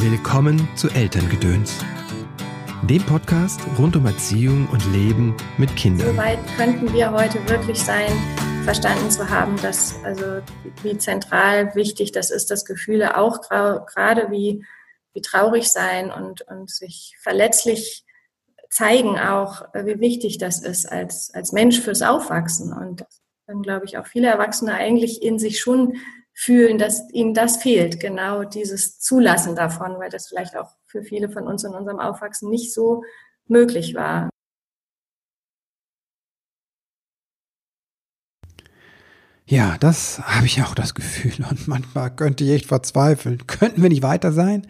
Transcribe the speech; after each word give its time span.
Willkommen 0.00 0.68
zu 0.76 0.88
Elterngedöns, 0.90 1.84
dem 2.88 3.02
Podcast 3.02 3.60
rund 3.80 3.96
um 3.96 4.06
Erziehung 4.06 4.68
und 4.68 4.80
Leben 4.92 5.36
mit 5.58 5.74
Kindern. 5.74 6.14
Soweit 6.14 6.38
könnten 6.56 6.92
wir 6.92 7.10
heute 7.10 7.40
wirklich 7.48 7.80
sein, 7.80 8.12
verstanden 8.62 9.10
zu 9.10 9.28
haben, 9.28 9.56
dass 9.60 9.96
also 10.04 10.40
wie 10.84 10.96
zentral 10.98 11.74
wichtig 11.74 12.12
das 12.12 12.30
ist, 12.30 12.52
dass 12.52 12.64
Gefühle 12.64 13.16
auch 13.16 13.40
gerade 13.40 14.30
wie, 14.30 14.64
wie 15.14 15.20
traurig 15.20 15.68
sein 15.68 16.12
und, 16.12 16.42
und 16.42 16.70
sich 16.70 17.16
verletzlich 17.20 18.04
zeigen 18.70 19.18
auch, 19.18 19.62
wie 19.74 19.98
wichtig 19.98 20.38
das 20.38 20.62
ist 20.62 20.86
als, 20.86 21.34
als 21.34 21.50
Mensch 21.50 21.80
fürs 21.80 22.02
Aufwachsen. 22.02 22.72
Und 22.72 23.04
dann 23.48 23.62
glaube 23.62 23.86
ich 23.86 23.98
auch 23.98 24.06
viele 24.06 24.28
Erwachsene 24.28 24.74
eigentlich 24.74 25.22
in 25.22 25.40
sich 25.40 25.58
schon 25.58 25.96
fühlen, 26.40 26.78
dass 26.78 27.02
ihnen 27.12 27.34
das 27.34 27.56
fehlt, 27.56 27.98
genau 27.98 28.44
dieses 28.44 29.00
Zulassen 29.00 29.56
davon, 29.56 29.98
weil 29.98 30.08
das 30.08 30.28
vielleicht 30.28 30.56
auch 30.56 30.70
für 30.86 31.02
viele 31.02 31.28
von 31.28 31.48
uns 31.48 31.64
in 31.64 31.74
unserem 31.74 31.98
Aufwachsen 31.98 32.48
nicht 32.48 32.72
so 32.72 33.02
möglich 33.48 33.96
war. 33.96 34.30
Ja, 39.46 39.78
das 39.80 40.20
habe 40.20 40.46
ich 40.46 40.62
auch 40.62 40.76
das 40.76 40.94
Gefühl 40.94 41.44
und 41.50 41.66
manchmal 41.66 42.14
könnte 42.14 42.44
ich 42.44 42.50
echt 42.50 42.66
verzweifeln. 42.66 43.48
Könnten 43.48 43.82
wir 43.82 43.88
nicht 43.88 44.04
weiter 44.04 44.30
sein? 44.30 44.64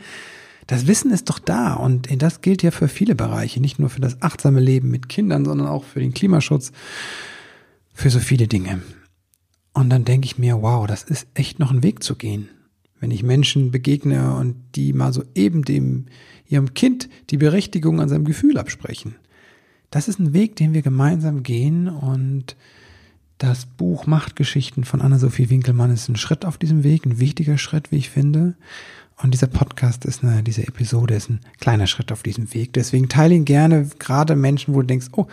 Das 0.66 0.86
Wissen 0.86 1.10
ist 1.10 1.28
doch 1.28 1.38
da 1.38 1.74
und 1.74 2.08
das 2.22 2.40
gilt 2.40 2.62
ja 2.62 2.70
für 2.70 2.88
viele 2.88 3.14
Bereiche, 3.14 3.60
nicht 3.60 3.78
nur 3.78 3.90
für 3.90 4.00
das 4.00 4.22
achtsame 4.22 4.60
Leben 4.60 4.90
mit 4.90 5.10
Kindern, 5.10 5.44
sondern 5.44 5.66
auch 5.66 5.84
für 5.84 6.00
den 6.00 6.14
Klimaschutz, 6.14 6.72
für 7.92 8.08
so 8.08 8.20
viele 8.20 8.48
Dinge. 8.48 8.80
Und 9.78 9.90
dann 9.90 10.04
denke 10.04 10.24
ich 10.24 10.38
mir, 10.38 10.60
wow, 10.60 10.88
das 10.88 11.04
ist 11.04 11.28
echt 11.34 11.60
noch 11.60 11.70
ein 11.70 11.84
Weg 11.84 12.02
zu 12.02 12.16
gehen. 12.16 12.48
Wenn 12.98 13.12
ich 13.12 13.22
Menschen 13.22 13.70
begegne 13.70 14.34
und 14.34 14.56
die 14.74 14.92
mal 14.92 15.12
so 15.12 15.22
eben 15.36 15.64
dem, 15.64 16.06
ihrem 16.48 16.74
Kind 16.74 17.08
die 17.30 17.36
Berechtigung 17.36 18.00
an 18.00 18.08
seinem 18.08 18.24
Gefühl 18.24 18.58
absprechen. 18.58 19.14
Das 19.92 20.08
ist 20.08 20.18
ein 20.18 20.32
Weg, 20.32 20.56
den 20.56 20.74
wir 20.74 20.82
gemeinsam 20.82 21.44
gehen 21.44 21.88
und 21.88 22.56
das 23.38 23.66
Buch 23.66 24.08
Machtgeschichten 24.08 24.82
von 24.82 25.00
Anna-Sophie 25.00 25.48
Winkelmann 25.48 25.92
ist 25.92 26.08
ein 26.08 26.16
Schritt 26.16 26.44
auf 26.44 26.58
diesem 26.58 26.82
Weg, 26.82 27.06
ein 27.06 27.20
wichtiger 27.20 27.56
Schritt, 27.56 27.92
wie 27.92 27.98
ich 27.98 28.10
finde. 28.10 28.56
Und 29.22 29.32
dieser 29.32 29.46
Podcast 29.46 30.04
ist 30.06 30.24
eine, 30.24 30.42
diese 30.42 30.66
Episode 30.66 31.14
ist 31.14 31.30
ein 31.30 31.38
kleiner 31.60 31.86
Schritt 31.86 32.10
auf 32.10 32.24
diesem 32.24 32.52
Weg. 32.52 32.72
Deswegen 32.72 33.08
teile 33.08 33.36
ihn 33.36 33.44
gerne, 33.44 33.88
gerade 34.00 34.34
Menschen, 34.34 34.74
wo 34.74 34.80
du 34.80 34.88
denkst, 34.88 35.10
oh, 35.12 35.28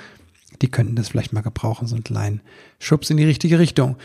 die 0.61 0.69
könnten 0.69 0.95
das 0.95 1.09
vielleicht 1.09 1.33
mal 1.33 1.41
gebrauchen, 1.41 1.87
so 1.87 1.95
einen 1.95 2.03
kleinen 2.03 2.41
Schubs 2.77 3.09
in 3.09 3.17
die 3.17 3.25
richtige 3.25 3.57
Richtung. 3.57 3.95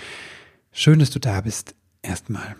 Schön, 0.72 1.00
dass 1.00 1.10
du 1.10 1.18
da 1.18 1.40
bist. 1.40 1.74
Erstmal. 2.00 2.54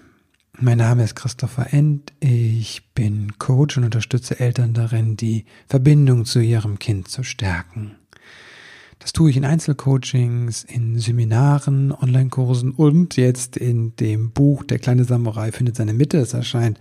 Mein 0.59 0.79
Name 0.79 1.05
ist 1.05 1.15
Christopher 1.15 1.73
End. 1.73 2.13
Ich 2.19 2.83
bin 2.93 3.39
Coach 3.39 3.79
und 3.79 3.85
unterstütze 3.85 4.41
Eltern 4.41 4.75
darin, 4.75 5.17
die 5.17 5.47
Verbindung 5.69 6.25
zu 6.25 6.41
ihrem 6.41 6.79
Kind 6.81 7.09
zu 7.09 7.23
stärken. 7.23 7.95
Das 8.99 9.13
tue 9.13 9.31
ich 9.31 9.37
in 9.37 9.45
Einzelcoachings, 9.45 10.65
in 10.65 10.99
Seminaren, 10.99 11.93
Online-Kursen 11.93 12.73
und 12.73 13.17
jetzt 13.17 13.57
in 13.57 13.95
dem 13.97 14.33
Buch 14.33 14.65
Der 14.65 14.81
kleine 14.81 15.05
Samurai 15.05 15.53
findet 15.53 15.77
seine 15.77 15.95
Mitte. 15.95 16.19
Es 16.19 16.35
erscheint 16.35 16.79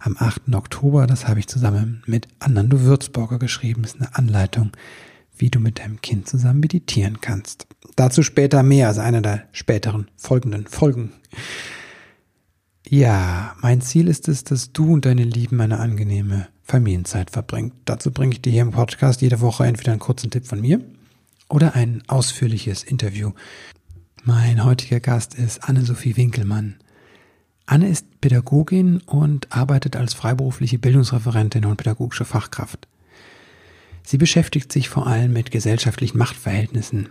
am 0.00 0.16
8. 0.18 0.52
Oktober. 0.52 1.06
Das 1.06 1.28
habe 1.28 1.38
ich 1.38 1.46
zusammen 1.46 2.02
mit 2.04 2.26
Anando 2.40 2.80
Würzburger 2.80 3.38
geschrieben. 3.38 3.82
Das 3.82 3.94
ist 3.94 4.00
eine 4.00 4.16
Anleitung, 4.16 4.72
wie 5.36 5.50
du 5.50 5.60
mit 5.60 5.78
deinem 5.78 6.00
Kind 6.00 6.28
zusammen 6.28 6.60
meditieren 6.60 7.20
kannst. 7.20 7.66
Dazu 7.96 8.22
später 8.22 8.62
mehr, 8.62 8.88
also 8.88 9.00
einer 9.00 9.22
der 9.22 9.44
späteren 9.52 10.10
folgenden 10.16 10.66
Folgen. 10.66 11.12
Ja, 12.86 13.56
mein 13.60 13.80
Ziel 13.80 14.08
ist 14.08 14.28
es, 14.28 14.44
dass 14.44 14.72
du 14.72 14.92
und 14.92 15.04
deine 15.06 15.24
Lieben 15.24 15.60
eine 15.60 15.80
angenehme 15.80 16.48
Familienzeit 16.62 17.30
verbringt. 17.30 17.74
Dazu 17.84 18.10
bringe 18.10 18.32
ich 18.34 18.42
dir 18.42 18.52
hier 18.52 18.62
im 18.62 18.72
Podcast 18.72 19.20
jede 19.20 19.40
Woche 19.40 19.64
entweder 19.66 19.92
einen 19.92 20.00
kurzen 20.00 20.30
Tipp 20.30 20.46
von 20.46 20.60
mir 20.60 20.80
oder 21.48 21.74
ein 21.74 22.02
ausführliches 22.08 22.82
Interview. 22.82 23.32
Mein 24.24 24.64
heutiger 24.64 25.00
Gast 25.00 25.34
ist 25.34 25.68
Anne-Sophie 25.68 26.16
Winkelmann. 26.16 26.76
Anne 27.66 27.88
ist 27.88 28.20
Pädagogin 28.20 28.98
und 29.06 29.50
arbeitet 29.50 29.96
als 29.96 30.14
freiberufliche 30.14 30.78
Bildungsreferentin 30.78 31.64
und 31.64 31.76
pädagogische 31.76 32.24
Fachkraft. 32.24 32.88
Sie 34.06 34.18
beschäftigt 34.18 34.70
sich 34.70 34.88
vor 34.90 35.06
allem 35.06 35.32
mit 35.32 35.50
gesellschaftlichen 35.50 36.18
Machtverhältnissen 36.18 37.08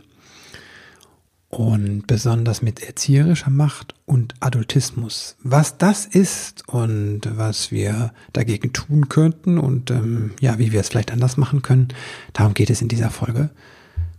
und 1.49 2.05
besonders 2.07 2.61
mit 2.61 2.83
erzieherischer 2.83 3.49
Macht 3.49 3.95
und 4.05 4.35
Adultismus. 4.39 5.35
Was 5.41 5.77
das 5.77 6.05
ist 6.05 6.67
und 6.67 7.21
was 7.31 7.71
wir 7.71 8.13
dagegen 8.31 8.73
tun 8.73 9.09
könnten 9.09 9.57
und 9.57 9.89
ähm, 9.89 10.31
ja, 10.39 10.59
wie 10.59 10.71
wir 10.71 10.79
es 10.79 10.89
vielleicht 10.89 11.11
anders 11.11 11.35
machen 11.35 11.63
können, 11.63 11.87
darum 12.33 12.53
geht 12.53 12.69
es 12.69 12.81
in 12.81 12.87
dieser 12.87 13.09
Folge 13.09 13.49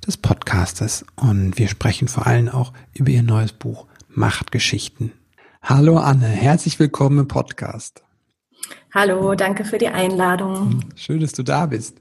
des 0.05 0.17
Podcastes. 0.17 1.05
Und 1.15 1.59
wir 1.59 1.69
sprechen 1.69 2.09
vor 2.09 2.27
allem 2.27 2.49
auch 2.49 2.73
über 2.93 3.11
ihr 3.11 3.23
neues 3.23 3.53
Buch 3.53 3.87
Machtgeschichten. 4.09 5.13
Hallo 5.63 5.99
Anne, 5.99 6.27
herzlich 6.27 6.79
willkommen 6.79 7.21
im 7.21 7.29
Podcast. 7.29 8.03
Hallo, 8.93 9.35
danke 9.35 9.65
für 9.65 9.79
die 9.79 9.89
Einladung. 9.89 10.81
Schön, 10.95 11.21
dass 11.21 11.33
du 11.33 11.43
da 11.43 11.67
bist. 11.67 11.99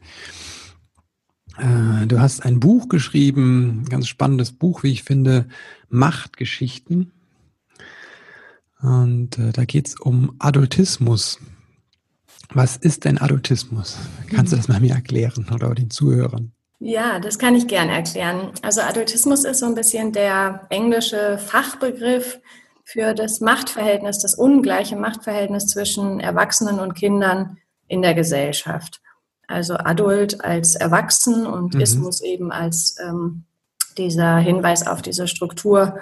Äh, 1.58 2.08
du 2.08 2.20
hast 2.20 2.46
ein 2.46 2.60
Buch 2.60 2.90
geschrieben, 2.90 3.86
ganz 3.90 4.08
spannendes 4.08 4.52
Buch, 4.52 4.84
wie 4.84 4.92
ich 4.92 5.04
finde, 5.04 5.48
Machtgeschichten. 5.90 7.12
Und 8.82 9.38
äh, 9.38 9.52
da 9.52 9.66
geht 9.66 9.88
es 9.88 10.00
um 10.00 10.36
Adultismus. 10.40 11.40
Was 12.54 12.78
ist 12.78 13.06
denn 13.06 13.18
Adultismus? 13.18 13.98
Kannst 14.30 14.52
du 14.52 14.58
das 14.58 14.68
mal 14.68 14.80
mir 14.80 14.94
erklären 14.94 15.48
oder 15.54 15.74
den 15.74 15.90
Zuhörern? 15.90 16.52
Ja, 16.80 17.20
das 17.20 17.40
kann 17.40 17.56
ich 17.56 17.68
gerne 17.68 17.94
erklären. 17.94 18.52
Also 18.62 18.82
Adultismus 18.82 19.46
ist 19.46 19.60
so 19.60 19.66
ein 19.66 19.76
bisschen 19.76 20.12
der 20.12 20.68
englische 20.70 21.38
Fachbegriff 21.38 22.42
für 22.84 23.14
das 23.14 23.40
Machtverhältnis, 23.40 24.20
das 24.20 24.36
ungleiche 24.36 24.98
Machtverhältnis 24.98 25.68
zwischen 25.68 26.20
Erwachsenen 26.20 26.80
und 26.80 26.94
Kindern 26.94 27.58
in 27.88 28.02
der 28.02 28.14
Gesellschaft. 28.14 29.02
Also 29.48 29.76
Adult 29.76 30.44
als 30.44 30.76
Erwachsen 30.76 31.46
und 31.46 31.76
mhm. 31.76 31.82
Ismus 31.82 32.22
eben 32.22 32.52
als 32.52 32.96
ähm, 33.06 33.44
dieser 33.98 34.38
Hinweis 34.38 34.88
auf 34.88 35.02
diese 35.02 35.28
Struktur, 35.28 36.00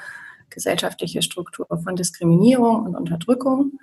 gesellschaftliche 0.49 1.21
Struktur 1.21 1.67
von 1.83 1.95
Diskriminierung 1.95 2.85
und 2.85 2.95
Unterdrückung. 2.95 3.79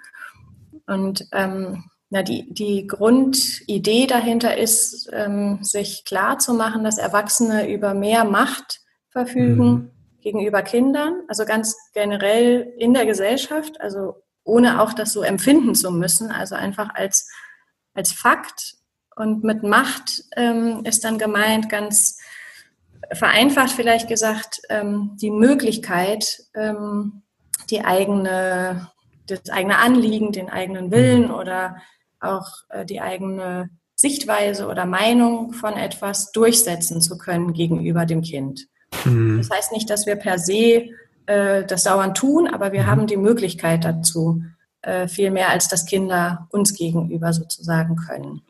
Und 0.87 1.27
ähm, 1.33 1.85
na, 2.11 2.23
die, 2.23 2.53
die 2.53 2.87
Grundidee 2.87 4.07
dahinter 4.07 4.57
ist, 4.57 5.11
ähm, 5.13 5.59
sich 5.63 6.05
klar 6.05 6.39
zu 6.39 6.55
machen, 6.55 6.85
dass 6.85 6.97
Erwachsene 6.97 7.71
über 7.71 7.93
mehr 7.95 8.25
Macht 8.25 8.81
verfügen 9.11 9.71
mhm. 9.71 9.91
gegenüber 10.23 10.63
Kindern, 10.63 11.23
also 11.29 11.45
ganz 11.45 11.77
generell 11.93 12.73
in 12.79 12.95
der 12.95 13.05
Gesellschaft, 13.05 13.81
also 13.81 14.23
ohne 14.45 14.81
auch 14.81 14.95
das 14.95 15.13
so 15.13 15.23
empfinden 15.23 15.75
zu 15.75 15.91
müssen, 15.91 16.31
also 16.31 16.55
einfach 16.55 16.95
als, 16.95 17.29
als 17.93 18.13
Fakt 18.13 18.78
und 19.19 19.43
mit 19.43 19.62
Macht 19.62 20.25
ähm, 20.37 20.83
ist 20.84 21.05
dann 21.05 21.19
gemeint, 21.19 21.69
ganz 21.69 22.19
vereinfacht 23.12 23.71
vielleicht 23.71 24.09
gesagt, 24.09 24.61
ähm, 24.69 25.17
die 25.21 25.31
Möglichkeit, 25.31 26.45
ähm, 26.55 27.23
die 27.71 27.84
eigene, 27.84 28.91
das 29.27 29.51
eigene 29.51 29.79
Anliegen, 29.79 30.33
den 30.33 30.49
eigenen 30.49 30.91
Willen 30.91 31.29
mhm. 31.29 31.34
oder 31.34 31.77
auch 32.21 32.49
äh, 32.69 32.84
die 32.84 33.01
eigene 33.01 33.71
Sichtweise 33.95 34.69
oder 34.69 34.87
Meinung 34.87 35.53
von 35.53 35.75
etwas 35.75 36.31
durchsetzen 36.31 37.00
zu 37.00 37.19
können 37.19 37.53
gegenüber 37.53 38.06
dem 38.06 38.23
Kind. 38.23 38.69
Mhm. 39.05 39.39
Das 39.39 39.50
heißt 39.50 39.73
nicht, 39.73 39.91
dass 39.91 40.06
wir 40.06 40.17
per 40.17 40.39
se 40.39 40.91
äh, 41.27 41.65
das 41.65 41.83
dauernd 41.83 42.17
tun, 42.17 42.47
aber 42.47 42.73
wir 42.73 42.83
mhm. 42.83 42.87
haben 42.87 43.06
die 43.09 43.17
Möglichkeit 43.17 43.85
dazu, 43.85 44.43
äh, 44.83 45.09
viel 45.09 45.33
mehr 45.33 45.50
als 45.50 45.69
das 45.69 45.87
Kinder 45.87 46.47
uns 46.50 46.75
gegenüber 46.75 47.32
sozusagen 47.32 47.97
können. 47.97 48.43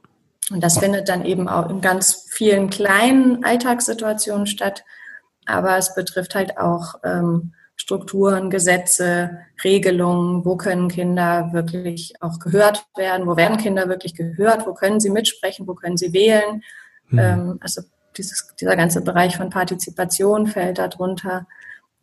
Und 0.50 0.62
das 0.62 0.78
findet 0.78 1.08
dann 1.08 1.24
eben 1.24 1.48
auch 1.48 1.68
in 1.68 1.80
ganz 1.80 2.26
vielen 2.30 2.70
kleinen 2.70 3.44
Alltagssituationen 3.44 4.46
statt. 4.46 4.84
Aber 5.46 5.76
es 5.76 5.94
betrifft 5.94 6.34
halt 6.34 6.58
auch 6.58 6.94
ähm, 7.04 7.52
Strukturen, 7.76 8.50
Gesetze, 8.50 9.38
Regelungen. 9.62 10.44
Wo 10.44 10.56
können 10.56 10.88
Kinder 10.88 11.52
wirklich 11.52 12.14
auch 12.20 12.38
gehört 12.38 12.86
werden? 12.96 13.26
Wo 13.26 13.36
werden 13.36 13.56
Kinder 13.56 13.88
wirklich 13.88 14.14
gehört? 14.14 14.66
Wo 14.66 14.74
können 14.74 15.00
sie 15.00 15.10
mitsprechen? 15.10 15.66
Wo 15.66 15.74
können 15.74 15.96
sie 15.96 16.12
wählen? 16.12 16.62
Mhm. 17.08 17.18
Ähm, 17.18 17.58
also 17.60 17.82
dieses, 18.16 18.54
dieser 18.60 18.76
ganze 18.76 19.02
Bereich 19.02 19.36
von 19.36 19.50
Partizipation 19.50 20.46
fällt 20.46 20.78
darunter. 20.78 21.46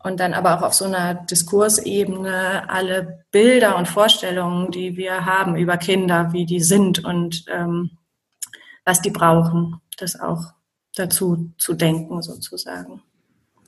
Und 0.04 0.20
dann 0.20 0.36
aber 0.36 0.56
auch 0.56 0.62
auf 0.62 0.74
so 0.74 0.86
einer 0.86 1.16
Diskursebene 1.16 2.70
alle 2.70 3.26
Bilder 3.32 3.76
und 3.76 3.88
Vorstellungen, 3.88 4.72
die 4.72 4.98
wir 4.98 5.26
haben 5.26 5.56
über 5.56 5.78
Kinder, 5.78 6.32
wie 6.32 6.46
die 6.46 6.62
sind 6.62 7.04
und 7.04 7.46
ähm, 7.52 7.98
was 8.86 9.02
die 9.02 9.10
brauchen, 9.10 9.82
das 9.98 10.20
auch 10.20 10.54
dazu 10.96 11.52
zu 11.58 11.74
denken 11.74 12.22
sozusagen. 12.22 13.02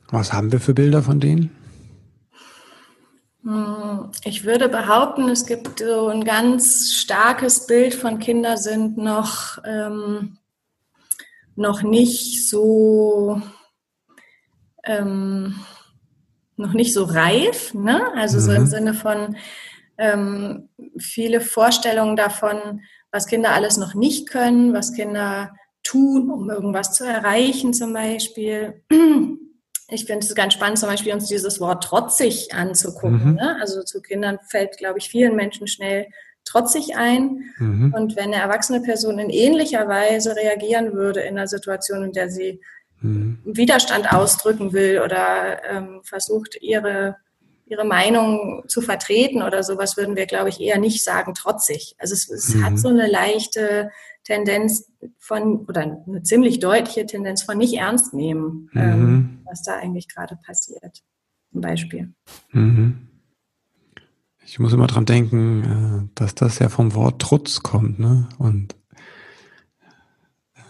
Was 0.09 0.31
haben 0.31 0.51
wir 0.51 0.59
für 0.59 0.73
Bilder 0.73 1.03
von 1.03 1.19
denen? 1.19 1.55
Hm, 3.43 4.11
ich 4.23 4.45
würde 4.45 4.69
behaupten, 4.69 5.27
es 5.29 5.45
gibt 5.45 5.79
so 5.79 6.07
ein 6.07 6.23
ganz 6.23 6.93
starkes 6.93 7.67
Bild 7.67 7.93
von 7.93 8.19
Kinder 8.19 8.57
sind 8.57 8.97
noch, 8.97 9.57
ähm, 9.65 10.37
noch 11.55 11.81
nicht 11.81 12.47
so 12.47 13.41
ähm, 14.85 15.55
noch 16.55 16.73
nicht 16.73 16.93
so 16.93 17.03
reif, 17.03 17.73
ne? 17.73 18.11
Also 18.15 18.37
mhm. 18.37 18.41
so 18.41 18.51
im 18.51 18.61
mhm. 18.63 18.67
Sinne 18.67 18.93
von 18.93 19.37
ähm, 19.97 20.69
viele 20.97 21.41
Vorstellungen 21.41 22.15
davon, 22.15 22.81
was 23.17 23.25
Kinder 23.25 23.53
alles 23.53 23.77
noch 23.77 23.95
nicht 23.95 24.29
können, 24.29 24.73
was 24.73 24.93
Kinder 24.93 25.51
tun, 25.81 26.29
um 26.29 26.51
irgendwas 26.51 26.93
zu 26.93 27.03
erreichen 27.03 27.73
zum 27.73 27.91
Beispiel. 27.91 28.83
Ich 29.89 30.05
finde 30.05 30.25
es 30.25 30.35
ganz 30.35 30.53
spannend, 30.53 30.77
zum 30.77 30.89
Beispiel 30.89 31.13
uns 31.13 31.27
dieses 31.27 31.59
Wort 31.59 31.83
trotzig 31.83 32.53
anzugucken. 32.53 33.29
Mhm. 33.29 33.35
Ne? 33.35 33.57
Also 33.59 33.81
zu 33.83 34.01
Kindern 34.01 34.37
fällt, 34.49 34.77
glaube 34.77 34.99
ich, 34.99 35.09
vielen 35.09 35.35
Menschen 35.35 35.65
schnell 35.65 36.07
trotzig 36.43 36.95
ein. 36.95 37.53
Mhm. 37.57 37.93
Und 37.95 38.15
wenn 38.17 38.33
eine 38.33 38.35
erwachsene 38.35 38.81
Person 38.81 39.17
in 39.17 39.29
ähnlicher 39.29 39.87
Weise 39.87 40.35
reagieren 40.35 40.93
würde 40.93 41.21
in 41.21 41.37
einer 41.37 41.47
Situation, 41.47 42.03
in 42.03 42.11
der 42.11 42.29
sie 42.29 42.59
mhm. 42.99 43.39
Widerstand 43.45 44.11
ausdrücken 44.11 44.73
will 44.73 45.01
oder 45.03 45.63
ähm, 45.63 46.01
versucht, 46.03 46.61
ihre 46.61 47.15
ihre 47.69 47.85
Meinung 47.85 48.63
zu 48.67 48.81
vertreten 48.81 49.41
oder 49.41 49.63
sowas, 49.63 49.97
würden 49.97 50.15
wir, 50.15 50.25
glaube 50.25 50.49
ich, 50.49 50.59
eher 50.59 50.79
nicht 50.79 51.03
sagen 51.03 51.33
trotzig. 51.33 51.95
Also 51.97 52.13
es, 52.13 52.29
es 52.29 52.55
mhm. 52.55 52.65
hat 52.65 52.79
so 52.79 52.87
eine 52.87 53.07
leichte 53.07 53.91
Tendenz 54.23 54.91
von, 55.17 55.65
oder 55.67 55.81
eine 55.81 56.23
ziemlich 56.23 56.59
deutliche 56.59 57.05
Tendenz 57.05 57.43
von 57.43 57.57
nicht 57.57 57.73
ernst 57.73 58.13
nehmen, 58.13 58.69
mhm. 58.73 58.81
ähm, 58.81 59.39
was 59.45 59.63
da 59.63 59.75
eigentlich 59.77 60.07
gerade 60.07 60.37
passiert. 60.45 61.03
Zum 61.51 61.61
Beispiel. 61.61 62.13
Mhm. 62.51 63.07
Ich 64.45 64.59
muss 64.59 64.73
immer 64.73 64.87
dran 64.87 65.05
denken, 65.05 65.63
äh, 65.63 66.09
dass 66.15 66.35
das 66.35 66.59
ja 66.59 66.69
vom 66.69 66.93
Wort 66.93 67.21
Trutz 67.21 67.63
kommt, 67.63 67.99
ne? 67.99 68.29
Und 68.37 68.75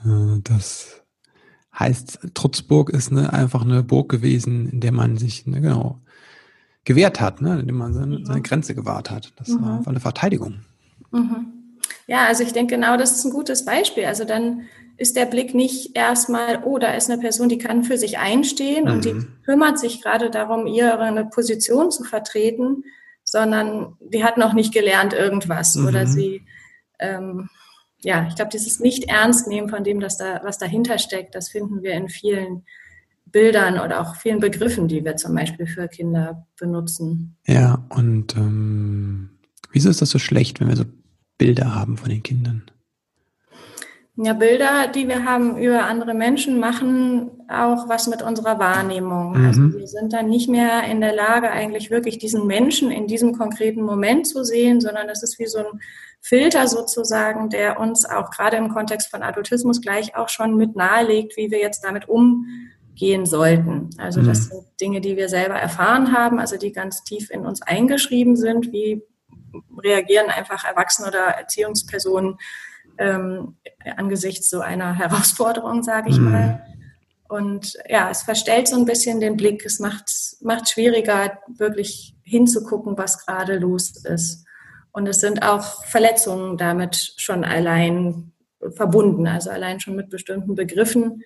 äh, 0.03 0.39
das 0.43 1.03
heißt, 1.77 2.29
Trutzburg 2.33 2.89
ist 2.89 3.11
ne, 3.11 3.31
einfach 3.31 3.61
eine 3.61 3.83
Burg 3.83 4.09
gewesen, 4.09 4.67
in 4.69 4.79
der 4.79 4.91
man 4.91 5.17
sich, 5.17 5.45
ne, 5.45 5.61
genau, 5.61 6.01
gewehrt 6.87 7.19
hat, 7.19 7.41
ne? 7.41 7.59
indem 7.59 7.75
man 7.75 7.93
seine, 7.93 8.25
seine 8.25 8.41
Grenze 8.41 8.73
gewahrt 8.73 9.11
hat. 9.11 9.33
Das 9.35 9.49
mhm. 9.49 9.61
war 9.61 9.87
eine 9.87 9.99
Verteidigung. 9.99 10.61
Mhm. 11.11 11.73
Ja, 12.07 12.25
also 12.25 12.43
ich 12.43 12.53
denke 12.53 12.75
genau, 12.75 12.95
das 12.95 13.11
ist 13.11 13.25
ein 13.25 13.31
gutes 13.31 13.65
Beispiel. 13.65 14.05
Also 14.05 14.23
dann 14.23 14.61
ist 14.95 15.17
der 15.17 15.25
Blick 15.25 15.53
nicht 15.53 15.97
erstmal, 15.97 16.63
oh, 16.63 16.77
da 16.77 16.93
ist 16.93 17.11
eine 17.11 17.21
Person, 17.21 17.49
die 17.49 17.57
kann 17.57 17.83
für 17.83 17.97
sich 17.97 18.19
einstehen 18.19 18.85
mhm. 18.85 18.91
und 18.91 19.05
die 19.05 19.13
mhm. 19.13 19.27
kümmert 19.45 19.79
sich 19.79 20.01
gerade 20.01 20.29
darum, 20.29 20.65
ihre 20.65 21.25
Position 21.25 21.91
zu 21.91 22.05
vertreten, 22.05 22.85
sondern 23.25 23.97
die 23.99 24.23
hat 24.23 24.37
noch 24.37 24.53
nicht 24.53 24.73
gelernt 24.73 25.13
irgendwas 25.13 25.75
mhm. 25.75 25.87
oder 25.87 26.07
sie, 26.07 26.45
ähm, 26.99 27.49
ja, 28.01 28.25
ich 28.29 28.35
glaube, 28.35 28.51
dieses 28.51 28.79
Nicht-Ernst-Nehmen 28.79 29.67
von 29.67 29.83
dem, 29.83 29.99
dass 29.99 30.17
da, 30.17 30.39
was 30.43 30.57
dahinter 30.57 30.99
steckt, 30.99 31.35
das 31.35 31.49
finden 31.49 31.83
wir 31.83 31.91
in 31.95 32.07
vielen 32.07 32.63
Bildern 33.31 33.79
oder 33.79 34.01
auch 34.01 34.15
vielen 34.15 34.39
Begriffen, 34.39 34.87
die 34.87 35.03
wir 35.03 35.15
zum 35.15 35.35
Beispiel 35.35 35.67
für 35.67 35.87
Kinder 35.87 36.47
benutzen. 36.59 37.37
Ja, 37.45 37.85
und 37.89 38.35
ähm, 38.35 39.29
wieso 39.71 39.89
ist 39.89 40.01
das 40.01 40.09
so 40.09 40.19
schlecht, 40.19 40.59
wenn 40.59 40.69
wir 40.69 40.75
so 40.75 40.85
Bilder 41.37 41.75
haben 41.75 41.97
von 41.97 42.09
den 42.09 42.23
Kindern? 42.23 42.63
Ja, 44.19 44.33
Bilder, 44.33 44.87
die 44.87 45.07
wir 45.07 45.25
haben 45.25 45.57
über 45.57 45.85
andere 45.85 46.15
Menschen, 46.15 46.59
machen 46.59 47.29
auch 47.47 47.87
was 47.87 48.07
mit 48.07 48.23
unserer 48.23 48.57
Wahrnehmung. 48.57 49.37
Mhm. 49.37 49.45
Also 49.45 49.73
wir 49.77 49.87
sind 49.87 50.11
dann 50.11 50.27
nicht 50.27 50.49
mehr 50.49 50.85
in 50.85 51.01
der 51.01 51.13
Lage, 51.13 51.51
eigentlich 51.51 51.91
wirklich 51.91 52.17
diesen 52.17 52.47
Menschen 52.47 52.89
in 52.89 53.05
diesem 53.05 53.37
konkreten 53.37 53.83
Moment 53.83 54.25
zu 54.25 54.43
sehen, 54.43 54.81
sondern 54.81 55.07
es 55.09 55.21
ist 55.21 55.37
wie 55.37 55.45
so 55.45 55.59
ein 55.59 55.79
Filter 56.19 56.67
sozusagen, 56.67 57.49
der 57.49 57.79
uns 57.79 58.05
auch 58.05 58.31
gerade 58.31 58.57
im 58.57 58.69
Kontext 58.69 59.11
von 59.11 59.21
Adultismus 59.21 59.81
gleich 59.81 60.15
auch 60.15 60.29
schon 60.29 60.57
mit 60.57 60.75
nahelegt, 60.75 61.37
wie 61.37 61.51
wir 61.51 61.59
jetzt 61.59 61.83
damit 61.83 62.09
umgehen 62.09 62.71
gehen 62.97 63.25
sollten. 63.25 63.89
Also 63.97 64.21
das 64.21 64.45
mhm. 64.45 64.51
sind 64.51 64.65
Dinge, 64.81 65.01
die 65.01 65.15
wir 65.15 65.29
selber 65.29 65.55
erfahren 65.55 66.11
haben, 66.11 66.39
also 66.39 66.57
die 66.57 66.71
ganz 66.71 67.03
tief 67.03 67.29
in 67.29 67.45
uns 67.45 67.61
eingeschrieben 67.61 68.35
sind. 68.35 68.71
Wie 68.73 69.03
reagieren 69.81 70.29
einfach 70.29 70.65
Erwachsene 70.65 71.07
oder 71.07 71.25
Erziehungspersonen 71.25 72.37
ähm, 72.97 73.55
angesichts 73.95 74.49
so 74.49 74.59
einer 74.61 74.93
Herausforderung, 74.97 75.83
sage 75.83 76.09
ich 76.09 76.17
mhm. 76.17 76.31
mal. 76.31 76.63
Und 77.29 77.77
ja, 77.87 78.09
es 78.09 78.23
verstellt 78.23 78.67
so 78.67 78.77
ein 78.77 78.85
bisschen 78.85 79.19
den 79.19 79.37
Blick. 79.37 79.65
Es 79.65 79.79
macht 79.79 80.09
macht 80.41 80.69
schwieriger, 80.69 81.39
wirklich 81.57 82.15
hinzugucken, 82.23 82.97
was 82.97 83.25
gerade 83.25 83.57
los 83.59 84.03
ist. 84.05 84.45
Und 84.91 85.07
es 85.07 85.19
sind 85.19 85.43
auch 85.43 85.83
Verletzungen 85.85 86.57
damit 86.57 87.13
schon 87.17 87.43
allein 87.43 88.31
verbunden, 88.75 89.27
also 89.27 89.49
allein 89.49 89.79
schon 89.79 89.95
mit 89.95 90.09
bestimmten 90.09 90.55
Begriffen, 90.55 91.21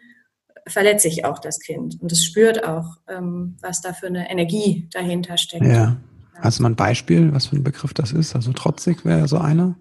verletze 0.67 1.07
ich 1.07 1.25
auch 1.25 1.39
das 1.39 1.59
Kind. 1.59 2.01
Und 2.01 2.11
es 2.11 2.23
spürt 2.23 2.63
auch, 2.63 2.97
ähm, 3.07 3.57
was 3.61 3.81
da 3.81 3.93
für 3.93 4.07
eine 4.07 4.29
Energie 4.29 4.87
dahinter 4.91 5.37
steckt. 5.37 5.65
Ja. 5.65 5.97
Hast 6.39 6.59
du 6.59 6.63
mal 6.63 6.69
ein 6.69 6.75
Beispiel, 6.75 7.33
was 7.33 7.47
für 7.47 7.55
ein 7.55 7.63
Begriff 7.63 7.93
das 7.93 8.11
ist? 8.11 8.35
Also 8.35 8.51
trotzig 8.53 9.05
wäre 9.05 9.27
so 9.27 9.37
einer, 9.37 9.75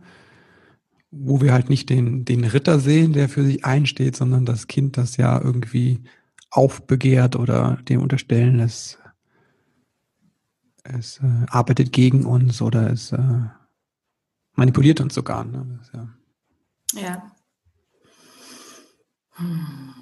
wo 1.10 1.40
wir 1.40 1.52
halt 1.52 1.70
nicht 1.70 1.88
den, 1.88 2.24
den 2.24 2.44
Ritter 2.44 2.78
sehen, 2.80 3.12
der 3.12 3.28
für 3.28 3.44
sich 3.44 3.64
einsteht, 3.64 4.16
sondern 4.16 4.44
das 4.44 4.66
Kind, 4.66 4.96
das 4.96 5.16
ja 5.16 5.40
irgendwie 5.40 6.00
aufbegehrt 6.50 7.36
oder 7.36 7.78
dem 7.88 8.02
unterstellen, 8.02 8.60
es, 8.60 8.98
es 10.82 11.18
äh, 11.18 11.46
arbeitet 11.48 11.92
gegen 11.92 12.26
uns 12.26 12.60
oder 12.60 12.90
es 12.90 13.12
äh, 13.12 13.40
manipuliert 14.54 15.00
uns 15.00 15.14
sogar. 15.14 15.44
Ne? 15.44 15.80
ja. 15.94 16.08
ja. 17.00 17.32
Hm. 19.36 19.99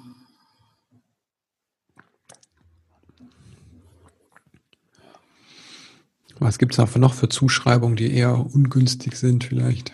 Was 6.39 6.57
gibt 6.57 6.77
es 6.77 6.95
noch 6.95 7.13
für 7.13 7.29
Zuschreibungen, 7.29 7.95
die 7.95 8.13
eher 8.13 8.33
ungünstig 8.33 9.15
sind 9.15 9.43
vielleicht? 9.43 9.93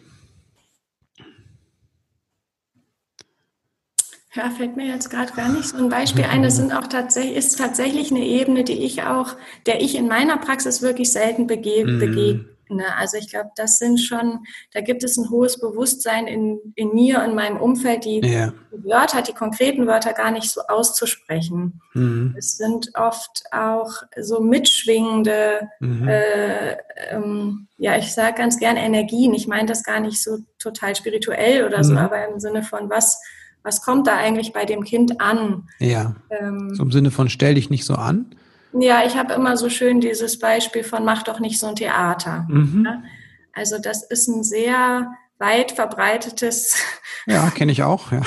Ja, 4.35 4.49
fällt 4.49 4.75
mir 4.75 4.85
jetzt 4.85 5.09
gerade 5.09 5.31
gar 5.31 5.47
nicht 5.49 5.69
so 5.69 5.77
ein 5.77 5.89
Beispiel 5.89 6.25
ein. 6.25 6.43
Das 6.43 6.57
sind 6.57 6.73
auch 6.73 6.87
tatsächlich, 6.87 7.37
ist 7.37 7.57
tatsächlich 7.57 8.11
eine 8.11 8.25
Ebene, 8.25 8.65
die 8.65 8.83
ich 8.83 9.03
auch, 9.03 9.37
der 9.65 9.81
ich 9.81 9.95
in 9.95 10.09
meiner 10.09 10.37
Praxis 10.37 10.81
wirklich 10.81 11.11
selten 11.11 11.47
bege 11.47 11.85
mm. 11.85 12.54
Begegne. 12.65 12.95
Also 12.97 13.17
ich 13.17 13.29
glaube, 13.29 13.49
das 13.55 13.77
sind 13.77 13.99
schon, 13.99 14.45
da 14.73 14.81
gibt 14.81 15.03
es 15.03 15.17
ein 15.17 15.29
hohes 15.29 15.59
Bewusstsein 15.59 16.27
in, 16.27 16.59
in 16.75 16.93
mir 16.93 17.23
und 17.23 17.35
meinem 17.35 17.57
Umfeld, 17.57 18.05
die 18.05 18.19
ja. 18.19 18.53
Wörter, 18.71 19.21
die 19.21 19.33
konkreten 19.33 19.87
Wörter 19.87 20.13
gar 20.13 20.31
nicht 20.31 20.51
so 20.51 20.61
auszusprechen. 20.67 21.81
Mhm. 21.93 22.35
Es 22.37 22.57
sind 22.57 22.91
oft 22.95 23.43
auch 23.51 23.91
so 24.19 24.41
mitschwingende, 24.41 25.69
mhm. 25.79 26.07
äh, 26.07 26.77
ähm, 27.09 27.67
ja, 27.77 27.97
ich 27.97 28.13
sage 28.13 28.37
ganz 28.37 28.59
gern 28.59 28.77
Energien. 28.77 29.33
Ich 29.33 29.47
meine 29.47 29.67
das 29.67 29.83
gar 29.83 29.99
nicht 29.99 30.21
so 30.21 30.39
total 30.59 30.95
spirituell 30.95 31.65
oder 31.65 31.79
mhm. 31.79 31.83
so, 31.83 31.97
aber 31.97 32.27
im 32.27 32.39
Sinne 32.39 32.63
von 32.63 32.89
was, 32.89 33.21
was 33.63 33.81
kommt 33.81 34.07
da 34.07 34.15
eigentlich 34.15 34.53
bei 34.53 34.65
dem 34.65 34.83
Kind 34.83 35.19
an? 35.21 35.67
Ja. 35.79 36.15
Ähm, 36.29 36.73
so 36.75 36.83
im 36.83 36.91
Sinne 36.91 37.11
von 37.11 37.29
stell 37.29 37.55
dich 37.55 37.69
nicht 37.69 37.85
so 37.85 37.95
an. 37.95 38.35
Ja, 38.79 39.05
ich 39.05 39.15
habe 39.15 39.33
immer 39.33 39.57
so 39.57 39.69
schön 39.69 40.01
dieses 40.01 40.39
Beispiel 40.39 40.83
von 40.83 41.05
mach 41.05 41.23
doch 41.23 41.39
nicht 41.39 41.59
so 41.59 41.67
ein 41.67 41.75
Theater. 41.75 42.45
Mhm. 42.49 43.05
Also 43.53 43.79
das 43.79 44.03
ist 44.03 44.27
ein 44.27 44.43
sehr 44.43 45.11
weit 45.37 45.73
verbreitetes, 45.73 46.77
ja, 47.25 47.49
kenne 47.49 47.71
ich 47.71 47.83
auch, 47.83 48.11
ja. 48.11 48.21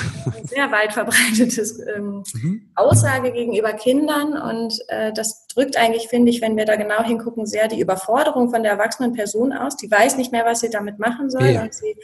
sehr 0.44 0.70
weit 0.70 0.92
verbreitetes 0.92 1.80
ähm, 1.94 2.22
mhm. 2.34 2.70
Aussage 2.74 3.32
gegenüber 3.32 3.72
Kindern 3.72 4.36
und 4.36 4.78
äh, 4.88 5.12
das 5.12 5.46
drückt 5.46 5.76
eigentlich, 5.78 6.08
finde 6.08 6.30
ich, 6.30 6.42
wenn 6.42 6.56
wir 6.56 6.66
da 6.66 6.76
genau 6.76 7.02
hingucken, 7.02 7.46
sehr 7.46 7.68
die 7.68 7.80
Überforderung 7.80 8.50
von 8.50 8.62
der 8.62 8.72
erwachsenen 8.72 9.14
Person 9.14 9.52
aus. 9.52 9.76
Die 9.76 9.90
weiß 9.90 10.16
nicht 10.16 10.32
mehr, 10.32 10.44
was 10.44 10.60
sie 10.60 10.70
damit 10.70 10.98
machen 10.98 11.30
soll 11.30 11.46
ja. 11.46 11.62
und 11.62 11.72
sie 11.72 11.96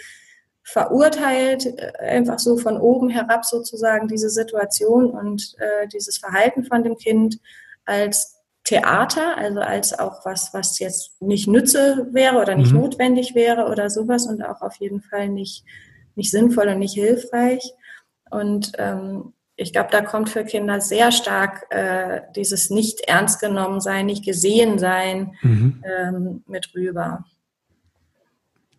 verurteilt 0.62 1.66
äh, 1.66 1.92
einfach 1.98 2.38
so 2.38 2.56
von 2.56 2.78
oben 2.78 3.10
herab 3.10 3.44
sozusagen 3.44 4.08
diese 4.08 4.30
Situation 4.30 5.10
und 5.10 5.54
äh, 5.58 5.86
dieses 5.88 6.16
Verhalten 6.16 6.64
von 6.64 6.82
dem 6.82 6.96
Kind 6.96 7.38
als 7.84 8.34
Theater, 8.64 9.36
also 9.36 9.60
als 9.60 9.98
auch 9.98 10.24
was, 10.24 10.54
was 10.54 10.78
jetzt 10.78 11.20
nicht 11.20 11.46
nütze 11.46 12.08
wäre 12.12 12.38
oder 12.38 12.54
nicht 12.54 12.72
mhm. 12.72 12.80
notwendig 12.80 13.34
wäre 13.34 13.66
oder 13.66 13.90
sowas 13.90 14.26
und 14.26 14.42
auch 14.42 14.62
auf 14.62 14.76
jeden 14.76 15.02
Fall 15.02 15.28
nicht, 15.28 15.64
nicht 16.14 16.30
sinnvoll 16.30 16.68
und 16.68 16.78
nicht 16.78 16.94
hilfreich. 16.94 17.72
Und 18.30 18.72
ähm, 18.78 19.34
ich 19.56 19.72
glaube, 19.72 19.90
da 19.92 20.00
kommt 20.00 20.30
für 20.30 20.44
Kinder 20.44 20.80
sehr 20.80 21.12
stark 21.12 21.66
äh, 21.70 22.22
dieses 22.34 22.70
nicht 22.70 23.02
ernst 23.02 23.38
genommen 23.40 23.80
sein, 23.80 24.06
nicht 24.06 24.24
gesehen 24.24 24.78
sein 24.78 25.34
mhm. 25.42 25.84
ähm, 25.84 26.44
mit 26.46 26.74
rüber. 26.74 27.24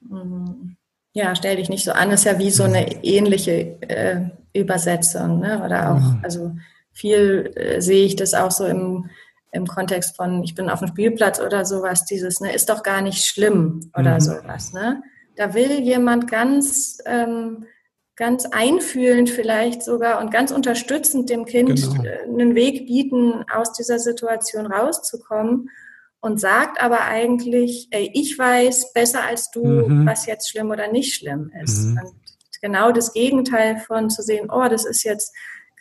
Mm, 0.02 0.76
ja, 1.14 1.36
stell 1.36 1.56
dich 1.56 1.70
nicht 1.70 1.86
so 1.86 1.92
an, 1.92 2.12
ist 2.12 2.26
ja 2.26 2.38
wie 2.40 2.52
so 2.52 2.64
eine 2.64 3.04
ähnliche 3.04 3.82
äh, 3.82 4.30
Übersetzung, 4.54 5.40
ne? 5.40 5.64
Oder 5.64 5.94
auch, 5.94 6.00
mhm. 6.00 6.20
also 6.24 6.56
viel 6.96 7.54
äh, 7.56 7.82
sehe 7.82 8.06
ich 8.06 8.16
das 8.16 8.34
auch 8.34 8.52
so 8.52 8.66
im 8.66 9.10
im 9.56 9.66
Kontext 9.68 10.16
von, 10.16 10.44
ich 10.44 10.54
bin 10.54 10.70
auf 10.70 10.80
dem 10.80 10.90
Spielplatz 10.90 11.40
oder 11.40 11.66
sowas, 11.66 12.06
dieses, 12.06 12.42
ne, 12.42 12.54
ist 12.54 12.70
doch 12.70 12.84
gar 12.84 13.02
nicht 13.02 13.26
schlimm 13.26 13.90
oder 13.98 14.16
mhm. 14.16 14.20
sowas, 14.20 14.74
ne? 14.74 15.02
Da 15.38 15.54
will 15.54 15.80
jemand 15.80 16.30
ganz, 16.30 17.00
ähm, 17.06 17.66
ganz 18.16 18.46
einfühlend 18.46 19.30
vielleicht 19.30 19.84
sogar 19.84 20.22
und 20.22 20.32
ganz 20.32 20.52
unterstützend 20.52 21.30
dem 21.30 21.46
Kind 21.46 21.76
genau. 21.76 22.04
Äh, 22.04 22.24
einen 22.24 22.56
Weg 22.56 22.86
bieten, 22.86 23.44
aus 23.54 23.74
dieser 23.74 24.00
Situation 24.00 24.66
rauszukommen 24.66 25.70
und 26.22 26.40
sagt 26.40 26.82
aber 26.82 27.02
eigentlich, 27.02 27.88
ey, 27.92 28.10
ich 28.14 28.38
weiß 28.38 28.94
besser 28.94 29.24
als 29.24 29.52
du, 29.52 29.66
mhm. 29.66 30.06
was 30.06 30.26
jetzt 30.26 30.50
schlimm 30.50 30.70
oder 30.70 30.90
nicht 30.90 31.16
schlimm 31.16 31.52
ist. 31.62 31.86
Mhm. 31.86 32.00
Und 32.04 32.16
genau 32.62 32.92
das 32.92 33.14
Gegenteil 33.14 33.78
von 33.78 34.10
zu 34.10 34.22
sehen, 34.22 34.50
oh, 34.50 34.68
das 34.70 34.86
ist 34.86 35.04
jetzt 35.04 35.34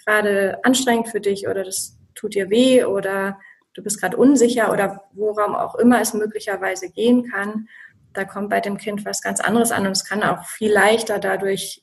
gerade 0.05 0.59
anstrengend 0.65 1.09
für 1.09 1.21
dich 1.21 1.49
oder 1.49 1.65
das 1.65 1.99
tut 2.15 2.35
dir 2.35 2.51
weh 2.51 2.85
oder 2.85 3.39
du 3.75 3.83
bist 3.83 4.01
gerade 4.01 4.17
unsicher 4.17 4.73
oder 4.73 5.03
worum 5.13 5.55
auch 5.55 5.75
immer 5.75 6.01
es 6.01 6.15
möglicherweise 6.15 6.91
gehen 6.91 7.31
kann, 7.31 7.69
da 8.13 8.25
kommt 8.25 8.49
bei 8.49 8.61
dem 8.61 8.79
Kind 8.79 9.05
was 9.05 9.21
ganz 9.21 9.41
anderes 9.41 9.73
an 9.73 9.87
und 9.87 9.93
es 9.93 10.05
kann 10.05 10.23
auch 10.23 10.45
viel 10.47 10.73
leichter 10.73 11.19
dadurch 11.19 11.83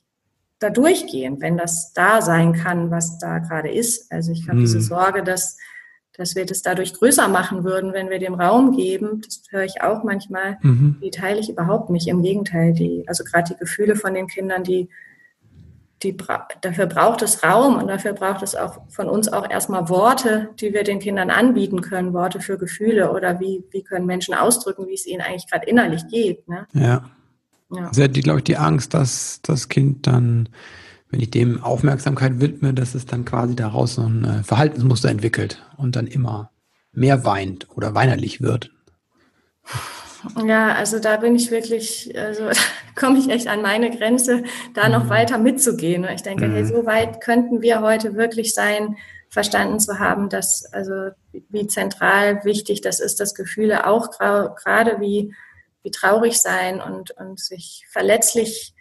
da 0.58 0.70
durchgehen, 0.70 1.40
wenn 1.40 1.56
das 1.56 1.92
da 1.92 2.22
sein 2.22 2.52
kann, 2.52 2.90
was 2.90 3.18
da 3.18 3.38
gerade 3.38 3.70
ist. 3.70 4.10
Also 4.10 4.32
ich 4.32 4.44
glaube, 4.44 4.60
mhm. 4.60 4.64
diese 4.64 4.80
Sorge, 4.80 5.22
dass, 5.22 5.58
dass 6.14 6.34
wir 6.34 6.46
das 6.46 6.62
dadurch 6.62 6.94
größer 6.94 7.28
machen 7.28 7.64
würden, 7.64 7.92
wenn 7.92 8.10
wir 8.10 8.18
dem 8.18 8.34
Raum 8.34 8.74
geben, 8.74 9.22
das 9.24 9.42
höre 9.50 9.64
ich 9.64 9.82
auch 9.82 10.04
manchmal, 10.04 10.58
mhm. 10.62 10.98
die 11.02 11.10
teile 11.10 11.40
ich 11.40 11.50
überhaupt 11.50 11.90
nicht. 11.90 12.08
Im 12.08 12.22
Gegenteil, 12.22 12.72
die, 12.72 13.04
also 13.08 13.24
gerade 13.24 13.52
die 13.52 13.58
Gefühle 13.58 13.96
von 13.96 14.14
den 14.14 14.28
Kindern, 14.28 14.62
die 14.64 14.88
die, 16.02 16.16
dafür 16.60 16.86
braucht 16.86 17.22
es 17.22 17.42
Raum 17.42 17.76
und 17.76 17.88
dafür 17.88 18.12
braucht 18.12 18.42
es 18.42 18.54
auch 18.54 18.80
von 18.88 19.08
uns 19.08 19.28
auch 19.28 19.48
erstmal 19.48 19.88
Worte, 19.88 20.50
die 20.60 20.72
wir 20.72 20.84
den 20.84 20.98
Kindern 20.98 21.30
anbieten 21.30 21.80
können, 21.80 22.12
Worte 22.12 22.40
für 22.40 22.58
Gefühle 22.58 23.12
oder 23.12 23.40
wie, 23.40 23.64
wie 23.70 23.82
können 23.82 24.06
Menschen 24.06 24.34
ausdrücken, 24.34 24.86
wie 24.88 24.94
es 24.94 25.06
ihnen 25.06 25.20
eigentlich 25.20 25.48
gerade 25.48 25.66
innerlich 25.66 26.06
geht. 26.08 26.48
Ne? 26.48 26.66
Ja. 26.72 27.10
ja. 27.70 27.88
Also 27.88 28.08
die, 28.08 28.20
glaube 28.20 28.40
ich, 28.40 28.44
die 28.44 28.56
Angst, 28.56 28.94
dass 28.94 29.40
das 29.42 29.68
Kind 29.68 30.06
dann, 30.06 30.48
wenn 31.10 31.20
ich 31.20 31.30
dem 31.30 31.62
Aufmerksamkeit 31.62 32.40
widme, 32.40 32.74
dass 32.74 32.94
es 32.94 33.06
dann 33.06 33.24
quasi 33.24 33.54
daraus 33.54 33.94
so 33.94 34.02
ein 34.02 34.24
äh, 34.24 34.42
Verhaltensmuster 34.42 35.10
entwickelt 35.10 35.62
und 35.76 35.94
dann 35.96 36.06
immer 36.06 36.50
mehr 36.92 37.24
weint 37.24 37.68
oder 37.74 37.94
weinerlich 37.94 38.40
wird. 38.40 38.70
Ja, 40.46 40.74
also 40.74 40.98
da 40.98 41.16
bin 41.16 41.34
ich 41.34 41.50
wirklich, 41.50 42.16
also 42.18 42.50
komme 42.96 43.18
ich 43.18 43.28
echt 43.28 43.48
an 43.48 43.62
meine 43.62 43.90
Grenze, 43.90 44.44
da 44.74 44.88
noch 44.88 45.04
mhm. 45.04 45.10
weiter 45.10 45.38
mitzugehen. 45.38 46.06
Ich 46.14 46.22
denke, 46.22 46.48
mhm. 46.48 46.54
hey, 46.54 46.64
so 46.64 46.86
weit 46.86 47.20
könnten 47.20 47.62
wir 47.62 47.80
heute 47.80 48.14
wirklich 48.14 48.54
sein, 48.54 48.96
verstanden 49.28 49.80
zu 49.80 49.98
haben, 49.98 50.28
dass 50.28 50.70
also 50.72 51.10
wie 51.48 51.66
zentral 51.66 52.44
wichtig 52.44 52.82
das 52.82 53.00
ist, 53.00 53.18
dass 53.18 53.34
Gefühle 53.34 53.86
auch 53.86 54.10
gerade 54.10 55.00
wie 55.00 55.34
wie 55.82 55.90
traurig 55.90 56.38
sein 56.38 56.80
und 56.80 57.12
und 57.12 57.40
sich 57.40 57.86
verletzlich 57.90 58.74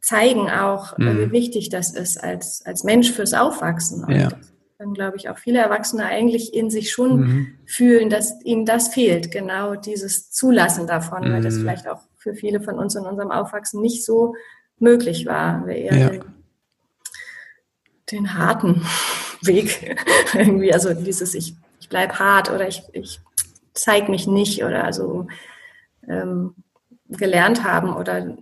zeigen 0.00 0.50
auch, 0.50 0.98
mhm. 0.98 1.18
wie 1.18 1.30
wichtig 1.30 1.68
das 1.68 1.92
ist 1.92 2.22
als 2.22 2.66
als 2.66 2.82
Mensch 2.82 3.12
fürs 3.12 3.34
Aufwachsen. 3.34 4.04
Ja 4.10 4.30
dann 4.78 4.92
glaube 4.92 5.16
ich 5.16 5.28
auch 5.28 5.38
viele 5.38 5.60
Erwachsene 5.60 6.04
eigentlich 6.04 6.52
in 6.52 6.70
sich 6.70 6.90
schon 6.90 7.20
mhm. 7.20 7.58
fühlen, 7.66 8.10
dass 8.10 8.42
ihnen 8.44 8.66
das 8.66 8.88
fehlt, 8.88 9.30
genau 9.30 9.76
dieses 9.76 10.30
Zulassen 10.30 10.86
davon, 10.86 11.28
mhm. 11.28 11.32
weil 11.32 11.42
das 11.42 11.54
mhm. 11.54 11.60
vielleicht 11.60 11.88
auch 11.88 12.00
für 12.16 12.34
viele 12.34 12.60
von 12.60 12.78
uns 12.78 12.94
in 12.94 13.04
unserem 13.04 13.30
Aufwachsen 13.30 13.80
nicht 13.80 14.04
so 14.04 14.34
möglich 14.78 15.26
war. 15.26 15.66
Wir 15.66 15.76
eher 15.76 15.96
ja. 15.96 16.08
den, 16.08 16.24
den, 18.10 18.34
harten 18.34 18.84
Weg 19.42 19.96
irgendwie, 20.34 20.72
also 20.72 20.92
dieses 20.92 21.34
ich, 21.34 21.54
ich 21.80 21.88
bleib 21.88 22.18
hart 22.18 22.50
oder 22.50 22.66
ich, 22.66 22.82
ich 22.92 23.20
zeig 23.74 24.08
mich 24.08 24.26
nicht 24.26 24.64
oder 24.64 24.84
also 24.84 25.26
ähm, 26.08 26.54
gelernt 27.08 27.62
haben 27.62 27.94
oder 27.94 28.36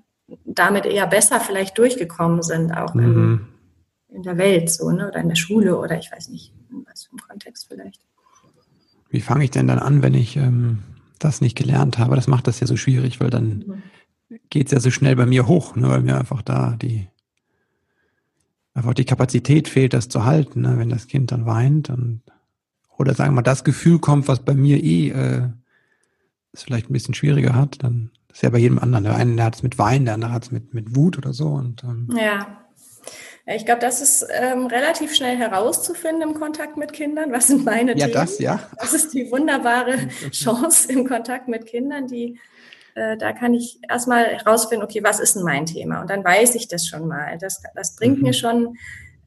damit 0.44 0.86
eher 0.86 1.06
besser 1.06 1.40
vielleicht 1.40 1.76
durchgekommen 1.76 2.42
sind, 2.42 2.72
auch 2.72 2.94
mhm. 2.94 3.02
im, 3.02 3.48
in 4.14 4.22
der 4.22 4.38
Welt 4.38 4.70
so, 4.70 4.90
ne? 4.90 5.08
oder 5.08 5.20
in 5.20 5.28
der 5.28 5.36
Schule 5.36 5.78
oder 5.78 5.98
ich 5.98 6.10
weiß 6.10 6.28
nicht, 6.28 6.52
in 6.70 6.84
was 6.88 7.04
für 7.04 7.12
einem 7.12 7.20
Kontext 7.20 7.66
vielleicht. 7.68 8.00
Wie 9.10 9.20
fange 9.20 9.44
ich 9.44 9.50
denn 9.50 9.66
dann 9.66 9.78
an, 9.78 10.02
wenn 10.02 10.14
ich 10.14 10.36
ähm, 10.36 10.78
das 11.18 11.40
nicht 11.40 11.56
gelernt 11.56 11.98
habe? 11.98 12.16
Das 12.16 12.28
macht 12.28 12.46
das 12.46 12.60
ja 12.60 12.66
so 12.66 12.76
schwierig, 12.76 13.20
weil 13.20 13.30
dann 13.30 13.64
mhm. 14.28 14.38
geht 14.50 14.66
es 14.66 14.72
ja 14.72 14.80
so 14.80 14.90
schnell 14.90 15.16
bei 15.16 15.26
mir 15.26 15.46
hoch, 15.46 15.76
ne? 15.76 15.88
weil 15.88 16.02
mir 16.02 16.18
einfach 16.18 16.42
da 16.42 16.76
die 16.80 17.08
einfach 18.74 18.94
die 18.94 19.04
Kapazität 19.04 19.68
fehlt, 19.68 19.92
das 19.92 20.08
zu 20.08 20.24
halten, 20.24 20.62
ne? 20.62 20.78
wenn 20.78 20.88
das 20.88 21.06
Kind 21.06 21.30
dann 21.30 21.44
weint 21.44 21.90
und 21.90 22.22
oder 22.98 23.14
sagen 23.14 23.32
wir 23.32 23.36
mal, 23.36 23.42
das 23.42 23.64
Gefühl 23.64 23.98
kommt, 23.98 24.28
was 24.28 24.44
bei 24.44 24.54
mir 24.54 24.82
eh 24.82 25.10
äh, 25.10 25.48
es 26.52 26.62
vielleicht 26.62 26.88
ein 26.88 26.92
bisschen 26.92 27.14
schwieriger 27.14 27.54
hat, 27.54 27.82
dann 27.82 28.10
das 28.32 28.38
ist 28.38 28.42
ja 28.44 28.50
bei 28.50 28.58
jedem 28.58 28.78
anderen. 28.78 29.04
Der 29.04 29.14
eine 29.14 29.44
hat 29.44 29.56
es 29.56 29.62
mit 29.62 29.78
Wein, 29.78 30.06
der 30.06 30.14
andere 30.14 30.32
hat 30.32 30.44
es 30.44 30.50
mit, 30.50 30.72
mit 30.72 30.96
Wut 30.96 31.18
oder 31.18 31.34
so. 31.34 31.48
Und, 31.48 31.84
ähm, 31.84 32.08
ja. 32.16 32.61
Ich 33.46 33.64
glaube, 33.64 33.80
das 33.80 34.00
ist 34.00 34.26
ähm, 34.30 34.66
relativ 34.66 35.14
schnell 35.14 35.36
herauszufinden 35.36 36.22
im 36.22 36.34
Kontakt 36.34 36.76
mit 36.76 36.92
Kindern. 36.92 37.32
Was 37.32 37.48
sind 37.48 37.64
meine 37.64 37.92
ja, 37.92 38.06
Themen? 38.06 38.12
Das, 38.12 38.38
ja, 38.38 38.60
das 38.78 38.94
ist 38.94 39.14
die 39.14 39.30
wunderbare 39.30 39.96
Chance 40.30 40.92
im 40.92 41.08
Kontakt 41.08 41.48
mit 41.48 41.66
Kindern, 41.66 42.06
die 42.06 42.38
äh, 42.94 43.16
da 43.16 43.32
kann 43.32 43.54
ich 43.54 43.78
erstmal 43.88 44.26
herausfinden, 44.26 44.84
okay, 44.84 45.02
was 45.02 45.18
ist 45.18 45.36
denn 45.36 45.44
mein 45.44 45.66
Thema? 45.66 46.02
Und 46.02 46.10
dann 46.10 46.24
weiß 46.24 46.54
ich 46.54 46.68
das 46.68 46.86
schon 46.86 47.08
mal. 47.08 47.38
Das, 47.38 47.62
das 47.74 47.96
bringt 47.96 48.18
mhm. 48.18 48.24
mir 48.24 48.32
schon 48.32 48.76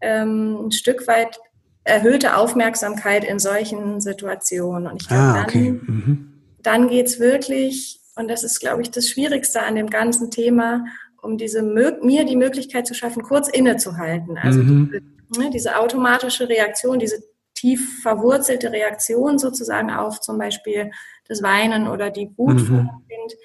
ähm, 0.02 0.68
ein 0.68 0.72
Stück 0.72 1.08
weit 1.08 1.40
erhöhte 1.84 2.38
Aufmerksamkeit 2.38 3.24
in 3.24 3.40
solchen 3.40 4.02
Situationen. 4.02 4.88
Und 4.88 5.02
ich 5.02 5.08
glaube, 5.08 5.24
ah, 5.24 5.44
okay. 5.44 5.80
dann, 5.86 5.96
mhm. 5.96 6.34
dann 6.62 6.88
geht 6.90 7.08
es 7.08 7.20
wirklich, 7.20 8.00
und 8.16 8.28
das 8.28 8.44
ist, 8.44 8.60
glaube 8.60 8.82
ich, 8.82 8.92
das 8.92 9.10
Schwierigste 9.10 9.62
an 9.64 9.76
dem 9.76 9.90
ganzen 9.90 10.32
Thema, 10.32 10.86
um 11.26 11.38
diese 11.38 11.62
mir 11.62 12.24
die 12.26 12.36
Möglichkeit 12.36 12.88
zu 12.88 12.94
schaffen, 12.94 13.24
kurz 13.24 13.50
innezuhalten. 13.50 14.38
Also 14.38 14.62
mhm. 14.62 14.92
diese, 14.92 15.42
ne, 15.42 15.50
diese 15.52 15.80
automatische 15.80 16.48
Reaktion, 16.48 17.00
diese 17.00 17.24
tief 17.56 18.02
verwurzelte 18.02 18.72
Reaktion 18.72 19.40
sozusagen 19.40 19.90
auf 19.90 20.22
zum 20.22 20.38
Beispiel 20.38 20.92
das 21.28 21.42
Weinen 21.42 21.88
oder 21.88 22.12
die 22.12 22.32
Wut 22.38 22.70
mhm. 22.70 22.90
Kind, 23.10 23.36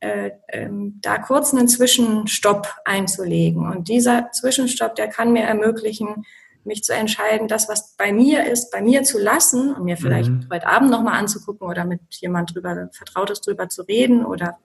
äh, 0.00 0.30
ähm, 0.48 0.98
da 1.00 1.18
kurz 1.18 1.54
einen 1.54 1.68
Zwischenstopp 1.68 2.68
einzulegen. 2.84 3.68
Und 3.70 3.88
dieser 3.88 4.30
Zwischenstopp, 4.32 4.94
der 4.94 5.08
kann 5.08 5.32
mir 5.32 5.42
ermöglichen, 5.42 6.24
mich 6.64 6.84
zu 6.84 6.92
entscheiden, 6.92 7.48
das, 7.48 7.68
was 7.68 7.96
bei 7.96 8.12
mir 8.12 8.46
ist, 8.46 8.70
bei 8.70 8.82
mir 8.82 9.02
zu 9.02 9.18
lassen 9.18 9.74
und 9.74 9.84
mir 9.84 9.96
vielleicht 9.96 10.28
mhm. 10.28 10.46
heute 10.52 10.66
Abend 10.66 10.90
nochmal 10.90 11.18
anzugucken 11.18 11.66
oder 11.66 11.86
mit 11.86 12.00
jemand 12.10 12.54
drüber, 12.54 12.90
Vertrautes 12.92 13.40
drüber 13.40 13.68
zu 13.70 13.82
reden 13.82 14.26
oder 14.26 14.58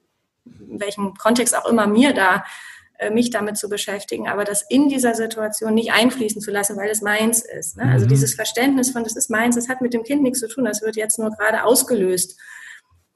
in 0.46 0.80
welchem 0.80 1.14
Kontext 1.16 1.58
auch 1.58 1.66
immer 1.66 1.88
mir 1.88 2.14
da 2.14 2.44
äh, 2.98 3.10
mich 3.10 3.30
damit 3.30 3.58
zu 3.58 3.68
beschäftigen, 3.68 4.30
aber 4.30 4.46
das 4.46 4.64
in 4.70 4.88
dieser 4.88 5.16
Situation 5.16 5.74
nicht 5.74 5.92
einfließen 5.92 6.42
zu 6.42 6.50
lassen, 6.50 6.78
weil 6.78 6.90
es 6.90 7.02
meins 7.02 7.44
ist. 7.44 7.76
Ne? 7.76 7.84
Also 7.84 8.06
mhm. 8.06 8.10
Dieses 8.10 8.36
Verständnis 8.36 8.92
von, 8.92 9.04
das 9.04 9.18
ist 9.18 9.30
meins, 9.30 9.56
das 9.56 9.68
hat 9.68 9.82
mit 9.82 9.94
dem 9.94 10.04
Kind 10.04 10.24
nichts 10.24 10.40
zu 10.40 10.48
tun, 10.48 10.64
das 10.64 10.82
wird 10.82 10.96
jetzt 10.96 11.20
nur 11.20 11.32
gerade 11.32 11.66
ausgelöst. 11.66 12.40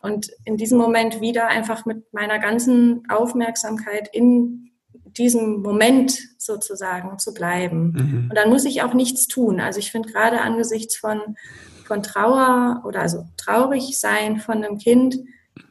Und 0.02 0.32
in 0.44 0.58
diesem 0.58 0.78
Moment 0.78 1.22
wieder 1.22 1.48
einfach 1.48 1.86
mit 1.86 2.12
meiner 2.14 2.40
ganzen 2.40 3.04
Aufmerksamkeit 3.10 4.10
in 4.12 4.70
diesem 4.92 5.62
Moment 5.62 6.18
sozusagen 6.38 7.18
zu 7.18 7.34
bleiben. 7.34 7.92
Mhm. 7.92 8.28
Und 8.30 8.36
dann 8.36 8.50
muss 8.50 8.66
ich 8.66 8.82
auch 8.82 8.94
nichts 8.94 9.28
tun. 9.28 9.62
Also 9.62 9.80
ich 9.80 9.92
finde 9.92 10.12
gerade 10.12 10.42
angesichts 10.42 10.98
von, 10.98 11.38
von 11.86 12.04
Trauer 12.04 12.84
oder 12.86 13.00
also 13.00 13.26
traurig 13.38 13.98
sein 13.98 14.40
von 14.40 14.64
einem 14.64 14.78
Kind, 14.78 15.18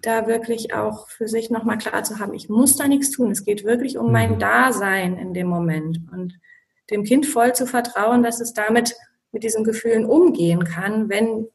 da 0.03 0.27
wirklich 0.27 0.75
auch 0.75 1.09
für 1.09 1.29
sich 1.29 1.51
nochmal 1.51 1.79
klar 1.79 2.05
zu 2.05 2.19
haben, 2.19 2.35
ich 2.35 2.49
muss 2.49 2.77
da 2.77 2.87
nichts 2.87 3.11
tun. 3.11 3.31
Es 3.31 3.45
geht 3.45 3.65
wirklich 3.65 3.99
um 3.99 4.13
mein 4.13 4.35
mhm. 4.35 4.39
Dasein 4.39 5.17
in 5.17 5.35
dem 5.35 5.49
Moment 5.49 6.01
und 6.13 6.39
dem 6.91 7.05
Kind 7.05 7.27
voll 7.27 7.55
zu 7.55 7.67
vertrauen, 7.67 8.23
dass 8.23 8.41
es 8.41 8.53
damit 8.53 8.95
mit 9.33 9.43
diesen 9.43 9.65
Gefühlen 9.65 10.07
umgehen 10.07 10.65
kann, 10.65 11.09
wenn, 11.09 11.47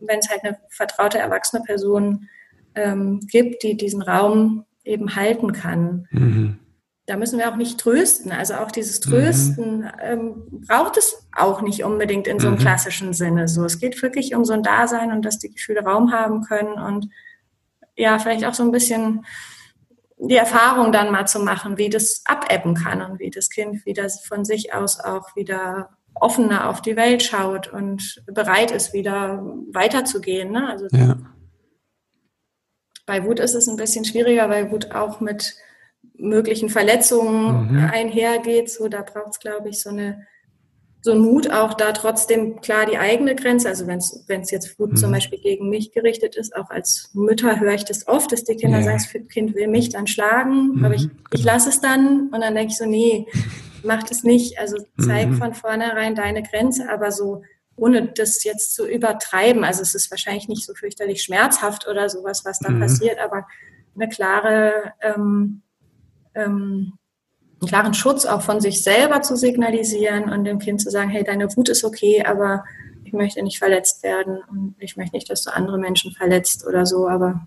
wenn 0.00 0.18
es 0.18 0.28
halt 0.28 0.44
eine 0.44 0.58
vertraute 0.68 1.18
erwachsene 1.18 1.62
Person 1.62 2.28
ähm, 2.74 3.20
gibt, 3.30 3.62
die 3.62 3.76
diesen 3.76 4.02
Raum 4.02 4.64
eben 4.84 5.14
halten 5.14 5.52
kann. 5.52 6.08
Mhm. 6.10 6.58
Da 7.06 7.16
müssen 7.16 7.38
wir 7.38 7.50
auch 7.50 7.56
nicht 7.56 7.78
trösten. 7.78 8.30
Also 8.30 8.54
auch 8.54 8.70
dieses 8.70 9.04
mhm. 9.04 9.10
Trösten 9.10 9.78
mhm. 9.78 9.90
ähm, 10.00 10.34
braucht 10.66 10.96
es 10.96 11.28
auch 11.36 11.62
nicht 11.62 11.84
unbedingt 11.84 12.26
in 12.26 12.38
so 12.38 12.48
einem 12.48 12.56
mhm. 12.56 12.60
klassischen 12.60 13.12
Sinne. 13.12 13.48
So, 13.48 13.64
es 13.64 13.78
geht 13.78 14.00
wirklich 14.02 14.34
um 14.34 14.44
so 14.44 14.52
ein 14.52 14.62
Dasein 14.62 15.12
und 15.12 15.24
dass 15.24 15.38
die 15.38 15.52
Gefühle 15.52 15.82
Raum 15.82 16.12
haben 16.12 16.42
können 16.42 16.74
und 16.74 17.08
ja, 18.00 18.18
vielleicht 18.18 18.44
auch 18.44 18.54
so 18.54 18.62
ein 18.62 18.72
bisschen 18.72 19.26
die 20.16 20.36
Erfahrung 20.36 20.90
dann 20.92 21.12
mal 21.12 21.26
zu 21.26 21.40
machen, 21.40 21.78
wie 21.78 21.90
das 21.90 22.22
abebben 22.24 22.74
kann 22.74 23.02
und 23.02 23.18
wie 23.18 23.30
das 23.30 23.50
Kind 23.50 23.84
wieder 23.86 24.08
von 24.08 24.44
sich 24.44 24.74
aus 24.74 25.00
auch 25.00 25.34
wieder 25.36 25.90
offener 26.14 26.68
auf 26.68 26.82
die 26.82 26.96
Welt 26.96 27.22
schaut 27.22 27.68
und 27.68 28.22
bereit 28.26 28.70
ist, 28.70 28.92
wieder 28.92 29.42
weiterzugehen. 29.72 30.50
Ne? 30.50 30.68
Also 30.68 30.86
ja. 30.92 31.16
bei 33.06 33.24
Wut 33.24 33.38
ist 33.38 33.54
es 33.54 33.68
ein 33.68 33.76
bisschen 33.76 34.04
schwieriger, 34.04 34.48
weil 34.50 34.70
Wut 34.70 34.92
auch 34.92 35.20
mit 35.20 35.54
möglichen 36.14 36.68
Verletzungen 36.68 37.72
mhm. 37.72 37.90
einhergeht. 37.90 38.70
So, 38.70 38.88
da 38.88 39.02
braucht 39.02 39.32
es, 39.32 39.38
glaube 39.38 39.70
ich, 39.70 39.80
so 39.80 39.90
eine 39.90 40.26
so 41.02 41.12
ein 41.12 41.18
Mut 41.18 41.50
auch 41.50 41.74
da 41.74 41.92
trotzdem 41.92 42.60
klar 42.60 42.86
die 42.86 42.98
eigene 42.98 43.34
Grenze, 43.34 43.68
also 43.68 43.86
wenn 43.86 43.98
es 43.98 44.50
jetzt 44.50 44.78
Wut 44.78 44.92
mhm. 44.92 44.96
zum 44.96 45.12
Beispiel 45.12 45.38
gegen 45.38 45.68
mich 45.68 45.92
gerichtet 45.92 46.36
ist, 46.36 46.54
auch 46.54 46.70
als 46.70 47.10
Mütter 47.14 47.58
höre 47.58 47.74
ich 47.74 47.84
das 47.84 48.06
oft, 48.06 48.32
dass 48.32 48.44
die 48.44 48.56
Kinder 48.56 48.78
ja. 48.78 48.84
sagen, 48.84 48.98
das 48.98 49.28
Kind 49.32 49.54
will 49.54 49.68
mich 49.68 49.88
dann 49.88 50.06
schlagen, 50.06 50.76
mhm. 50.76 50.84
aber 50.84 50.94
ich, 50.94 51.08
ich 51.32 51.42
lasse 51.42 51.70
es 51.70 51.80
dann 51.80 52.28
und 52.32 52.40
dann 52.40 52.54
denke 52.54 52.72
ich 52.72 52.78
so, 52.78 52.84
nee, 52.84 53.26
mach 53.82 54.02
das 54.02 54.22
nicht. 54.22 54.58
Also 54.58 54.78
zeig 54.98 55.28
mhm. 55.28 55.36
von 55.36 55.54
vornherein 55.54 56.14
deine 56.14 56.42
Grenze, 56.42 56.88
aber 56.90 57.12
so 57.12 57.42
ohne 57.76 58.12
das 58.12 58.44
jetzt 58.44 58.74
zu 58.74 58.86
übertreiben. 58.86 59.64
Also 59.64 59.82
es 59.82 59.94
ist 59.94 60.10
wahrscheinlich 60.10 60.48
nicht 60.48 60.66
so 60.66 60.74
fürchterlich 60.74 61.22
schmerzhaft 61.22 61.88
oder 61.88 62.10
sowas, 62.10 62.44
was 62.44 62.58
da 62.58 62.70
mhm. 62.70 62.80
passiert, 62.80 63.18
aber 63.18 63.46
eine 63.94 64.08
klare 64.08 64.92
ähm, 65.00 65.62
ähm, 66.34 66.92
einen 67.60 67.68
klaren 67.68 67.94
Schutz 67.94 68.24
auch 68.26 68.42
von 68.42 68.60
sich 68.60 68.82
selber 68.82 69.22
zu 69.22 69.36
signalisieren 69.36 70.30
und 70.30 70.44
dem 70.44 70.58
Kind 70.58 70.80
zu 70.80 70.90
sagen, 70.90 71.10
hey, 71.10 71.24
deine 71.24 71.54
Wut 71.56 71.68
ist 71.68 71.84
okay, 71.84 72.24
aber 72.24 72.64
ich 73.04 73.12
möchte 73.12 73.42
nicht 73.42 73.58
verletzt 73.58 74.02
werden 74.02 74.38
und 74.50 74.76
ich 74.78 74.96
möchte 74.96 75.16
nicht, 75.16 75.30
dass 75.30 75.42
du 75.42 75.52
andere 75.52 75.78
Menschen 75.78 76.12
verletzt 76.12 76.66
oder 76.66 76.86
so, 76.86 77.08
aber 77.08 77.46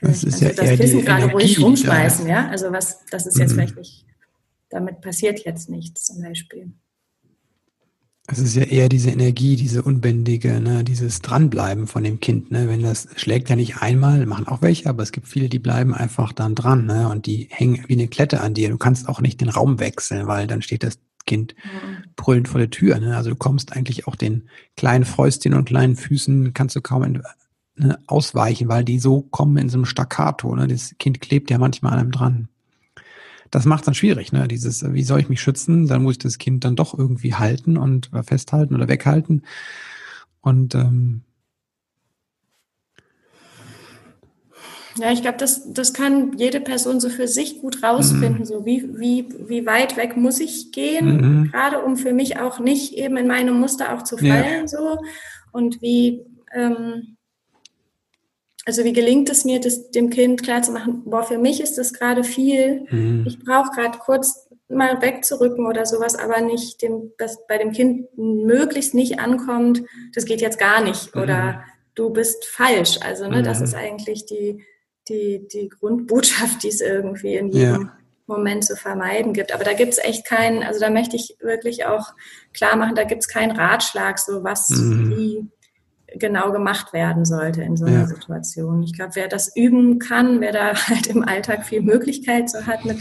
das 0.00 0.24
ist 0.24 0.40
ja 0.40 0.50
das 0.52 0.78
Kissen 0.78 1.04
gerade 1.04 1.30
ruhig 1.30 1.60
rumschmeißen, 1.60 2.26
ja. 2.28 2.48
Also 2.48 2.72
was, 2.72 3.04
das 3.10 3.26
ist 3.26 3.38
jetzt 3.38 3.50
mhm. 3.50 3.54
vielleicht 3.54 3.76
nicht, 3.76 4.06
damit 4.68 5.00
passiert 5.00 5.40
jetzt 5.40 5.68
nichts 5.68 6.04
zum 6.06 6.22
Beispiel. 6.22 6.72
Es 8.32 8.38
ist 8.38 8.54
ja 8.54 8.62
eher 8.62 8.88
diese 8.88 9.10
Energie, 9.10 9.56
diese 9.56 9.82
unbändige, 9.82 10.60
ne, 10.60 10.84
dieses 10.84 11.20
Dranbleiben 11.20 11.86
von 11.86 12.04
dem 12.04 12.20
Kind. 12.20 12.50
Ne? 12.50 12.68
Wenn 12.68 12.82
das 12.82 13.08
schlägt 13.16 13.48
ja 13.50 13.56
nicht 13.56 13.78
einmal, 13.78 14.24
machen 14.26 14.46
auch 14.46 14.62
welche, 14.62 14.88
aber 14.88 15.02
es 15.02 15.10
gibt 15.10 15.26
viele, 15.26 15.48
die 15.48 15.58
bleiben 15.58 15.94
einfach 15.94 16.32
dann 16.32 16.54
dran 16.54 16.86
ne? 16.86 17.08
und 17.08 17.26
die 17.26 17.48
hängen 17.50 17.84
wie 17.88 17.94
eine 17.94 18.08
Klette 18.08 18.40
an 18.40 18.54
dir. 18.54 18.68
Du 18.68 18.78
kannst 18.78 19.08
auch 19.08 19.20
nicht 19.20 19.40
den 19.40 19.48
Raum 19.48 19.80
wechseln, 19.80 20.28
weil 20.28 20.46
dann 20.46 20.62
steht 20.62 20.84
das 20.84 21.00
Kind 21.26 21.54
brüllend 22.16 22.48
vor 22.48 22.60
der 22.60 22.70
Tür. 22.70 22.98
Ne? 23.00 23.16
Also 23.16 23.30
du 23.30 23.36
kommst 23.36 23.72
eigentlich 23.72 24.06
auch 24.06 24.16
den 24.16 24.48
kleinen 24.76 25.04
Fäustchen 25.04 25.54
und 25.54 25.64
kleinen 25.64 25.96
Füßen, 25.96 26.54
kannst 26.54 26.76
du 26.76 26.80
kaum 26.80 27.20
ne, 27.76 27.98
ausweichen, 28.06 28.68
weil 28.68 28.84
die 28.84 29.00
so 29.00 29.22
kommen 29.22 29.56
in 29.56 29.68
so 29.68 29.78
einem 29.78 29.86
Staccato. 29.86 30.54
Ne? 30.54 30.68
Das 30.68 30.94
Kind 30.98 31.20
klebt 31.20 31.50
ja 31.50 31.58
manchmal 31.58 31.94
an 31.94 31.98
einem 31.98 32.12
dran 32.12 32.48
das 33.50 33.64
macht 33.64 33.80
es 33.80 33.86
dann 33.86 33.94
schwierig, 33.94 34.32
ne? 34.32 34.46
Dieses, 34.48 34.92
wie 34.92 35.02
soll 35.02 35.20
ich 35.20 35.28
mich 35.28 35.40
schützen? 35.40 35.86
Dann 35.86 36.02
muss 36.02 36.12
ich 36.12 36.18
das 36.18 36.38
Kind 36.38 36.64
dann 36.64 36.76
doch 36.76 36.96
irgendwie 36.96 37.34
halten 37.34 37.76
und 37.76 38.12
äh, 38.12 38.22
festhalten 38.22 38.74
oder 38.74 38.88
weghalten. 38.88 39.42
Und 40.40 40.74
ähm, 40.74 41.22
Ja, 44.98 45.12
ich 45.12 45.22
glaube, 45.22 45.38
das, 45.38 45.72
das 45.72 45.94
kann 45.94 46.36
jede 46.36 46.60
Person 46.60 47.00
so 47.00 47.08
für 47.08 47.28
sich 47.28 47.60
gut 47.60 47.82
rausfinden, 47.82 48.40
mhm. 48.40 48.44
so 48.44 48.66
wie, 48.66 48.98
wie, 48.98 49.26
wie 49.48 49.64
weit 49.64 49.96
weg 49.96 50.16
muss 50.16 50.40
ich 50.40 50.72
gehen, 50.72 51.16
mhm. 51.16 51.50
gerade 51.50 51.78
um 51.78 51.96
für 51.96 52.12
mich 52.12 52.38
auch 52.38 52.58
nicht 52.58 52.94
eben 52.94 53.16
in 53.16 53.26
meine 53.26 53.52
Muster 53.52 53.94
auch 53.94 54.02
zu 54.02 54.18
fallen, 54.18 54.62
ja. 54.62 54.68
so. 54.68 54.98
Und 55.52 55.80
wie, 55.80 56.22
ähm, 56.52 57.16
also 58.66 58.84
wie 58.84 58.92
gelingt 58.92 59.30
es 59.30 59.44
mir, 59.44 59.60
das 59.60 59.90
dem 59.90 60.10
Kind 60.10 60.42
klarzumachen, 60.42 61.04
boah, 61.04 61.22
für 61.22 61.38
mich 61.38 61.60
ist 61.60 61.78
das 61.78 61.92
gerade 61.92 62.24
viel. 62.24 62.86
Mhm. 62.90 63.24
Ich 63.26 63.38
brauche 63.38 63.70
gerade 63.70 63.98
kurz 63.98 64.48
mal 64.68 65.00
wegzurücken 65.02 65.66
oder 65.66 65.86
sowas, 65.86 66.14
aber 66.14 66.40
nicht 66.40 66.80
dem, 66.82 67.12
dass 67.18 67.46
bei 67.46 67.58
dem 67.58 67.72
Kind 67.72 68.06
möglichst 68.16 68.94
nicht 68.94 69.18
ankommt, 69.18 69.82
das 70.14 70.24
geht 70.24 70.40
jetzt 70.40 70.58
gar 70.58 70.82
nicht 70.82 71.14
mhm. 71.14 71.22
oder 71.22 71.64
du 71.94 72.10
bist 72.10 72.44
falsch. 72.46 72.98
Also 73.02 73.28
ne, 73.28 73.38
mhm. 73.38 73.44
das 73.44 73.60
ist 73.60 73.74
eigentlich 73.74 74.26
die, 74.26 74.64
die, 75.08 75.46
die 75.52 75.68
Grundbotschaft, 75.68 76.62
die 76.62 76.68
es 76.68 76.80
irgendwie 76.80 77.34
in 77.34 77.48
jedem 77.48 77.82
ja. 77.82 77.92
Moment 78.26 78.64
zu 78.64 78.76
vermeiden 78.76 79.32
gibt. 79.32 79.52
Aber 79.52 79.64
da 79.64 79.72
gibt 79.72 79.92
es 79.92 79.98
echt 79.98 80.24
keinen, 80.24 80.62
also 80.62 80.78
da 80.78 80.90
möchte 80.90 81.16
ich 81.16 81.36
wirklich 81.40 81.86
auch 81.86 82.12
klar 82.52 82.76
machen, 82.76 82.94
da 82.94 83.04
gibt 83.04 83.22
es 83.22 83.28
keinen 83.28 83.56
Ratschlag, 83.56 84.18
so 84.18 84.44
was 84.44 84.70
mhm. 84.70 85.10
wie 85.10 85.50
genau 86.20 86.52
gemacht 86.52 86.92
werden 86.92 87.24
sollte 87.24 87.62
in 87.62 87.76
so 87.76 87.84
einer 87.86 88.00
ja. 88.00 88.06
Situation. 88.06 88.82
Ich 88.82 88.94
glaube, 88.94 89.12
wer 89.14 89.28
das 89.28 89.56
üben 89.56 89.98
kann, 89.98 90.40
wer 90.40 90.52
da 90.52 90.74
halt 90.88 91.08
im 91.08 91.24
Alltag 91.24 91.64
viel 91.64 91.82
Möglichkeit 91.82 92.50
so 92.50 92.66
hat 92.66 92.84
mit 92.84 92.98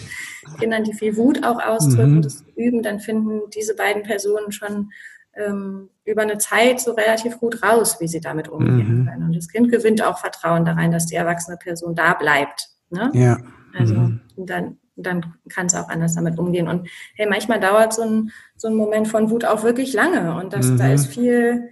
Kindern, 0.60 0.84
die 0.84 0.94
viel 0.94 1.16
Wut 1.18 1.44
auch 1.44 1.62
ausdrücken, 1.62 2.16
mhm. 2.16 2.22
das 2.22 2.44
üben, 2.56 2.82
dann 2.82 3.00
finden 3.00 3.42
diese 3.54 3.76
beiden 3.76 4.04
Personen 4.04 4.52
schon 4.52 4.92
ähm, 5.36 5.90
über 6.06 6.24
eine 6.24 6.38
Zeit 6.38 6.80
so 6.80 6.94
relativ 6.94 7.40
gut 7.40 7.64
raus, 7.64 7.98
wie 8.00 8.08
sie 8.08 8.22
damit 8.22 8.48
umgehen 8.48 9.02
mhm. 9.02 9.06
können. 9.08 9.24
Und 9.24 9.36
das 9.36 9.48
Kind 9.48 9.72
gewinnt 9.72 10.04
auch 10.04 10.18
Vertrauen 10.18 10.66
da 10.66 10.74
rein, 10.74 10.92
dass 10.92 11.06
die 11.06 11.16
erwachsene 11.16 11.58
Person 11.58 11.96
da 11.96 12.14
bleibt. 12.14 12.70
Ne? 12.90 13.12
Ja. 13.14 13.38
Also 13.78 13.94
mhm. 13.94 14.22
dann, 14.36 14.78
dann 14.96 15.34
kann 15.50 15.68
es 15.68 15.76
auch 15.76 15.90
anders 15.90 16.16
damit 16.16 16.40
umgehen. 16.40 16.68
Und 16.68 16.90
hey, 17.16 17.28
manchmal 17.30 17.60
dauert 17.60 17.94
so 17.94 18.02
ein, 18.02 18.32
so 18.56 18.68
ein 18.68 18.76
Moment 18.76 19.08
von 19.08 19.30
Wut 19.30 19.46
auch 19.46 19.64
wirklich 19.64 19.94
lange. 19.94 20.36
Und 20.36 20.54
das, 20.54 20.76
da 20.76 20.88
mhm. 20.88 20.94
ist 20.94 21.08
viel 21.08 21.70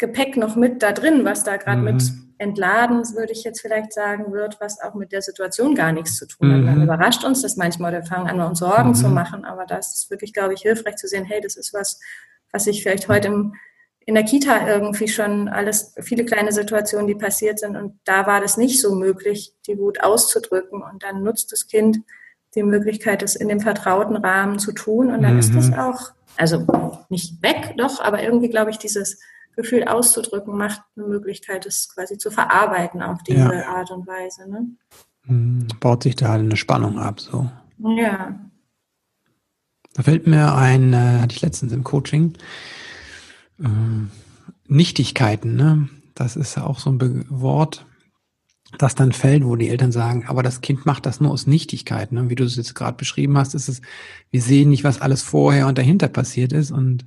Gepäck 0.00 0.38
noch 0.38 0.56
mit 0.56 0.82
da 0.82 0.92
drin, 0.92 1.24
was 1.24 1.44
da 1.44 1.58
gerade 1.58 1.78
mhm. 1.78 1.84
mit 1.84 2.02
entladen, 2.38 3.02
würde 3.14 3.32
ich 3.32 3.44
jetzt 3.44 3.60
vielleicht 3.60 3.92
sagen, 3.92 4.32
wird, 4.32 4.56
was 4.60 4.80
auch 4.80 4.94
mit 4.94 5.12
der 5.12 5.20
Situation 5.20 5.74
gar 5.74 5.92
nichts 5.92 6.16
zu 6.16 6.26
tun 6.26 6.50
hat. 6.50 6.60
Mhm. 6.60 6.66
Dann 6.66 6.82
überrascht 6.82 7.22
uns 7.22 7.42
das 7.42 7.56
manchmal 7.56 7.94
oder 7.94 8.02
fangen 8.02 8.26
an, 8.26 8.40
uns 8.40 8.60
Sorgen 8.60 8.88
mhm. 8.88 8.94
zu 8.94 9.08
machen. 9.08 9.44
Aber 9.44 9.66
das 9.66 9.94
ist 9.94 10.10
wirklich, 10.10 10.32
glaube 10.32 10.54
ich, 10.54 10.62
hilfreich 10.62 10.96
zu 10.96 11.06
sehen, 11.06 11.26
hey, 11.26 11.42
das 11.42 11.56
ist 11.56 11.74
was, 11.74 12.00
was 12.50 12.66
ich 12.66 12.82
vielleicht 12.82 13.08
heute 13.08 13.28
im, 13.28 13.54
in 14.06 14.14
der 14.14 14.24
Kita 14.24 14.66
irgendwie 14.66 15.06
schon 15.06 15.48
alles, 15.48 15.94
viele 16.00 16.24
kleine 16.24 16.52
Situationen, 16.52 17.06
die 17.06 17.14
passiert 17.14 17.58
sind. 17.58 17.76
Und 17.76 18.00
da 18.04 18.26
war 18.26 18.40
das 18.40 18.56
nicht 18.56 18.80
so 18.80 18.94
möglich, 18.94 19.52
die 19.66 19.78
Wut 19.78 20.02
auszudrücken. 20.02 20.82
Und 20.82 21.02
dann 21.02 21.22
nutzt 21.22 21.52
das 21.52 21.66
Kind 21.66 21.98
die 22.54 22.62
Möglichkeit, 22.62 23.20
das 23.20 23.36
in 23.36 23.48
dem 23.48 23.60
vertrauten 23.60 24.16
Rahmen 24.16 24.58
zu 24.58 24.72
tun. 24.72 25.12
Und 25.12 25.22
dann 25.22 25.38
ist 25.38 25.54
das 25.54 25.68
mhm. 25.68 25.78
auch, 25.78 26.12
also 26.38 26.66
nicht 27.10 27.42
weg, 27.42 27.74
doch, 27.76 28.00
aber 28.00 28.22
irgendwie, 28.22 28.48
glaube 28.48 28.70
ich, 28.70 28.78
dieses 28.78 29.20
Gefühl 29.60 29.84
auszudrücken, 29.84 30.56
macht 30.56 30.82
eine 30.96 31.06
Möglichkeit, 31.06 31.66
es 31.66 31.88
quasi 31.94 32.18
zu 32.18 32.30
verarbeiten 32.30 33.02
auf 33.02 33.22
diese 33.22 33.40
ja. 33.40 33.68
Art 33.68 33.90
und 33.90 34.06
Weise. 34.06 34.48
Ne? 34.48 34.66
Hm, 35.26 35.68
baut 35.80 36.02
sich 36.02 36.16
da 36.16 36.28
halt 36.28 36.40
eine 36.40 36.56
Spannung 36.56 36.98
ab, 36.98 37.20
so. 37.20 37.50
Ja. 37.78 38.38
Da 39.94 40.02
fällt 40.02 40.26
mir 40.26 40.54
ein, 40.54 40.92
äh, 40.92 41.18
hatte 41.20 41.34
ich 41.34 41.42
letztens 41.42 41.72
im 41.72 41.84
Coaching, 41.84 42.34
äh, 43.60 43.68
Nichtigkeiten, 44.66 45.56
ne? 45.56 45.88
Das 46.14 46.36
ist 46.36 46.56
ja 46.56 46.64
auch 46.64 46.78
so 46.78 46.90
ein 46.90 46.98
Be 46.98 47.24
Wort, 47.28 47.86
das 48.78 48.94
dann 48.94 49.12
fällt, 49.12 49.44
wo 49.44 49.56
die 49.56 49.68
Eltern 49.68 49.90
sagen, 49.90 50.26
aber 50.26 50.42
das 50.42 50.60
Kind 50.60 50.86
macht 50.86 51.06
das 51.06 51.20
nur 51.20 51.32
aus 51.32 51.46
Nichtigkeit, 51.46 52.12
ne? 52.12 52.30
Wie 52.30 52.34
du 52.34 52.44
es 52.44 52.56
jetzt 52.56 52.74
gerade 52.74 52.96
beschrieben 52.96 53.36
hast, 53.36 53.54
ist 53.54 53.68
es, 53.68 53.80
wir 54.30 54.40
sehen 54.40 54.70
nicht, 54.70 54.84
was 54.84 55.00
alles 55.00 55.22
vorher 55.22 55.66
und 55.66 55.76
dahinter 55.76 56.08
passiert 56.08 56.52
ist 56.52 56.70
und 56.70 57.04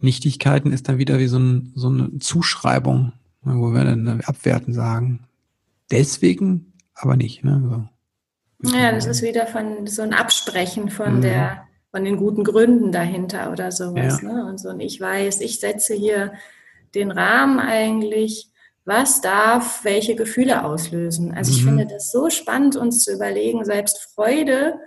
Nichtigkeiten 0.00 0.72
ist 0.72 0.88
dann 0.88 0.98
wieder 0.98 1.18
wie 1.18 1.26
so, 1.26 1.38
ein, 1.38 1.72
so 1.74 1.88
eine 1.88 2.18
Zuschreibung, 2.18 3.12
ne, 3.42 3.54
wo 3.56 3.72
wir 3.72 3.84
dann 3.84 4.20
abwerten 4.22 4.72
sagen. 4.72 5.26
Deswegen, 5.90 6.72
aber 6.94 7.16
nicht. 7.16 7.44
Ne? 7.44 7.88
So. 8.62 8.76
Ja, 8.76 8.92
das 8.92 9.06
ist 9.06 9.22
wieder 9.22 9.46
von 9.46 9.86
so 9.86 10.02
ein 10.02 10.12
Absprechen 10.12 10.90
von 10.90 11.16
mhm. 11.16 11.22
der 11.22 11.66
von 11.90 12.04
den 12.04 12.18
guten 12.18 12.44
Gründen 12.44 12.92
dahinter 12.92 13.50
oder 13.50 13.72
sowas. 13.72 14.22
Ja. 14.22 14.32
Ne? 14.32 14.46
Und 14.46 14.58
so 14.58 14.68
und 14.68 14.80
ich 14.80 15.00
weiß, 15.00 15.40
ich 15.40 15.58
setze 15.58 15.94
hier 15.94 16.32
den 16.94 17.10
Rahmen 17.10 17.58
eigentlich, 17.58 18.48
was 18.84 19.20
darf 19.20 19.84
welche 19.84 20.14
Gefühle 20.14 20.64
auslösen. 20.64 21.34
Also 21.34 21.52
ich 21.52 21.62
mhm. 21.64 21.68
finde 21.68 21.86
das 21.86 22.10
so 22.12 22.30
spannend, 22.30 22.76
uns 22.76 23.04
zu 23.04 23.12
überlegen, 23.12 23.64
selbst 23.64 24.12
Freude 24.14 24.78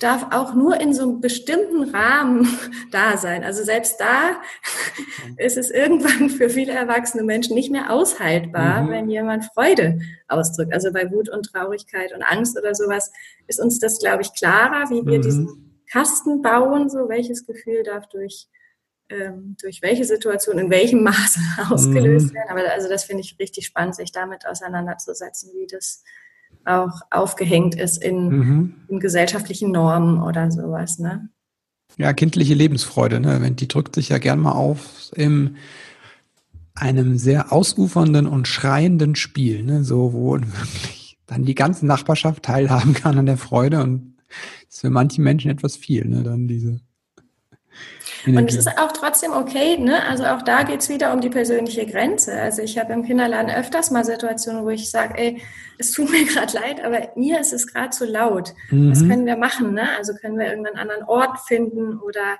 darf 0.00 0.26
auch 0.32 0.54
nur 0.54 0.80
in 0.80 0.94
so 0.94 1.02
einem 1.02 1.20
bestimmten 1.20 1.94
Rahmen 1.94 2.48
da 2.90 3.16
sein. 3.16 3.44
Also 3.44 3.64
selbst 3.64 4.00
da 4.00 4.40
ist 5.36 5.56
es 5.56 5.70
irgendwann 5.70 6.30
für 6.30 6.48
viele 6.48 6.72
erwachsene 6.72 7.24
Menschen 7.24 7.54
nicht 7.54 7.70
mehr 7.70 7.92
aushaltbar, 7.92 8.82
mhm. 8.82 8.90
wenn 8.90 9.10
jemand 9.10 9.44
Freude 9.46 9.98
ausdrückt. 10.28 10.72
Also 10.72 10.92
bei 10.92 11.10
Wut 11.10 11.28
und 11.28 11.44
Traurigkeit 11.44 12.12
und 12.14 12.22
Angst 12.22 12.56
oder 12.56 12.74
sowas 12.74 13.10
ist 13.46 13.60
uns 13.60 13.78
das, 13.80 13.98
glaube 13.98 14.22
ich, 14.22 14.34
klarer, 14.34 14.90
wie 14.90 15.04
wir 15.04 15.18
mhm. 15.18 15.22
diesen 15.22 15.82
Kasten 15.90 16.42
bauen, 16.42 16.88
so 16.88 17.08
welches 17.08 17.46
Gefühl 17.46 17.82
darf 17.82 18.08
durch 18.08 18.48
ähm, 19.10 19.56
durch 19.60 19.80
welche 19.80 20.04
Situation 20.04 20.58
in 20.58 20.70
welchem 20.70 21.02
Maße 21.02 21.40
ausgelöst 21.70 22.30
mhm. 22.30 22.34
werden. 22.34 22.50
Aber 22.50 22.70
also 22.70 22.88
das 22.88 23.04
finde 23.04 23.22
ich 23.22 23.38
richtig 23.38 23.66
spannend, 23.66 23.94
sich 23.94 24.12
damit 24.12 24.46
auseinanderzusetzen, 24.46 25.50
wie 25.54 25.66
das 25.66 26.04
auch 26.68 27.00
aufgehängt 27.10 27.74
ist 27.74 28.02
in, 28.02 28.28
mhm. 28.28 28.74
in 28.88 29.00
gesellschaftlichen 29.00 29.72
Normen 29.72 30.22
oder 30.22 30.50
sowas. 30.50 30.98
Ne? 30.98 31.28
Ja, 31.96 32.12
kindliche 32.12 32.54
Lebensfreude, 32.54 33.20
ne? 33.20 33.50
die 33.52 33.68
drückt 33.68 33.94
sich 33.94 34.10
ja 34.10 34.18
gern 34.18 34.38
mal 34.38 34.52
auf 34.52 35.10
in 35.14 35.56
einem 36.74 37.18
sehr 37.18 37.52
ausufernden 37.52 38.26
und 38.26 38.46
schreienden 38.46 39.16
Spiel, 39.16 39.64
ne? 39.64 39.82
so 39.82 40.12
wo 40.12 40.34
wirklich 40.34 41.18
dann 41.26 41.44
die 41.44 41.54
ganze 41.54 41.86
Nachbarschaft 41.86 42.44
teilhaben 42.44 42.94
kann 42.94 43.18
an 43.18 43.26
der 43.26 43.38
Freude 43.38 43.82
und 43.82 44.16
ist 44.68 44.80
für 44.80 44.90
manche 44.90 45.20
Menschen 45.20 45.50
etwas 45.50 45.76
viel, 45.76 46.06
ne? 46.06 46.22
dann 46.22 46.46
diese 46.46 46.80
und 48.36 48.50
es 48.50 48.56
ist 48.56 48.78
auch 48.78 48.92
trotzdem 48.92 49.32
okay, 49.32 49.78
ne? 49.78 50.04
Also 50.06 50.24
auch 50.24 50.42
da 50.42 50.62
geht 50.62 50.80
es 50.80 50.88
wieder 50.88 51.12
um 51.12 51.20
die 51.20 51.30
persönliche 51.30 51.86
Grenze. 51.86 52.40
Also 52.40 52.62
ich 52.62 52.78
habe 52.78 52.92
im 52.92 53.04
Kinderladen 53.04 53.50
öfters 53.50 53.90
mal 53.90 54.04
Situationen, 54.04 54.64
wo 54.64 54.70
ich 54.70 54.90
sage, 54.90 55.14
ey, 55.16 55.42
es 55.78 55.92
tut 55.92 56.10
mir 56.10 56.24
gerade 56.26 56.52
leid, 56.54 56.84
aber 56.84 57.12
mir 57.16 57.40
ist 57.40 57.52
es 57.52 57.66
gerade 57.66 57.90
zu 57.90 58.04
laut. 58.04 58.54
Mhm. 58.70 58.90
Was 58.90 59.06
können 59.06 59.26
wir 59.26 59.36
machen? 59.36 59.74
Ne? 59.74 59.88
Also 59.96 60.14
können 60.14 60.38
wir 60.38 60.46
irgendeinen 60.46 60.78
anderen 60.78 61.04
Ort 61.04 61.38
finden 61.46 61.98
oder 61.98 62.38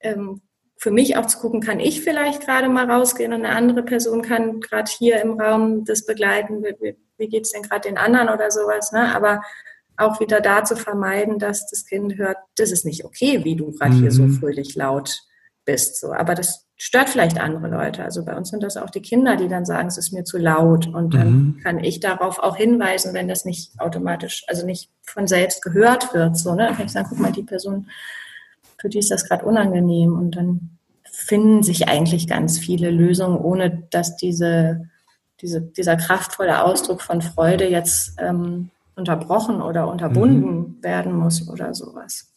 ähm, 0.00 0.42
für 0.76 0.90
mich 0.90 1.16
auch 1.16 1.26
zu 1.26 1.38
gucken, 1.38 1.60
kann 1.60 1.80
ich 1.80 2.02
vielleicht 2.02 2.44
gerade 2.44 2.68
mal 2.68 2.90
rausgehen 2.90 3.32
und 3.32 3.44
eine 3.44 3.56
andere 3.56 3.82
Person 3.82 4.22
kann 4.22 4.60
gerade 4.60 4.90
hier 4.90 5.20
im 5.20 5.40
Raum 5.40 5.84
das 5.84 6.06
begleiten, 6.06 6.62
wie, 6.62 6.96
wie 7.16 7.28
geht 7.28 7.42
es 7.42 7.52
denn 7.52 7.62
gerade 7.62 7.88
den 7.88 7.98
anderen 7.98 8.28
oder 8.28 8.50
sowas. 8.50 8.92
Ne? 8.92 9.14
Aber 9.14 9.42
auch 9.98 10.20
wieder 10.20 10.40
da 10.40 10.64
zu 10.64 10.76
vermeiden, 10.76 11.38
dass 11.38 11.66
das 11.66 11.84
Kind 11.84 12.16
hört, 12.16 12.36
das 12.56 12.70
ist 12.70 12.84
nicht 12.84 13.04
okay, 13.04 13.44
wie 13.44 13.56
du 13.56 13.72
gerade 13.72 13.94
mhm. 13.94 14.00
hier 14.00 14.10
so 14.10 14.22
mhm. 14.22 14.32
fröhlich 14.34 14.74
laut 14.74 15.22
bist. 15.64 16.00
So. 16.00 16.12
Aber 16.12 16.34
das 16.34 16.66
stört 16.76 17.10
vielleicht 17.10 17.38
andere 17.38 17.68
Leute. 17.68 18.04
Also 18.04 18.24
bei 18.24 18.36
uns 18.36 18.50
sind 18.50 18.62
das 18.62 18.76
auch 18.76 18.90
die 18.90 19.02
Kinder, 19.02 19.36
die 19.36 19.48
dann 19.48 19.64
sagen, 19.64 19.88
es 19.88 19.98
ist 19.98 20.12
mir 20.12 20.24
zu 20.24 20.38
laut. 20.38 20.86
Und 20.86 21.14
dann 21.14 21.30
mhm. 21.30 21.60
kann 21.62 21.82
ich 21.82 22.00
darauf 22.00 22.38
auch 22.38 22.56
hinweisen, 22.56 23.12
wenn 23.12 23.28
das 23.28 23.44
nicht 23.44 23.78
automatisch, 23.78 24.44
also 24.46 24.64
nicht 24.64 24.90
von 25.02 25.26
selbst 25.26 25.62
gehört 25.62 26.14
wird. 26.14 26.36
So, 26.36 26.54
ne? 26.54 26.66
Dann 26.66 26.76
kann 26.76 26.86
ich 26.86 26.92
sagen, 26.92 27.08
guck 27.10 27.18
mal, 27.18 27.32
die 27.32 27.42
Person, 27.42 27.88
für 28.78 28.88
die 28.88 29.00
ist 29.00 29.10
das 29.10 29.28
gerade 29.28 29.44
unangenehm. 29.44 30.16
Und 30.16 30.36
dann 30.36 30.78
finden 31.04 31.64
sich 31.64 31.88
eigentlich 31.88 32.28
ganz 32.28 32.58
viele 32.58 32.90
Lösungen, 32.90 33.36
ohne 33.36 33.82
dass 33.90 34.16
diese, 34.16 34.88
diese, 35.40 35.60
dieser 35.60 35.96
kraftvolle 35.96 36.62
Ausdruck 36.62 37.02
von 37.02 37.20
Freude 37.20 37.68
jetzt 37.68 38.14
ähm, 38.18 38.70
unterbrochen 38.98 39.62
oder 39.62 39.88
unterbunden 39.88 40.56
mhm. 40.56 40.82
werden 40.82 41.16
muss 41.16 41.48
oder 41.48 41.74
sowas. 41.74 42.32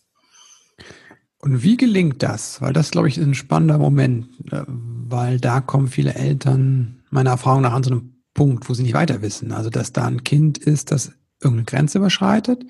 Und 1.40 1.64
wie 1.64 1.76
gelingt 1.76 2.22
das? 2.22 2.62
Weil 2.62 2.72
das, 2.72 2.92
glaube 2.92 3.08
ich, 3.08 3.18
ist 3.18 3.26
ein 3.26 3.34
spannender 3.34 3.80
Moment, 3.80 4.28
äh, 4.52 4.64
weil 4.68 5.40
da 5.40 5.60
kommen 5.60 5.88
viele 5.88 6.14
Eltern 6.14 7.04
meiner 7.10 7.32
Erfahrung 7.32 7.62
nach 7.62 7.74
an 7.74 7.84
so 7.84 7.92
einem 7.92 8.14
Punkt, 8.34 8.70
wo 8.70 8.74
sie 8.74 8.84
nicht 8.84 8.94
weiter 8.94 9.22
wissen. 9.22 9.52
Also, 9.52 9.70
dass 9.70 9.92
da 9.92 10.06
ein 10.06 10.24
Kind 10.24 10.60
ist, 10.60 10.92
das 10.92 11.12
irgendeine 11.42 11.66
Grenze 11.66 11.98
überschreitet. 11.98 12.64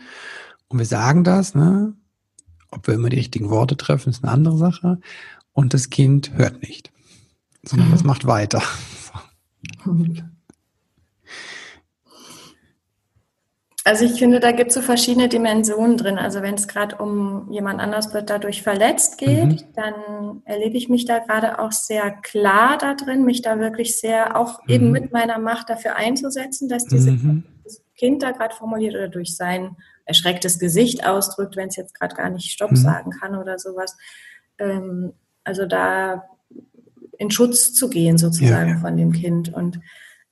Und 0.70 0.80
wir 0.80 0.86
sagen 0.86 1.24
das, 1.24 1.54
ne? 1.54 1.94
Ob 2.72 2.88
wir 2.88 2.94
immer 2.94 3.10
die 3.10 3.18
richtigen 3.18 3.50
Worte 3.50 3.76
treffen, 3.76 4.10
ist 4.10 4.24
eine 4.24 4.32
andere 4.32 4.58
Sache. 4.58 5.00
Und 5.52 5.74
das 5.74 5.90
Kind 5.90 6.34
hört 6.36 6.62
nicht, 6.62 6.94
sondern 7.64 7.90
mhm. 7.90 7.92
das 7.92 8.04
macht 8.06 8.26
weiter. 8.26 8.64
Also 13.84 14.06
ich 14.06 14.20
finde, 14.20 14.40
da 14.40 14.52
gibt 14.52 14.70
es 14.70 14.76
so 14.76 14.82
verschiedene 14.82 15.28
Dimensionen 15.28 15.98
drin. 15.98 16.20
Also 16.20 16.44
wenn 16.44 16.54
es 16.54 16.68
gerade 16.68 16.98
um 16.98 17.52
jemand 17.52 17.80
anders 17.80 18.14
wird 18.14 18.30
dadurch 18.30 18.62
verletzt 18.62 19.18
geht, 19.18 19.44
mhm. 19.44 19.74
dann 19.76 20.42
erlebe 20.46 20.78
ich 20.78 20.88
mich 20.88 21.06
da 21.06 21.18
gerade 21.18 21.58
auch 21.58 21.72
sehr 21.72 22.12
klar 22.12 22.78
da 22.78 22.94
drin, 22.94 23.26
mich 23.26 23.42
da 23.42 23.60
wirklich 23.60 24.00
sehr 24.00 24.38
auch 24.38 24.62
mhm. 24.64 24.74
eben 24.74 24.92
mit 24.92 25.12
meiner 25.12 25.40
Macht 25.40 25.70
dafür 25.70 25.96
einzusetzen, 25.96 26.70
dass 26.70 26.86
dieses 26.86 27.24
mhm. 27.24 27.44
Kind 27.96 28.22
da 28.22 28.32
gerade 28.32 28.56
formuliert 28.56 28.94
oder 28.94 29.08
durch 29.08 29.36
sein 29.36 29.76
erschrecktes 30.06 30.60
Gesicht 30.60 31.06
ausdrückt, 31.06 31.56
wenn 31.56 31.70
es 31.70 31.76
jetzt 31.76 32.00
gerade 32.00 32.16
gar 32.16 32.30
nicht 32.30 32.52
Stopp 32.52 32.72
mhm. 32.72 32.76
sagen 32.76 33.12
kann 33.12 33.36
oder 33.36 33.58
sowas. 33.58 33.98
Ähm, 34.60 35.14
also 35.44 35.66
da 35.66 36.26
in 37.18 37.32
Schutz 37.32 37.74
zu 37.74 37.90
gehen 37.90 38.20
sozusagen 38.20 38.70
ja, 38.70 38.76
ja. 38.76 38.82
von 38.82 38.96
dem 38.96 39.12
Kind 39.12 39.52
und 39.52 39.80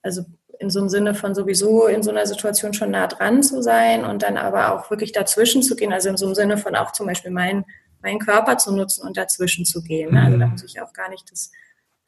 also 0.02 0.24
in 0.60 0.70
so 0.70 0.78
einem 0.78 0.88
Sinne 0.90 1.14
von 1.14 1.34
sowieso 1.34 1.86
in 1.86 2.02
so 2.02 2.10
einer 2.10 2.26
Situation 2.26 2.74
schon 2.74 2.90
nah 2.90 3.06
dran 3.06 3.42
zu 3.42 3.62
sein 3.62 4.04
und 4.04 4.22
dann 4.22 4.36
aber 4.36 4.74
auch 4.74 4.90
wirklich 4.90 5.12
dazwischen 5.12 5.62
zu 5.62 5.74
gehen, 5.74 5.92
also 5.92 6.10
in 6.10 6.18
so 6.18 6.26
einem 6.26 6.34
Sinne 6.34 6.58
von 6.58 6.76
auch 6.76 6.92
zum 6.92 7.06
Beispiel 7.06 7.30
meinen 7.30 7.64
meinen 8.02 8.18
Körper 8.18 8.56
zu 8.58 8.74
nutzen 8.74 9.06
und 9.06 9.16
dazwischen 9.16 9.64
zu 9.64 9.82
gehen. 9.82 10.16
Also 10.16 10.38
da 10.38 10.46
mhm. 10.46 10.52
muss 10.52 10.64
ich 10.64 10.80
auch 10.80 10.92
gar 10.92 11.10
nicht 11.10 11.30
das, 11.30 11.50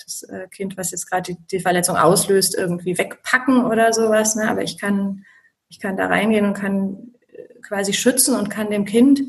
das 0.03 0.23
äh, 0.25 0.49
Kind, 0.49 0.77
was 0.77 0.91
jetzt 0.91 1.09
gerade 1.09 1.33
die, 1.33 1.39
die, 1.51 1.61
Verletzung 1.61 1.97
auslöst, 1.97 2.57
irgendwie 2.57 2.97
wegpacken 2.97 3.65
oder 3.67 3.93
sowas. 3.93 4.35
Ne? 4.35 4.49
Aber 4.49 4.63
ich 4.63 4.79
kann, 4.79 5.25
ich 5.69 5.81
kann 5.81 5.97
da 5.97 6.07
reingehen 6.07 6.47
und 6.47 6.55
kann 6.55 7.13
äh, 7.29 7.61
quasi 7.61 7.93
schützen 7.93 8.37
und 8.37 8.49
kann 8.49 8.71
dem 8.71 8.85
Kind, 8.85 9.23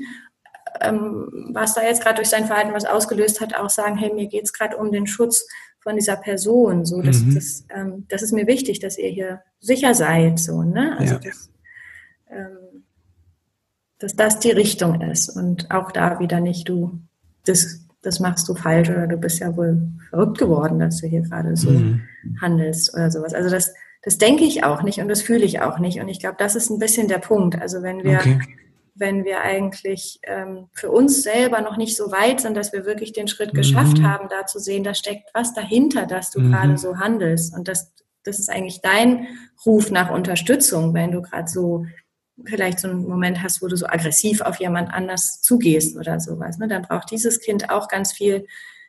ähm, 0.81 1.49
was 1.53 1.73
da 1.73 1.83
jetzt 1.83 2.01
gerade 2.01 2.15
durch 2.15 2.29
sein 2.29 2.45
Verhalten 2.45 2.73
was 2.73 2.85
ausgelöst 2.85 3.41
hat, 3.41 3.55
auch 3.55 3.69
sagen, 3.69 3.97
hey, 3.97 4.13
mir 4.13 4.27
geht 4.27 4.43
es 4.43 4.53
gerade 4.53 4.77
um 4.77 4.91
den 4.91 5.07
Schutz 5.07 5.47
von 5.83 5.95
dieser 5.95 6.15
Person. 6.15 6.85
So, 6.85 7.01
dass, 7.01 7.19
mhm. 7.19 7.35
das, 7.35 7.65
ähm, 7.75 8.05
das 8.09 8.21
ist 8.21 8.31
mir 8.31 8.47
wichtig, 8.47 8.79
dass 8.79 8.97
ihr 8.97 9.09
hier 9.09 9.41
sicher 9.59 9.93
seid. 9.93 10.39
So, 10.39 10.63
ne? 10.63 10.97
Also 10.97 11.15
ja. 11.15 11.19
dass, 11.19 11.51
ähm, 12.29 12.83
dass 13.99 14.15
das 14.15 14.39
die 14.39 14.51
Richtung 14.51 15.01
ist. 15.01 15.29
Und 15.29 15.69
auch 15.71 15.91
da 15.91 16.19
wieder 16.19 16.39
nicht, 16.39 16.67
du, 16.67 16.99
das, 17.45 17.85
das 18.01 18.19
machst 18.19 18.47
du 18.49 18.55
falsch 18.55 18.89
oder 18.89 19.07
du 19.07 19.17
bist 19.17 19.39
ja 19.39 19.55
wohl 19.55 19.81
verrückt 20.09 20.37
geworden, 20.37 20.79
dass 20.79 21.01
du 21.01 21.07
hier 21.07 21.21
gerade 21.21 21.55
so 21.55 21.69
mhm. 21.69 22.01
handelst 22.41 22.93
oder 22.93 23.11
sowas. 23.11 23.33
Also 23.33 23.49
das, 23.49 23.73
das 24.01 24.17
denke 24.17 24.43
ich 24.43 24.63
auch 24.63 24.83
nicht 24.83 24.99
und 24.99 25.07
das 25.07 25.21
fühle 25.21 25.45
ich 25.45 25.61
auch 25.61 25.79
nicht. 25.79 25.99
Und 25.99 26.07
ich 26.07 26.19
glaube, 26.19 26.35
das 26.39 26.55
ist 26.55 26.69
ein 26.69 26.79
bisschen 26.79 27.07
der 27.07 27.19
Punkt. 27.19 27.61
Also 27.61 27.83
wenn 27.83 28.03
wir 28.03 28.19
okay 28.19 28.39
wenn 28.95 29.25
wir 29.25 29.41
eigentlich 29.41 30.19
ähm, 30.23 30.69
für 30.73 30.91
uns 30.91 31.23
selber 31.23 31.61
noch 31.61 31.77
nicht 31.77 31.97
so 31.97 32.11
weit 32.11 32.41
sind, 32.41 32.55
dass 32.55 32.73
wir 32.73 32.85
wirklich 32.85 33.11
den 33.11 33.27
Schritt 33.27 33.53
geschafft 33.53 33.97
mhm. 33.99 34.07
haben, 34.07 34.29
da 34.29 34.45
zu 34.45 34.59
sehen, 34.59 34.83
da 34.83 34.93
steckt 34.93 35.29
was 35.33 35.53
dahinter, 35.53 36.05
dass 36.05 36.29
du 36.29 36.39
mhm. 36.39 36.51
gerade 36.51 36.77
so 36.77 36.97
handelst. 36.97 37.55
Und 37.55 37.67
das, 37.67 37.91
das 38.23 38.39
ist 38.39 38.49
eigentlich 38.49 38.81
dein 38.81 39.27
Ruf 39.65 39.89
nach 39.89 40.11
Unterstützung, 40.11 40.93
wenn 40.93 41.11
du 41.11 41.21
gerade 41.21 41.47
so 41.47 41.85
vielleicht 42.45 42.79
so 42.79 42.87
einen 42.87 43.07
Moment 43.07 43.41
hast, 43.41 43.61
wo 43.61 43.67
du 43.67 43.75
so 43.75 43.85
aggressiv 43.85 44.41
auf 44.41 44.59
jemand 44.59 44.93
anders 44.93 45.41
zugehst 45.41 45.95
oder 45.97 46.19
sowas. 46.19 46.57
Ne? 46.57 46.67
Dann 46.67 46.83
braucht 46.83 47.11
dieses 47.11 47.39
Kind 47.39 47.69
auch 47.69 47.87
ganz 47.87 48.11
viel 48.11 48.47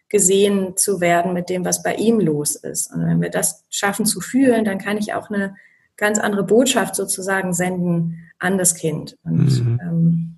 gesehen 0.09 0.77
zu 0.77 1.01
werden 1.01 1.33
mit 1.33 1.49
dem, 1.49 1.65
was 1.65 1.83
bei 1.83 1.95
ihm 1.95 2.21
los 2.21 2.57
ist. 2.57 2.93
Und 2.93 3.07
wenn 3.07 3.21
wir 3.21 3.31
das 3.31 3.65
schaffen 3.71 4.07
zu 4.07 4.21
fühlen, 4.21 4.65
dann 4.65 4.79
kann 4.79 4.99
ich 4.99 5.15
auch 5.15 5.31
eine 5.31 5.57
ganz 5.97 6.19
andere 6.19 6.45
Botschaft 6.45 6.97
sozusagen 6.97 7.53
senden 7.53 8.19
an 8.39 8.59
das 8.59 8.75
Kind. 8.75 9.17
Und 9.25 9.65
mhm. 9.65 9.81
ähm, 9.83 10.37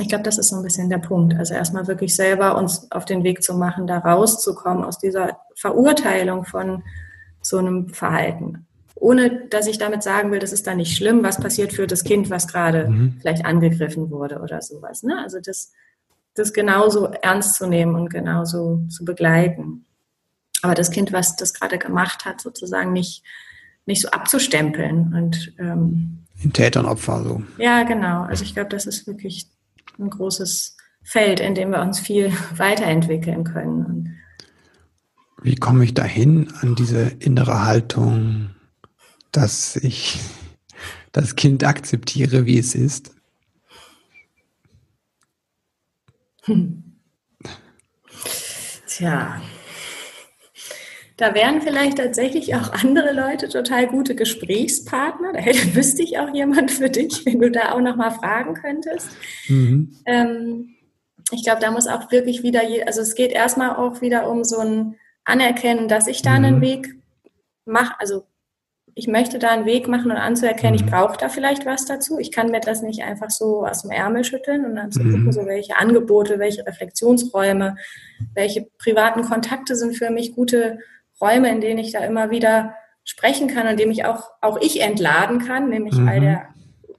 ich 0.00 0.08
glaube, 0.08 0.24
das 0.24 0.38
ist 0.38 0.48
so 0.48 0.56
ein 0.56 0.62
bisschen 0.62 0.88
der 0.88 0.98
Punkt. 0.98 1.34
Also 1.34 1.54
erstmal 1.54 1.86
wirklich 1.88 2.14
selber 2.14 2.56
uns 2.56 2.90
auf 2.92 3.04
den 3.04 3.24
Weg 3.24 3.42
zu 3.42 3.54
machen, 3.54 3.86
da 3.86 3.98
rauszukommen 3.98 4.84
aus 4.84 4.98
dieser 4.98 5.40
Verurteilung 5.56 6.44
von 6.44 6.84
so 7.42 7.58
einem 7.58 7.88
Verhalten. 7.88 8.66
Ohne 8.94 9.46
dass 9.48 9.66
ich 9.66 9.78
damit 9.78 10.02
sagen 10.02 10.30
will, 10.32 10.38
das 10.38 10.52
ist 10.52 10.66
da 10.66 10.74
nicht 10.74 10.96
schlimm, 10.96 11.22
was 11.22 11.40
passiert 11.40 11.72
für 11.72 11.86
das 11.86 12.04
Kind, 12.04 12.30
was 12.30 12.48
gerade 12.48 12.88
mhm. 12.88 13.16
vielleicht 13.20 13.44
angegriffen 13.44 14.10
wurde 14.10 14.40
oder 14.40 14.60
sowas. 14.60 15.02
Ne? 15.02 15.20
Also 15.22 15.38
das, 15.40 15.72
das 16.34 16.52
genauso 16.52 17.06
ernst 17.06 17.54
zu 17.54 17.66
nehmen 17.66 17.94
und 17.94 18.10
genauso 18.10 18.82
zu 18.88 19.04
begleiten. 19.04 19.84
Aber 20.62 20.74
das 20.74 20.90
Kind, 20.90 21.12
was 21.12 21.36
das 21.36 21.54
gerade 21.54 21.78
gemacht 21.78 22.24
hat, 22.24 22.40
sozusagen 22.40 22.92
nicht 22.92 23.22
nicht 23.88 24.02
so 24.02 24.10
abzustempeln. 24.10 25.14
Und, 25.14 25.52
ähm, 25.58 26.18
In 26.40 26.52
Täter 26.52 26.80
und 26.80 26.86
Opfer 26.86 27.24
so. 27.24 27.42
Ja, 27.56 27.82
genau. 27.82 28.22
Also 28.22 28.44
ich 28.44 28.54
glaube, 28.54 28.68
das 28.68 28.86
ist 28.86 29.06
wirklich 29.08 29.48
ein 29.98 30.10
großes 30.10 30.76
Feld, 31.02 31.40
in 31.40 31.54
dem 31.56 31.70
wir 31.70 31.80
uns 31.80 31.98
viel 31.98 32.32
weiterentwickeln 32.56 33.42
können. 33.42 33.84
Und 33.84 34.16
Wie 35.42 35.56
komme 35.56 35.84
ich 35.84 35.94
dahin 35.94 36.52
an 36.60 36.76
diese 36.76 37.08
innere 37.18 37.64
Haltung, 37.64 38.50
dass 39.32 39.74
ich 39.76 40.20
das 41.12 41.34
Kind 41.34 41.64
akzeptiere, 41.64 42.44
wie 42.46 42.58
es 42.58 42.74
ist? 42.74 43.10
Hm. 46.44 46.84
Tja, 48.86 49.40
da 51.18 51.34
wären 51.34 51.60
vielleicht 51.60 51.98
tatsächlich 51.98 52.54
auch 52.54 52.72
andere 52.72 53.12
Leute 53.12 53.48
total 53.48 53.88
gute 53.88 54.14
Gesprächspartner. 54.14 55.32
Da 55.32 55.40
hätte, 55.40 55.74
wüsste 55.74 56.02
ich 56.02 56.18
auch 56.18 56.32
jemand 56.32 56.70
für 56.70 56.88
dich, 56.88 57.26
wenn 57.26 57.40
du 57.40 57.50
da 57.50 57.72
auch 57.72 57.80
nochmal 57.80 58.12
fragen 58.12 58.54
könntest. 58.54 59.10
Mhm. 59.48 59.96
Ähm, 60.06 60.76
ich 61.32 61.42
glaube, 61.42 61.60
da 61.60 61.72
muss 61.72 61.88
auch 61.88 62.10
wirklich 62.12 62.42
wieder, 62.42 62.62
also 62.86 63.02
es 63.02 63.16
geht 63.16 63.32
erstmal 63.32 63.76
auch 63.76 64.00
wieder 64.00 64.30
um 64.30 64.44
so 64.44 64.60
ein 64.60 64.94
Anerkennen, 65.24 65.88
dass 65.88 66.06
ich 66.06 66.22
da 66.22 66.38
mhm. 66.38 66.44
einen 66.44 66.60
Weg 66.60 66.94
mache, 67.64 67.94
also 67.98 68.22
ich 68.94 69.08
möchte 69.08 69.38
da 69.38 69.50
einen 69.50 69.66
Weg 69.66 69.88
machen 69.88 70.12
und 70.12 70.16
anzuerkennen, 70.16 70.78
mhm. 70.78 70.84
ich 70.84 70.90
brauche 70.90 71.16
da 71.18 71.28
vielleicht 71.28 71.66
was 71.66 71.84
dazu. 71.84 72.20
Ich 72.20 72.30
kann 72.30 72.50
mir 72.50 72.60
das 72.60 72.80
nicht 72.82 73.02
einfach 73.02 73.30
so 73.30 73.66
aus 73.66 73.82
dem 73.82 73.90
Ärmel 73.90 74.22
schütteln 74.22 74.64
und 74.64 74.76
dann 74.76 74.92
zu 74.92 75.02
mhm. 75.02 75.10
gucken, 75.10 75.32
so 75.32 75.46
welche 75.46 75.76
Angebote, 75.76 76.38
welche 76.38 76.64
Reflexionsräume, 76.64 77.76
welche 78.34 78.68
privaten 78.78 79.22
Kontakte 79.22 79.74
sind 79.74 79.96
für 79.96 80.10
mich 80.10 80.34
gute 80.34 80.78
Räume, 81.20 81.50
in 81.50 81.60
denen 81.60 81.78
ich 81.78 81.92
da 81.92 82.00
immer 82.00 82.30
wieder 82.30 82.74
sprechen 83.04 83.48
kann 83.48 83.66
und 83.66 83.78
dem 83.80 83.90
ich 83.90 84.04
auch, 84.04 84.30
auch 84.40 84.60
ich 84.60 84.80
entladen 84.80 85.38
kann, 85.38 85.70
nämlich 85.70 85.96
mhm. 85.96 86.08
all 86.08 86.20
der 86.20 86.48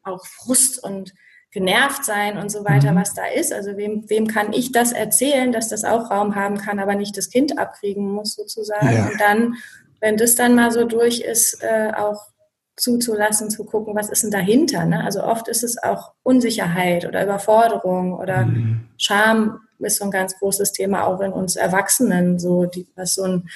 auch 0.03 0.25
Frust 0.25 0.83
und 0.83 1.13
genervt 1.51 2.05
sein 2.05 2.37
und 2.37 2.51
so 2.51 2.63
weiter, 2.63 2.91
mhm. 2.91 2.97
was 2.97 3.13
da 3.13 3.25
ist. 3.25 3.51
Also 3.53 3.75
wem, 3.77 4.09
wem 4.09 4.27
kann 4.27 4.53
ich 4.53 4.71
das 4.71 4.91
erzählen, 4.91 5.51
dass 5.51 5.67
das 5.67 5.83
auch 5.83 6.11
Raum 6.11 6.35
haben 6.35 6.57
kann, 6.57 6.79
aber 6.79 6.95
nicht 6.95 7.17
das 7.17 7.29
Kind 7.29 7.57
abkriegen 7.57 8.11
muss 8.11 8.35
sozusagen. 8.35 8.95
Ja. 8.95 9.07
Und 9.07 9.19
dann, 9.19 9.55
wenn 9.99 10.17
das 10.17 10.35
dann 10.35 10.55
mal 10.55 10.71
so 10.71 10.85
durch 10.85 11.21
ist, 11.21 11.63
äh, 11.63 11.91
auch 11.95 12.27
zuzulassen, 12.75 13.49
zu 13.49 13.65
gucken, 13.65 13.95
was 13.95 14.09
ist 14.09 14.23
denn 14.23 14.31
dahinter. 14.31 14.85
Ne? 14.85 15.03
Also 15.03 15.23
oft 15.23 15.47
ist 15.47 15.63
es 15.63 15.81
auch 15.81 16.13
Unsicherheit 16.23 17.05
oder 17.05 17.23
Überforderung 17.23 18.13
oder 18.13 18.45
mhm. 18.45 18.87
Scham 18.97 19.59
ist 19.79 19.97
so 19.97 20.05
ein 20.05 20.11
ganz 20.11 20.37
großes 20.39 20.71
Thema 20.71 21.05
auch 21.05 21.19
in 21.21 21.31
uns 21.31 21.55
Erwachsenen, 21.55 22.39
so 22.39 22.65
die, 22.65 22.87
was 22.95 23.15
so 23.15 23.23
ein 23.23 23.49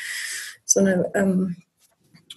so 0.74 0.80
eine 0.80 1.12
ähm, 1.14 1.56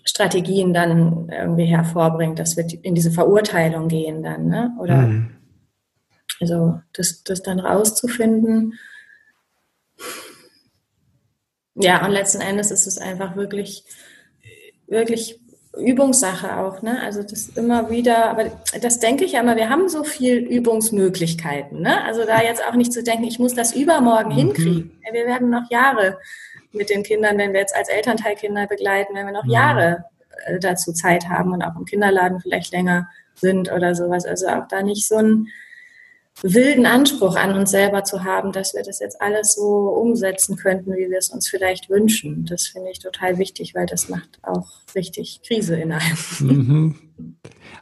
Strategien 0.05 0.72
dann 0.72 1.29
irgendwie 1.31 1.64
hervorbringt, 1.64 2.38
dass 2.38 2.57
wir 2.57 2.66
in 2.83 2.94
diese 2.94 3.11
Verurteilung 3.11 3.88
gehen 3.88 4.22
dann, 4.22 4.46
ne? 4.46 4.77
Oder 4.79 4.99
mhm. 4.99 5.31
also 6.40 6.81
das, 6.92 7.25
das 7.25 7.42
dann 7.42 7.59
rauszufinden. 7.59 8.75
Ja, 11.75 12.05
und 12.05 12.12
letzten 12.12 12.40
Endes 12.40 12.70
ist 12.70 12.87
es 12.87 12.99
einfach 12.99 13.37
wirklich, 13.37 13.85
wirklich 14.87 15.40
Übungssache 15.77 16.57
auch, 16.57 16.83
ne? 16.83 17.01
Also 17.03 17.22
das 17.22 17.49
immer 17.51 17.90
wieder, 17.90 18.31
aber 18.31 18.51
das 18.81 19.01
denke 19.01 19.25
ich 19.25 19.33
ja 19.33 19.40
immer, 19.40 19.57
wir 19.57 19.70
haben 19.70 19.88
so 19.88 20.05
viel 20.05 20.37
Übungsmöglichkeiten, 20.37 21.81
ne? 21.81 22.05
Also 22.05 22.25
da 22.25 22.42
jetzt 22.42 22.62
auch 22.66 22.75
nicht 22.75 22.92
zu 22.92 23.03
denken, 23.03 23.25
ich 23.25 23.38
muss 23.38 23.55
das 23.55 23.75
übermorgen 23.75 24.31
mhm. 24.31 24.37
hinkriegen. 24.37 24.99
Wir 25.11 25.27
werden 25.27 25.51
noch 25.51 25.70
Jahre 25.70 26.18
mit 26.77 26.91
den 26.91 27.03
Kindern, 27.03 27.39
wenn 27.39 27.53
wir 27.53 27.61
jetzt 27.61 27.75
als 27.75 27.89
Elternteil 27.89 28.37
Kinder 28.37 28.67
begleiten, 28.67 29.15
wenn 29.15 29.27
wir 29.27 29.33
noch 29.33 29.45
mhm. 29.45 29.51
Jahre 29.51 30.05
äh, 30.47 30.59
dazu 30.59 30.93
Zeit 30.93 31.29
haben 31.29 31.53
und 31.53 31.62
auch 31.62 31.77
im 31.77 31.85
Kinderladen 31.85 32.41
vielleicht 32.41 32.73
länger 32.73 33.09
sind 33.35 33.71
oder 33.73 33.95
sowas. 33.95 34.25
Also 34.25 34.49
auch 34.49 34.69
da 34.69 34.83
nicht 34.83 35.07
so 35.07 35.17
ein 35.17 35.49
wilden 36.43 36.85
Anspruch 36.85 37.37
an 37.37 37.57
uns 37.57 37.71
selber 37.71 38.05
zu 38.05 38.25
haben, 38.25 38.53
dass 38.53 38.75
wir 38.75 38.83
das 38.83 39.01
jetzt 39.01 39.21
alles 39.23 39.55
so 39.55 39.89
umsetzen 39.89 40.57
könnten, 40.57 40.93
wie 40.95 41.11
wir 41.11 41.19
es 41.19 41.31
uns 41.31 41.49
vielleicht 41.49 41.89
wünschen. 41.89 42.45
Das 42.45 42.67
finde 42.67 42.91
ich 42.91 42.99
total 42.99 43.39
wichtig, 43.39 43.75
weil 43.75 43.87
das 43.87 44.09
macht 44.09 44.39
auch 44.43 44.69
richtig 44.95 45.41
Krise 45.47 45.77
in 45.77 45.93
einem. 45.93 46.19
Mhm. 46.41 46.95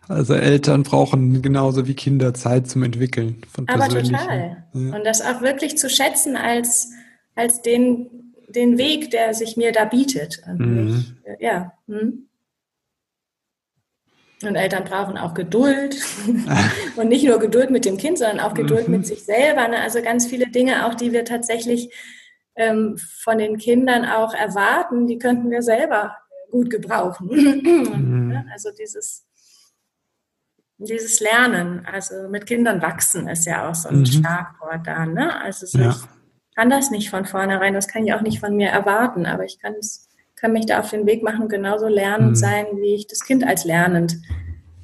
Also 0.06 0.34
Eltern 0.34 0.84
brauchen 0.84 1.42
genauso 1.42 1.88
wie 1.88 1.94
Kinder 1.94 2.34
Zeit 2.34 2.68
zum 2.68 2.82
Entwickeln 2.82 3.42
von 3.52 3.68
Aber 3.68 3.88
total. 3.88 4.64
Ja. 4.72 4.96
Und 4.96 5.04
das 5.04 5.22
auch 5.22 5.40
wirklich 5.40 5.76
zu 5.76 5.88
schätzen 5.88 6.36
als, 6.36 6.90
als 7.34 7.62
den, 7.62 8.23
den 8.54 8.78
Weg, 8.78 9.10
der 9.10 9.34
sich 9.34 9.56
mir 9.56 9.72
da 9.72 9.84
bietet. 9.84 10.42
Mhm. 10.46 11.16
Ich, 11.24 11.40
ja. 11.40 11.72
Hm. 11.86 12.28
Und 14.42 14.56
Eltern 14.56 14.84
brauchen 14.84 15.16
auch 15.16 15.34
Geduld. 15.34 15.96
und 16.96 17.08
nicht 17.08 17.24
nur 17.24 17.38
Geduld 17.38 17.70
mit 17.70 17.84
dem 17.84 17.96
Kind, 17.96 18.18
sondern 18.18 18.40
auch 18.40 18.54
Geduld 18.54 18.88
mhm. 18.88 18.96
mit 18.96 19.06
sich 19.06 19.24
selber. 19.24 19.68
Ne? 19.68 19.80
Also 19.80 20.02
ganz 20.02 20.26
viele 20.26 20.48
Dinge, 20.48 20.86
auch 20.86 20.94
die 20.94 21.12
wir 21.12 21.24
tatsächlich 21.24 21.92
ähm, 22.56 22.98
von 23.22 23.38
den 23.38 23.58
Kindern 23.58 24.04
auch 24.04 24.34
erwarten, 24.34 25.06
die 25.06 25.18
könnten 25.18 25.50
wir 25.50 25.62
selber 25.62 26.16
gut 26.50 26.70
gebrauchen. 26.70 27.28
mhm. 27.28 28.44
Also 28.52 28.70
dieses, 28.78 29.26
dieses 30.78 31.20
Lernen, 31.20 31.86
also 31.86 32.28
mit 32.28 32.46
Kindern 32.46 32.82
wachsen 32.82 33.28
ist 33.28 33.46
ja 33.46 33.70
auch 33.70 33.74
so 33.74 33.88
ein 33.88 34.00
mhm. 34.00 34.06
Schlagwort 34.06 34.86
da. 34.86 35.06
Ne? 35.06 35.40
Also 35.40 35.66
so 35.66 35.78
ja. 35.78 35.96
Ich 36.54 36.56
kann 36.56 36.70
das 36.70 36.92
nicht 36.92 37.10
von 37.10 37.24
vornherein, 37.24 37.74
das 37.74 37.88
kann 37.88 38.06
ich 38.06 38.14
auch 38.14 38.20
nicht 38.20 38.38
von 38.38 38.54
mir 38.54 38.68
erwarten, 38.68 39.26
aber 39.26 39.44
ich 39.44 39.58
kann 39.58 40.52
mich 40.52 40.66
da 40.66 40.78
auf 40.78 40.90
den 40.90 41.04
Weg 41.04 41.24
machen, 41.24 41.48
genauso 41.48 41.88
lernend 41.88 42.30
mhm. 42.30 42.36
sein, 42.36 42.66
wie 42.76 42.94
ich 42.94 43.08
das 43.08 43.24
Kind 43.24 43.44
als 43.44 43.64
lernend 43.64 44.18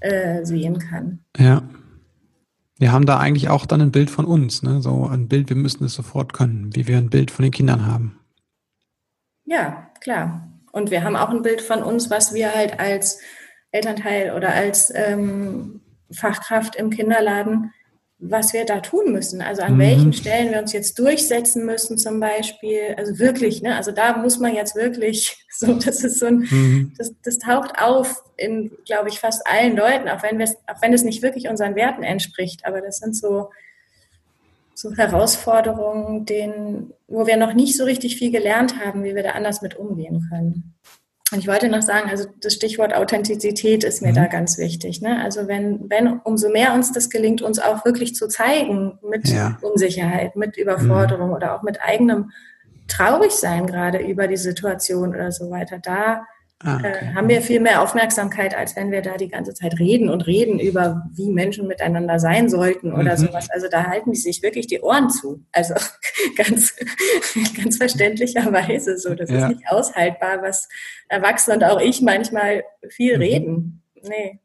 äh, 0.01 0.45
sehen 0.45 0.81
kann. 0.81 1.21
Ja. 1.39 1.63
Wir 2.77 2.91
haben 2.91 3.07
da 3.07 3.19
eigentlich 3.21 3.51
auch 3.51 3.67
dann 3.67 3.83
ein 3.83 3.93
Bild 3.93 4.11
von 4.11 4.25
uns, 4.25 4.65
ne? 4.65 4.83
so 4.83 5.07
ein 5.07 5.29
Bild, 5.29 5.49
wir 5.49 5.57
müssen 5.57 5.85
es 5.85 5.95
sofort 5.95 6.33
können, 6.33 6.75
wie 6.75 6.89
wir 6.89 6.99
ein 6.99 7.09
Bild 7.09 7.31
von 7.31 7.45
den 7.45 7.53
Kindern 7.53 7.87
haben. 7.87 8.19
Ja, 9.45 9.91
klar. 10.01 10.49
Und 10.73 10.91
wir 10.91 11.05
haben 11.05 11.15
auch 11.15 11.31
ein 11.31 11.43
Bild 11.43 11.61
von 11.61 11.85
uns, 11.85 12.11
was 12.11 12.35
wir 12.35 12.53
halt 12.53 12.81
als 12.81 13.21
Elternteil 13.71 14.35
oder 14.35 14.55
als 14.55 14.93
ähm, 14.93 15.83
Fachkraft 16.11 16.75
im 16.75 16.91
Kinderladen 16.91 17.73
was 18.21 18.53
wir 18.53 18.67
da 18.67 18.81
tun 18.81 19.13
müssen. 19.13 19.41
Also 19.41 19.63
an 19.63 19.75
mhm. 19.75 19.81
welchen 19.81 20.13
Stellen 20.13 20.53
wir 20.53 20.59
uns 20.61 20.73
jetzt 20.73 20.99
durchsetzen 20.99 21.65
müssen 21.65 21.97
zum 21.97 22.21
Beispiel. 22.21 22.95
Also 22.97 23.19
wirklich, 23.19 23.63
ne? 23.63 23.77
Also 23.77 23.93
da 23.93 24.17
muss 24.17 24.39
man 24.39 24.55
jetzt 24.55 24.77
wirklich, 24.77 25.45
so, 25.51 25.75
das 25.75 26.05
ist 26.05 26.19
so 26.19 26.27
ein, 26.27 26.39
mhm. 26.51 26.93
das, 26.99 27.15
das 27.23 27.39
taucht 27.39 27.73
auf 27.81 28.23
in, 28.37 28.73
glaube 28.85 29.09
ich, 29.09 29.21
fast 29.21 29.47
allen 29.47 29.77
Leuten, 29.77 30.09
auch 30.09 30.23
wenn 30.23 30.39
wir 30.39 30.47
auch 30.67 30.83
wenn 30.83 30.93
es 30.93 31.03
nicht 31.03 31.23
wirklich 31.23 31.49
unseren 31.49 31.75
Werten 31.75 32.03
entspricht. 32.03 32.67
Aber 32.67 32.81
das 32.81 32.99
sind 32.99 33.17
so, 33.17 33.51
so 34.75 34.95
Herausforderungen, 34.95 36.27
denen, 36.27 36.93
wo 37.09 37.27
wir 37.27 37.37
noch 37.37 37.55
nicht 37.55 37.77
so 37.77 37.85
richtig 37.85 38.17
viel 38.17 38.31
gelernt 38.31 38.85
haben, 38.85 39.03
wie 39.03 39.15
wir 39.15 39.23
da 39.23 39.31
anders 39.31 39.63
mit 39.63 39.77
umgehen 39.77 40.27
können. 40.31 40.75
Und 41.33 41.39
ich 41.39 41.49
wollte 41.49 41.69
noch 41.69 41.83
sagen, 41.83 42.11
also 42.11 42.27
das 42.41 42.55
Stichwort 42.55 42.95
Authentizität 42.95 43.85
ist 43.85 44.03
mir 44.03 44.11
mhm. 44.11 44.17
da 44.17 44.27
ganz 44.27 44.59
wichtig. 44.59 45.01
Ne? 45.01 45.23
Also 45.23 45.47
wenn, 45.47 45.89
wenn 45.89 46.19
umso 46.21 46.49
mehr 46.49 46.75
uns 46.75 46.93
das 46.93 47.09
gelingt, 47.09 47.41
uns 47.43 47.59
auch 47.59 47.85
wirklich 47.85 48.15
zu 48.15 48.29
zeigen 48.29 48.99
mit 49.09 49.29
ja. 49.29 49.57
Unsicherheit, 49.63 50.35
mit 50.37 50.57
Überforderung 50.57 51.29
mhm. 51.29 51.35
oder 51.35 51.55
auch 51.55 51.63
mit 51.63 51.81
eigenem 51.81 52.31
Traurigsein 52.89 53.67
gerade 53.67 53.99
über 53.99 54.27
die 54.27 54.37
Situation 54.37 55.11
oder 55.11 55.31
so 55.31 55.51
weiter, 55.51 55.79
da 55.79 56.27
Ah, 56.63 56.79
äh, 56.83 56.89
okay. 56.89 57.15
haben 57.15 57.29
wir 57.29 57.41
viel 57.41 57.59
mehr 57.59 57.81
Aufmerksamkeit, 57.81 58.55
als 58.55 58.77
wenn 58.77 58.91
wir 58.91 59.01
da 59.01 59.17
die 59.17 59.29
ganze 59.29 59.55
Zeit 59.55 59.79
reden 59.79 60.11
und 60.11 60.27
reden 60.27 60.59
über, 60.59 61.09
wie 61.15 61.31
Menschen 61.31 61.67
miteinander 61.67 62.19
sein 62.19 62.51
sollten 62.51 62.93
oder 62.93 63.13
mhm. 63.17 63.27
sowas. 63.27 63.49
Also 63.51 63.69
da 63.71 63.85
halten 63.85 64.13
die 64.13 64.19
sich 64.19 64.43
wirklich 64.43 64.67
die 64.67 64.81
Ohren 64.81 65.09
zu. 65.09 65.43
Also 65.53 65.75
ganz, 66.37 66.75
ganz 67.57 67.79
verständlicherweise 67.79 68.99
so. 68.99 69.15
Das 69.15 69.31
ja. 69.31 69.49
ist 69.49 69.57
nicht 69.57 69.69
aushaltbar, 69.69 70.43
was 70.43 70.69
Erwachsene 71.09 71.57
und 71.57 71.65
auch 71.65 71.81
ich 71.81 72.03
manchmal 72.03 72.63
viel 72.91 73.17
mhm. 73.17 73.23
reden. 73.23 73.83
Nee. 74.03 74.41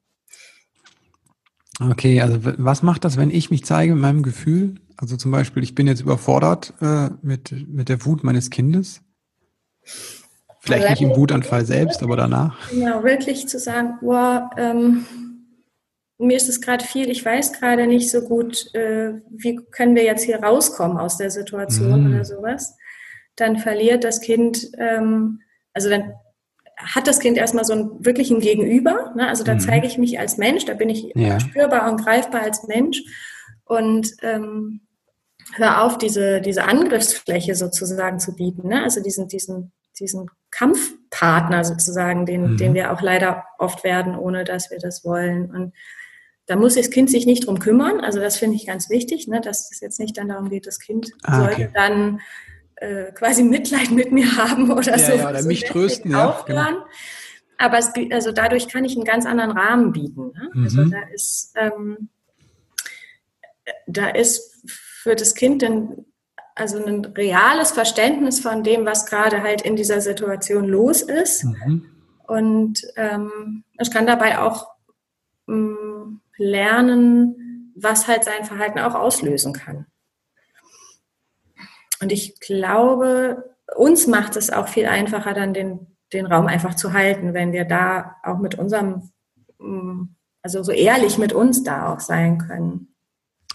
Okay, 1.81 2.21
also 2.21 2.39
was 2.41 2.81
macht 2.81 3.03
das, 3.03 3.17
wenn 3.17 3.29
ich 3.29 3.51
mich 3.51 3.65
zeige 3.65 3.93
mit 3.93 4.01
meinem 4.01 4.23
Gefühl? 4.23 4.75
Also 4.95 5.17
zum 5.17 5.31
Beispiel, 5.31 5.63
ich 5.63 5.75
bin 5.75 5.87
jetzt 5.87 5.99
überfordert 5.99 6.73
äh, 6.79 7.09
mit, 7.21 7.53
mit 7.67 7.89
der 7.89 8.05
Wut 8.05 8.23
meines 8.23 8.49
Kindes. 8.49 9.01
Vielleicht 10.65 10.89
nicht 10.89 11.01
im 11.01 11.15
Wutanfall 11.15 11.65
selbst, 11.65 12.01
aber 12.01 12.17
danach. 12.17 12.69
Genau, 12.71 13.03
wirklich 13.03 13.47
zu 13.47 13.59
sagen, 13.59 13.99
boah, 14.01 14.49
ähm, 14.57 15.05
mir 16.17 16.37
ist 16.37 16.49
es 16.49 16.61
gerade 16.61 16.83
viel, 16.83 17.09
ich 17.09 17.23
weiß 17.23 17.53
gerade 17.53 17.87
nicht 17.87 18.09
so 18.09 18.21
gut, 18.21 18.73
äh, 18.73 19.13
wie 19.29 19.59
können 19.71 19.95
wir 19.95 20.03
jetzt 20.03 20.23
hier 20.23 20.41
rauskommen 20.41 20.97
aus 20.97 21.17
der 21.17 21.29
Situation 21.29 22.07
mhm. 22.07 22.13
oder 22.15 22.25
sowas. 22.25 22.75
Dann 23.35 23.57
verliert 23.57 24.03
das 24.03 24.21
Kind, 24.21 24.71
ähm, 24.77 25.41
also 25.73 25.89
dann 25.89 26.13
hat 26.77 27.07
das 27.07 27.19
Kind 27.19 27.37
erstmal 27.37 27.65
so 27.65 27.73
einen 27.73 28.05
wirklichen 28.05 28.39
Gegenüber. 28.39 29.13
Ne? 29.15 29.27
Also 29.27 29.43
da 29.43 29.55
mhm. 29.55 29.59
zeige 29.59 29.87
ich 29.87 29.97
mich 29.97 30.19
als 30.19 30.37
Mensch, 30.37 30.65
da 30.65 30.73
bin 30.73 30.89
ich 30.89 31.11
ja. 31.15 31.39
spürbar 31.39 31.89
und 31.91 32.03
greifbar 32.03 32.41
als 32.41 32.67
Mensch. 32.67 33.01
Und 33.65 34.11
ähm, 34.21 34.81
hör 35.55 35.83
auf, 35.83 35.97
diese, 35.97 36.41
diese 36.41 36.65
Angriffsfläche 36.65 37.55
sozusagen 37.55 38.19
zu 38.19 38.35
bieten. 38.35 38.67
Ne? 38.67 38.83
Also 38.83 39.01
diesen, 39.01 39.27
diesen 39.27 39.71
diesen 39.99 40.29
Kampfpartner 40.51 41.63
sozusagen, 41.63 42.25
den, 42.25 42.53
mhm. 42.53 42.57
den 42.57 42.73
wir 42.73 42.93
auch 42.93 43.01
leider 43.01 43.45
oft 43.59 43.83
werden, 43.83 44.15
ohne 44.15 44.43
dass 44.43 44.71
wir 44.71 44.79
das 44.79 45.03
wollen. 45.03 45.51
Und 45.51 45.73
da 46.45 46.55
muss 46.55 46.75
das 46.75 46.91
Kind 46.91 47.09
sich 47.09 47.25
nicht 47.25 47.47
drum 47.47 47.59
kümmern. 47.59 47.99
Also 47.99 48.19
das 48.19 48.37
finde 48.37 48.55
ich 48.55 48.67
ganz 48.67 48.89
wichtig, 48.89 49.27
ne, 49.27 49.41
dass 49.41 49.71
es 49.71 49.79
jetzt 49.79 49.99
nicht 49.99 50.17
dann 50.17 50.29
darum 50.29 50.49
geht, 50.49 50.67
das 50.67 50.79
Kind 50.79 51.11
ah, 51.23 51.39
sollte 51.39 51.53
okay. 51.55 51.69
dann 51.73 52.21
äh, 52.75 53.11
quasi 53.13 53.43
Mitleid 53.43 53.91
mit 53.91 54.11
mir 54.11 54.37
haben 54.37 54.71
oder 54.77 54.97
ja, 54.97 54.99
so. 54.99 55.13
Ja, 55.13 55.29
oder 55.29 55.41
so 55.41 55.47
mich 55.47 55.63
trösten, 55.65 56.11
ja. 56.11 56.43
Genau. 56.45 56.85
Aber 57.57 57.77
es, 57.77 57.91
also 58.11 58.31
dadurch 58.31 58.67
kann 58.67 58.83
ich 58.83 58.95
einen 58.95 59.05
ganz 59.05 59.25
anderen 59.25 59.51
Rahmen 59.51 59.93
bieten. 59.93 60.31
Ne? 60.33 60.49
Mhm. 60.53 60.63
Also 60.63 60.85
da 60.85 61.01
ist, 61.13 61.53
ähm, 61.55 62.09
da 63.87 64.09
ist 64.09 64.61
für 64.65 65.15
das 65.15 65.35
Kind 65.35 65.61
dann 65.61 66.05
also 66.55 66.83
ein 66.83 67.03
reales 67.05 67.71
Verständnis 67.71 68.39
von 68.39 68.63
dem, 68.63 68.85
was 68.85 69.05
gerade 69.05 69.43
halt 69.43 69.61
in 69.61 69.75
dieser 69.75 69.99
Situation 69.99 70.65
los 70.65 71.01
ist. 71.01 71.43
Mhm. 71.43 71.85
Und 72.27 72.81
ähm, 72.95 73.63
ich 73.79 73.91
kann 73.91 74.07
dabei 74.07 74.39
auch 74.39 74.69
ähm, 75.47 76.21
lernen, 76.37 77.73
was 77.75 78.07
halt 78.07 78.23
sein 78.23 78.45
Verhalten 78.45 78.79
auch 78.79 78.95
auslösen 78.95 79.53
kann. 79.53 79.85
Und 82.01 82.11
ich 82.11 82.39
glaube, 82.39 83.55
uns 83.75 84.07
macht 84.07 84.35
es 84.35 84.49
auch 84.49 84.67
viel 84.67 84.85
einfacher, 84.85 85.33
dann 85.33 85.53
den, 85.53 85.87
den 86.13 86.25
Raum 86.25 86.47
einfach 86.47 86.75
zu 86.75 86.93
halten, 86.93 87.33
wenn 87.33 87.51
wir 87.51 87.65
da 87.65 88.15
auch 88.23 88.37
mit 88.37 88.55
unserem, 88.55 89.11
also 90.41 90.63
so 90.63 90.71
ehrlich 90.71 91.17
mit 91.17 91.33
uns 91.33 91.63
da 91.63 91.93
auch 91.93 91.99
sein 91.99 92.37
können. 92.37 92.94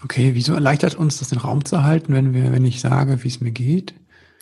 Okay, 0.03 0.31
wieso 0.33 0.53
erleichtert 0.53 0.95
uns 0.95 1.19
das 1.19 1.29
den 1.29 1.39
Raum 1.39 1.63
zu 1.65 1.83
halten, 1.83 2.13
wenn 2.13 2.33
wir, 2.33 2.51
wenn 2.51 2.65
ich 2.65 2.81
sage, 2.81 3.23
wie 3.23 3.27
es 3.27 3.41
mir 3.41 3.51
geht? 3.51 3.93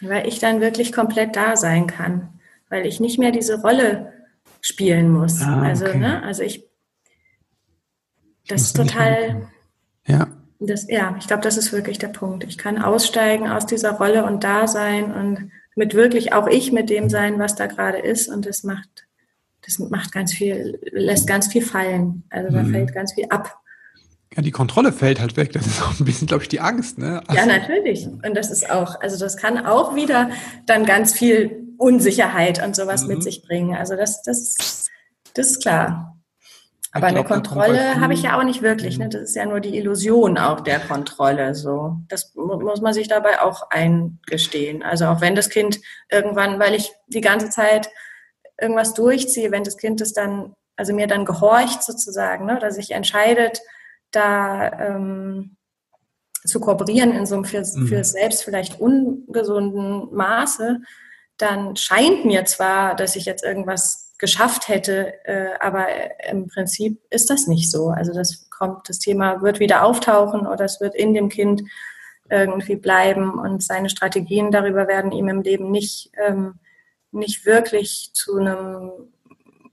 Weil 0.02 0.28
ich 0.28 0.40
dann 0.40 0.62
wirklich 0.62 0.94
komplett 0.94 1.36
da 1.36 1.58
sein 1.58 1.88
kann, 1.88 2.30
weil 2.70 2.86
ich 2.86 3.00
nicht 3.00 3.20
mehr 3.20 3.32
diese 3.32 3.62
Rolle 3.62 4.14
spielen 4.62 5.12
muss. 5.12 5.42
Ah, 5.42 5.62
also, 5.62 5.86
okay. 5.86 5.98
ne, 5.98 6.24
also 6.24 6.44
ich, 6.44 6.66
das 8.48 8.62
ist 8.62 8.76
total, 8.76 9.48
ja. 10.06 10.28
Das, 10.60 10.90
ja, 10.90 11.16
ich 11.18 11.28
glaube, 11.28 11.44
das 11.44 11.56
ist 11.56 11.72
wirklich 11.72 12.00
der 12.00 12.10
Punkt. 12.10 12.44
Ich 12.44 12.58
kann 12.58 12.82
aussteigen 12.82 13.48
aus 13.48 13.66
dieser 13.66 13.92
Rolle 13.92 14.26
und 14.26 14.44
da 14.44 14.68
sein 14.68 15.14
und 15.14 15.52
mit 15.76 15.94
wirklich 15.94 16.34
auch 16.34 16.48
ich 16.48 16.74
mit 16.74 16.90
dem 16.90 17.10
sein, 17.10 17.40
was 17.40 17.56
da 17.56 17.68
gerade 17.68 18.00
ist. 18.00 18.28
Und 18.28 18.46
das 18.46 18.64
macht, 18.64 19.08
das 19.66 19.80
macht 19.80 20.12
ganz 20.12 20.34
viel, 20.34 20.78
lässt 20.92 21.28
ganz 21.28 21.48
viel 21.48 21.62
fallen. 21.62 22.24
Also 22.30 22.54
da 22.54 22.64
mhm. 22.64 22.72
fällt 22.72 22.94
ganz 22.94 23.14
viel 23.14 23.28
ab. 23.30 23.59
Ja, 24.36 24.44
die 24.44 24.52
Kontrolle 24.52 24.92
fällt 24.92 25.20
halt 25.20 25.38
weg. 25.38 25.54
Das 25.54 25.66
ist 25.66 25.82
auch 25.82 26.00
ein 26.00 26.06
bisschen, 26.06 26.28
glaube 26.28 26.44
ich, 26.44 26.50
die 26.50 26.60
Angst. 26.60 26.98
Ne? 26.98 27.22
Also, 27.28 27.40
ja, 27.42 27.46
natürlich. 27.48 28.08
Und 28.08 28.36
das 28.36 28.52
ist 28.52 28.70
auch, 28.70 29.00
also 29.02 29.18
das 29.18 29.38
kann 29.38 29.66
auch 29.66 29.96
wieder 29.96 30.30
dann 30.66 30.86
ganz 30.86 31.14
viel 31.14 31.74
Unsicherheit 31.78 32.64
und 32.64 32.76
sowas 32.76 33.04
mhm. 33.04 33.08
mit 33.10 33.24
sich 33.24 33.42
bringen. 33.42 33.76
Also 33.76 33.96
das, 33.96 34.22
das, 34.22 34.88
das 35.34 35.48
ist 35.48 35.62
klar. 35.62 36.16
Aber 36.92 37.08
eine 37.08 37.24
Kontrolle 37.24 38.02
habe 38.02 38.14
ich 38.14 38.24
ja 38.24 38.38
auch 38.38 38.44
nicht 38.44 38.62
wirklich. 38.62 38.98
Ne? 38.98 39.10
Das 39.10 39.22
ist 39.22 39.36
ja 39.36 39.46
nur 39.46 39.60
die 39.60 39.78
Illusion 39.78 40.38
auch 40.38 40.62
der 40.62 40.80
Kontrolle. 40.80 41.54
So, 41.54 41.98
das 42.08 42.34
muss 42.36 42.82
man 42.82 42.94
sich 42.94 43.08
dabei 43.08 43.42
auch 43.42 43.70
eingestehen. 43.70 44.82
Also 44.82 45.06
auch 45.06 45.22
wenn 45.22 45.36
das 45.36 45.50
Kind 45.50 45.80
irgendwann, 46.10 46.60
weil 46.60 46.74
ich 46.74 46.92
die 47.08 47.22
ganze 47.22 47.50
Zeit 47.50 47.90
irgendwas 48.60 48.96
durchziehe, 48.96 49.52
wenn 49.52 49.64
das 49.64 49.78
Kind 49.78 50.02
es 50.02 50.14
dann, 50.14 50.54
also 50.76 50.94
mir 50.94 51.06
dann 51.06 51.26
gehorcht 51.26 51.84
sozusagen, 51.84 52.46
ne? 52.46 52.58
dass 52.60 52.76
sich 52.76 52.92
entscheidet, 52.92 53.62
da 54.12 54.72
ähm, 54.80 55.58
zu 56.46 56.60
kooperieren 56.60 57.12
in 57.12 57.26
so 57.26 57.36
einem 57.36 57.46
für, 57.46 57.60
mhm. 57.60 57.88
für 57.88 58.04
selbst 58.04 58.44
vielleicht 58.44 58.80
ungesunden 58.80 60.14
Maße, 60.14 60.82
dann 61.38 61.76
scheint 61.76 62.26
mir 62.26 62.46
zwar, 62.46 62.96
dass 62.96 63.16
ich 63.16 63.26
jetzt 63.26 63.44
irgendwas 63.44 64.14
geschafft 64.18 64.68
hätte, 64.68 65.14
äh, 65.26 65.52
aber 65.60 65.88
im 66.30 66.48
Prinzip 66.48 67.00
ist 67.10 67.30
das 67.30 67.48
nicht 67.48 67.72
so. 67.72 67.90
Also 67.90 68.14
das 68.14 68.50
kommt, 68.50 68.90
das 68.90 69.00
Thema 69.00 69.42
wird 69.42 69.60
wieder 69.60 69.84
auftauchen 69.86 70.46
oder 70.46 70.66
es 70.66 70.82
wird 70.82 70.96
in 70.96 71.14
dem 71.14 71.30
Kind 71.30 71.64
irgendwie 72.30 72.76
bleiben 72.76 73.40
und 73.40 73.64
seine 73.64 73.90
Strategien 73.90 74.52
darüber 74.52 74.88
werden 74.88 75.12
ihm 75.12 75.30
im 75.30 75.42
Leben 75.42 75.72
nicht, 75.72 76.12
ähm, 76.24 76.60
nicht 77.12 77.46
wirklich 77.46 78.12
zu 78.14 78.38
einem 78.38 78.92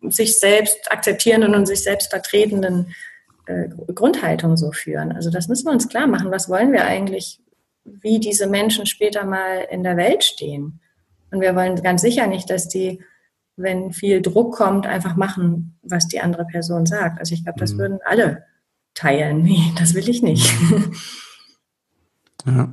sich 0.08 0.38
selbst 0.38 0.90
akzeptierenden 0.90 1.54
und 1.54 1.66
sich 1.66 1.82
selbst 1.82 2.10
vertretenden 2.10 2.94
äh, 3.46 3.68
Grundhaltung 3.94 4.56
so 4.56 4.72
führen. 4.72 5.12
Also 5.12 5.30
das 5.30 5.48
müssen 5.48 5.66
wir 5.66 5.72
uns 5.72 5.88
klar 5.88 6.06
machen. 6.06 6.30
Was 6.30 6.48
wollen 6.48 6.72
wir 6.72 6.84
eigentlich, 6.84 7.40
wie 7.84 8.20
diese 8.20 8.46
Menschen 8.46 8.86
später 8.86 9.24
mal 9.24 9.66
in 9.70 9.82
der 9.82 9.96
Welt 9.96 10.24
stehen? 10.24 10.80
Und 11.30 11.40
wir 11.40 11.54
wollen 11.56 11.82
ganz 11.82 12.02
sicher 12.02 12.26
nicht, 12.26 12.50
dass 12.50 12.68
die, 12.68 13.00
wenn 13.56 13.92
viel 13.92 14.22
Druck 14.22 14.54
kommt, 14.54 14.86
einfach 14.86 15.16
machen, 15.16 15.78
was 15.82 16.08
die 16.08 16.20
andere 16.20 16.44
Person 16.44 16.86
sagt. 16.86 17.18
Also 17.18 17.34
ich 17.34 17.44
glaube, 17.44 17.58
das 17.60 17.74
mhm. 17.74 17.78
würden 17.78 17.98
alle 18.04 18.44
teilen. 18.94 19.42
Nee, 19.42 19.72
das 19.78 19.94
will 19.94 20.08
ich 20.08 20.22
nicht. 20.22 20.52
Ja. 22.46 22.68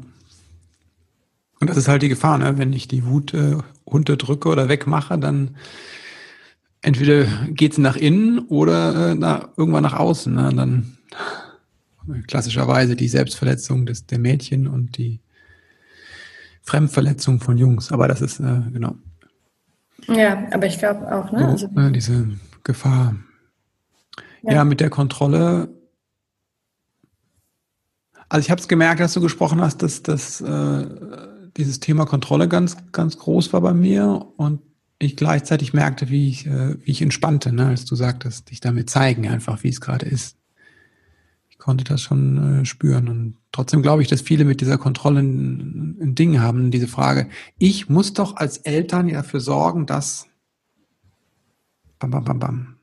Und 1.59 1.69
das 1.69 1.77
ist 1.77 1.87
halt 1.87 2.01
die 2.01 2.09
Gefahr, 2.09 2.37
ne? 2.37 2.57
wenn 2.57 2.73
ich 2.73 2.87
die 2.87 3.05
Wut 3.05 3.33
äh, 3.33 3.57
unterdrücke 3.85 4.49
oder 4.49 4.69
wegmache, 4.69 5.17
dann 5.17 5.55
entweder 6.83 7.25
geht 7.47 7.71
es 7.71 7.77
nach 7.79 7.95
innen 7.95 8.39
oder 8.39 9.11
äh, 9.11 9.15
na, 9.15 9.49
irgendwann 9.57 9.83
nach 9.83 9.95
außen. 9.95 10.33
Ne? 10.33 10.53
dann 10.55 10.97
klassischerweise 12.27 12.95
die 12.95 13.07
Selbstverletzung 13.07 13.85
des, 13.85 14.05
der 14.05 14.19
Mädchen 14.19 14.67
und 14.67 14.97
die 14.97 15.21
Fremdverletzung 16.61 17.39
von 17.39 17.57
Jungs. 17.57 17.91
Aber 17.91 18.07
das 18.07 18.21
ist, 18.21 18.39
äh, 18.39 18.61
genau. 18.71 18.95
Ja, 20.07 20.47
aber 20.51 20.65
ich 20.67 20.77
glaube 20.77 21.11
auch, 21.11 21.31
ne? 21.31 21.47
Also, 21.47 21.67
äh, 21.77 21.91
diese 21.91 22.29
Gefahr. 22.63 23.15
Ja. 24.43 24.53
ja, 24.53 24.63
mit 24.65 24.81
der 24.81 24.89
Kontrolle. 24.89 25.69
Also 28.27 28.45
ich 28.45 28.51
habe 28.51 28.59
es 28.59 28.67
gemerkt, 28.67 28.99
dass 28.99 29.13
du 29.13 29.21
gesprochen 29.21 29.61
hast, 29.61 29.81
dass, 29.81 30.03
dass 30.03 30.41
äh, 30.41 30.85
dieses 31.55 31.79
Thema 31.79 32.05
Kontrolle 32.05 32.49
ganz, 32.49 32.75
ganz 32.91 33.17
groß 33.17 33.53
war 33.53 33.61
bei 33.61 33.73
mir 33.73 34.25
und 34.35 34.59
ich 35.03 35.15
gleichzeitig 35.15 35.73
merkte, 35.73 36.09
wie 36.09 36.29
ich, 36.29 36.45
äh, 36.45 36.75
wie 36.83 36.91
ich 36.91 37.01
entspannte, 37.01 37.53
ne, 37.53 37.67
als 37.67 37.85
du 37.85 37.95
sagtest, 37.95 38.49
dich 38.49 38.59
damit 38.59 38.89
zeigen, 38.89 39.27
einfach 39.27 39.63
wie 39.63 39.69
es 39.69 39.81
gerade 39.81 40.05
ist. 40.05 40.37
Ich 41.49 41.57
konnte 41.57 41.83
das 41.83 42.01
schon 42.01 42.61
äh, 42.61 42.65
spüren. 42.65 43.07
Und 43.07 43.37
trotzdem 43.51 43.81
glaube 43.81 44.01
ich, 44.01 44.07
dass 44.07 44.21
viele 44.21 44.45
mit 44.45 44.61
dieser 44.61 44.77
Kontrolle 44.77 45.21
ein, 45.21 45.97
ein 46.01 46.15
Ding 46.15 46.39
haben, 46.41 46.71
diese 46.71 46.87
Frage, 46.87 47.29
ich 47.57 47.89
muss 47.89 48.13
doch 48.13 48.35
als 48.35 48.57
Eltern 48.57 49.07
dafür 49.09 49.39
sorgen, 49.39 49.85
dass 49.85 50.27
bam, 51.99 52.11
bam, 52.11 52.23
bam, 52.23 52.39
bam. 52.39 52.75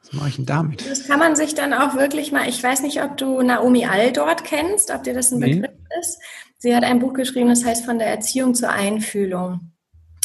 Was 0.00 0.12
mache 0.12 0.28
ich 0.28 0.36
denn 0.36 0.46
damit? 0.46 0.88
Das 0.88 1.06
kann 1.06 1.18
man 1.18 1.34
sich 1.34 1.54
dann 1.54 1.72
auch 1.72 1.94
wirklich 1.94 2.30
mal, 2.30 2.48
ich 2.48 2.62
weiß 2.62 2.82
nicht, 2.82 3.02
ob 3.02 3.16
du 3.16 3.42
Naomi 3.42 3.86
All 3.86 4.12
dort 4.12 4.44
kennst, 4.44 4.90
ob 4.90 5.02
dir 5.02 5.14
das 5.14 5.32
ein 5.32 5.38
nee. 5.38 5.54
Begriff 5.54 5.70
ist. 6.00 6.18
Sie 6.58 6.74
hat 6.74 6.84
ein 6.84 6.98
Buch 6.98 7.14
geschrieben, 7.14 7.48
das 7.48 7.64
heißt 7.64 7.84
von 7.84 7.98
der 7.98 8.08
Erziehung 8.08 8.54
zur 8.54 8.70
Einfühlung. 8.70 9.73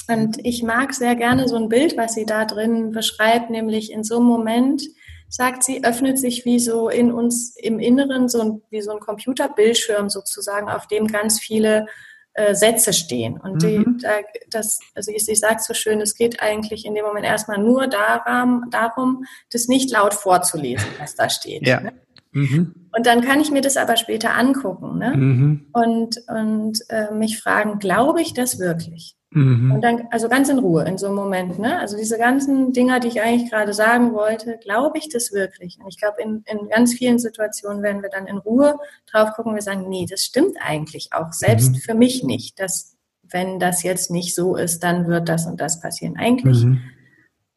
Und 0.09 0.43
ich 0.43 0.63
mag 0.63 0.93
sehr 0.93 1.15
gerne 1.15 1.47
so 1.47 1.55
ein 1.55 1.69
Bild, 1.69 1.97
was 1.97 2.13
sie 2.13 2.25
da 2.25 2.45
drin 2.45 2.91
beschreibt, 2.91 3.49
nämlich 3.49 3.91
in 3.91 4.03
so 4.03 4.17
einem 4.17 4.25
Moment, 4.25 4.81
sagt 5.29 5.63
sie, 5.63 5.83
öffnet 5.83 6.17
sich 6.17 6.43
wie 6.45 6.59
so 6.59 6.89
in 6.89 7.11
uns 7.11 7.55
im 7.55 7.79
Inneren 7.79 8.27
so 8.27 8.41
ein, 8.41 8.61
wie 8.71 8.81
so 8.81 8.91
ein 8.91 8.99
Computerbildschirm 8.99 10.09
sozusagen, 10.09 10.69
auf 10.69 10.87
dem 10.87 11.07
ganz 11.07 11.39
viele 11.39 11.85
äh, 12.33 12.55
Sätze 12.55 12.93
stehen. 12.93 13.37
Und 13.37 13.61
die, 13.61 13.79
mhm. 13.79 13.99
da, 14.01 14.09
das, 14.49 14.79
also 14.95 15.11
ich, 15.11 15.27
ich 15.27 15.39
sage 15.39 15.59
so 15.59 15.73
schön, 15.73 16.01
es 16.01 16.15
geht 16.15 16.41
eigentlich 16.41 16.85
in 16.85 16.95
dem 16.95 17.05
Moment 17.05 17.25
erstmal 17.25 17.59
nur 17.59 17.87
darum, 17.87 18.65
darum, 18.71 19.25
das 19.51 19.67
nicht 19.67 19.91
laut 19.91 20.13
vorzulesen, 20.13 20.87
was 20.99 21.15
da 21.15 21.29
steht. 21.29 21.67
Ja. 21.67 21.79
Ne? 21.81 21.93
Mhm. 22.31 22.89
Und 22.95 23.05
dann 23.05 23.21
kann 23.21 23.39
ich 23.39 23.51
mir 23.51 23.61
das 23.61 23.77
aber 23.77 23.97
später 23.97 24.35
angucken 24.35 24.97
ne? 24.97 25.15
Mhm. 25.15 25.67
und, 25.73 26.17
und 26.27 26.79
äh, 26.89 27.11
mich 27.13 27.39
fragen, 27.39 27.79
glaube 27.79 28.21
ich 28.21 28.33
das 28.33 28.57
wirklich? 28.57 29.15
Mhm. 29.31 29.71
Und 29.71 29.81
dann, 29.81 30.07
also 30.09 30.27
ganz 30.27 30.49
in 30.49 30.57
Ruhe 30.57 30.85
in 30.85 30.97
so 30.97 31.05
einem 31.05 31.15
Moment, 31.15 31.59
ne? 31.59 31.79
Also 31.79 31.95
diese 31.95 32.17
ganzen 32.17 32.73
Dinger, 32.73 32.99
die 32.99 33.09
ich 33.09 33.21
eigentlich 33.21 33.51
gerade 33.51 33.73
sagen 33.73 34.13
wollte, 34.13 34.57
glaube 34.57 34.97
ich 34.97 35.09
das 35.09 35.31
wirklich? 35.31 35.77
Und 35.79 35.87
ich 35.87 35.99
glaube, 35.99 36.21
in, 36.21 36.43
in 36.47 36.67
ganz 36.69 36.95
vielen 36.95 37.19
Situationen 37.19 37.83
werden 37.83 38.01
wir 38.01 38.09
dann 38.09 38.25
in 38.25 38.39
Ruhe 38.39 38.79
drauf 39.05 39.33
gucken, 39.35 39.53
wir 39.53 39.61
sagen, 39.61 39.87
nee, 39.87 40.07
das 40.09 40.23
stimmt 40.23 40.57
eigentlich 40.59 41.09
auch, 41.11 41.31
selbst 41.31 41.73
mhm. 41.73 41.75
für 41.75 41.93
mich 41.93 42.23
nicht, 42.23 42.59
dass 42.59 42.95
wenn 43.31 43.59
das 43.59 43.83
jetzt 43.83 44.09
nicht 44.09 44.33
so 44.33 44.55
ist, 44.55 44.81
dann 44.83 45.07
wird 45.07 45.29
das 45.29 45.45
und 45.45 45.61
das 45.61 45.79
passieren. 45.79 46.17
Eigentlich 46.17 46.65
mhm. 46.65 46.81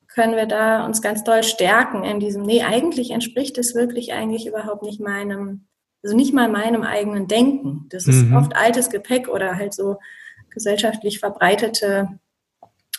können 0.08 0.36
wir 0.36 0.44
da 0.44 0.84
uns 0.84 1.00
ganz 1.00 1.24
doll 1.24 1.42
stärken 1.42 2.04
in 2.04 2.20
diesem, 2.20 2.42
nee, 2.42 2.62
eigentlich 2.62 3.12
entspricht 3.12 3.56
es 3.56 3.74
wirklich 3.74 4.12
eigentlich 4.12 4.46
überhaupt 4.46 4.82
nicht 4.82 5.00
meinem, 5.00 5.64
also 6.02 6.14
nicht 6.14 6.34
mal 6.34 6.50
meinem 6.50 6.82
eigenen 6.82 7.28
Denken. 7.28 7.86
Das 7.88 8.06
ist 8.06 8.24
mhm. 8.26 8.36
oft 8.36 8.54
altes 8.54 8.90
Gepäck 8.90 9.28
oder 9.28 9.56
halt 9.56 9.72
so 9.72 9.96
gesellschaftlich 10.52 11.18
verbreitete 11.18 12.20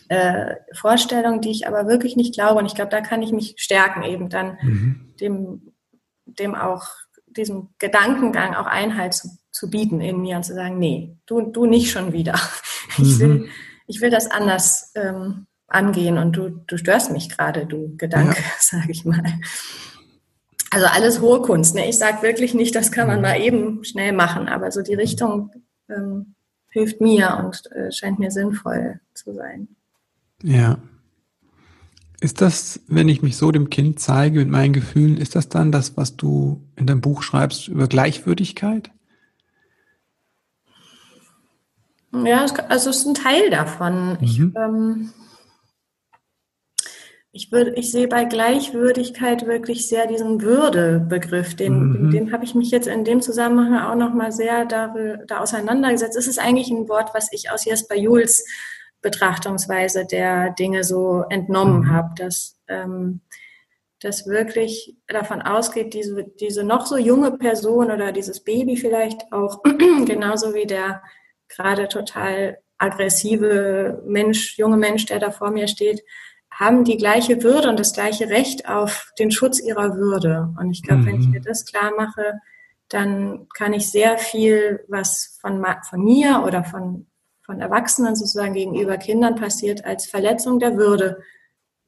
äh, 0.09 0.55
Vorstellung, 0.73 1.41
die 1.41 1.51
ich 1.51 1.67
aber 1.67 1.87
wirklich 1.87 2.15
nicht 2.15 2.33
glaube. 2.33 2.59
Und 2.59 2.65
ich 2.65 2.75
glaube, 2.75 2.91
da 2.91 3.01
kann 3.01 3.21
ich 3.21 3.31
mich 3.31 3.55
stärken, 3.57 4.03
eben 4.03 4.29
dann 4.29 4.57
mhm. 4.61 5.13
dem, 5.19 5.73
dem 6.25 6.55
auch, 6.55 6.85
diesem 7.27 7.69
Gedankengang 7.79 8.53
auch 8.53 8.67
Einhalt 8.67 9.13
zu, 9.13 9.29
zu 9.51 9.69
bieten 9.69 10.01
in 10.01 10.21
mir 10.21 10.35
und 10.37 10.43
zu 10.43 10.53
sagen, 10.53 10.77
nee, 10.77 11.17
du, 11.25 11.41
du 11.41 11.65
nicht 11.65 11.91
schon 11.91 12.13
wieder. 12.13 12.39
Ich 12.99 13.17
will, 13.17 13.27
mhm. 13.27 13.49
ich 13.87 14.01
will 14.01 14.11
das 14.11 14.29
anders 14.29 14.91
ähm, 14.93 15.47
angehen 15.67 16.19
und 16.19 16.33
du, 16.33 16.49
du 16.49 16.77
störst 16.77 17.11
mich 17.11 17.29
gerade, 17.29 17.65
du 17.65 17.95
Gedanke, 17.97 18.39
ja. 18.39 18.47
sage 18.59 18.91
ich 18.91 19.03
mal. 19.03 19.23
Also 20.69 20.85
alles 20.87 21.21
hohe 21.21 21.41
Kunst. 21.41 21.73
Ne? 21.73 21.89
Ich 21.89 21.97
sage 21.97 22.21
wirklich 22.21 22.53
nicht, 22.53 22.75
das 22.75 22.91
kann 22.91 23.07
man 23.07 23.15
mhm. 23.15 23.21
mal 23.23 23.41
eben 23.41 23.83
schnell 23.83 24.11
machen, 24.11 24.47
aber 24.47 24.71
so 24.71 24.83
die 24.83 24.93
Richtung 24.93 25.51
ähm, 25.89 26.32
hilft 26.73 26.99
mir 26.99 27.39
und 27.43 27.71
äh, 27.71 27.91
scheint 27.91 28.19
mir 28.19 28.31
sinnvoll 28.31 28.99
zu 29.13 29.33
sein. 29.33 29.67
Ja. 30.41 30.79
Ist 32.19 32.41
das, 32.41 32.81
wenn 32.87 33.09
ich 33.09 33.21
mich 33.21 33.37
so 33.37 33.51
dem 33.51 33.69
Kind 33.69 33.99
zeige 33.99 34.39
mit 34.39 34.49
meinen 34.49 34.73
Gefühlen, 34.73 35.17
ist 35.17 35.35
das 35.35 35.49
dann 35.49 35.71
das, 35.71 35.97
was 35.97 36.17
du 36.17 36.61
in 36.75 36.87
deinem 36.87 37.01
Buch 37.01 37.21
schreibst 37.21 37.67
über 37.67 37.87
Gleichwürdigkeit? 37.87 38.91
Ja, 42.13 42.45
also 42.69 42.89
es 42.89 42.97
ist 42.97 43.07
ein 43.07 43.13
Teil 43.13 43.49
davon. 43.49 44.09
Mhm. 44.11 44.17
Ich, 44.21 44.39
ähm, 44.39 45.09
ich, 47.35 47.51
würde, 47.51 47.71
ich 47.71 47.91
sehe 47.91 48.07
bei 48.07 48.25
Gleichwürdigkeit 48.25 49.47
wirklich 49.47 49.87
sehr 49.87 50.05
diesen 50.05 50.41
Würdebegriff, 50.41 51.55
den, 51.55 52.03
mhm. 52.03 52.11
dem 52.11 52.31
habe 52.31 52.45
ich 52.45 52.53
mich 52.53 52.69
jetzt 52.69 52.87
in 52.87 53.03
dem 53.03 53.23
Zusammenhang 53.23 53.89
auch 53.89 53.95
nochmal 53.95 54.31
sehr 54.31 54.65
da, 54.65 54.93
da 55.25 55.39
auseinandergesetzt. 55.39 56.15
Es 56.15 56.27
ist 56.27 56.37
eigentlich 56.37 56.69
ein 56.69 56.87
Wort, 56.87 57.09
was 57.15 57.29
ich 57.31 57.49
aus 57.49 57.65
Jesper 57.65 57.95
Jules 57.95 58.45
Betrachtungsweise 59.01 60.05
der 60.05 60.51
Dinge 60.51 60.83
so 60.83 61.25
entnommen 61.27 61.81
mhm. 61.81 61.91
habe, 61.91 62.13
dass 62.15 62.59
ähm, 62.67 63.21
das 63.99 64.27
wirklich 64.27 64.95
davon 65.07 65.41
ausgeht, 65.41 65.95
diese, 65.95 66.23
diese 66.39 66.63
noch 66.63 66.85
so 66.85 66.97
junge 66.97 67.31
Person 67.31 67.89
oder 67.89 68.11
dieses 68.11 68.43
Baby 68.43 68.77
vielleicht 68.77 69.33
auch, 69.33 69.63
genauso 70.05 70.53
wie 70.53 70.67
der 70.67 71.01
gerade 71.49 71.87
total 71.87 72.59
aggressive 72.77 74.03
Mensch, 74.05 74.55
junge 74.59 74.77
Mensch, 74.77 75.07
der 75.07 75.17
da 75.17 75.31
vor 75.31 75.49
mir 75.49 75.67
steht, 75.67 76.03
haben 76.53 76.83
die 76.83 76.97
gleiche 76.97 77.43
Würde 77.43 77.69
und 77.69 77.79
das 77.79 77.93
gleiche 77.93 78.29
Recht 78.29 78.69
auf 78.69 79.11
den 79.17 79.31
Schutz 79.31 79.59
ihrer 79.59 79.95
Würde. 79.95 80.53
Und 80.59 80.71
ich 80.71 80.83
glaube, 80.83 81.01
mhm. 81.01 81.05
wenn 81.05 81.19
ich 81.19 81.25
mhm. 81.25 81.31
mir 81.31 81.41
das 81.41 81.65
klar 81.65 81.91
mache, 81.97 82.39
dann 82.89 83.47
kann 83.55 83.73
ich 83.73 83.89
sehr 83.89 84.17
viel, 84.17 84.83
was 84.87 85.37
von, 85.41 85.65
von 85.89 86.03
mir 86.03 86.43
oder 86.45 86.63
von, 86.63 87.07
von 87.43 87.59
Erwachsenen 87.59 88.15
sozusagen 88.15 88.53
gegenüber 88.53 88.97
Kindern 88.97 89.35
passiert, 89.35 89.83
als 89.83 90.05
Verletzung 90.05 90.59
der 90.59 90.77
Würde 90.77 91.21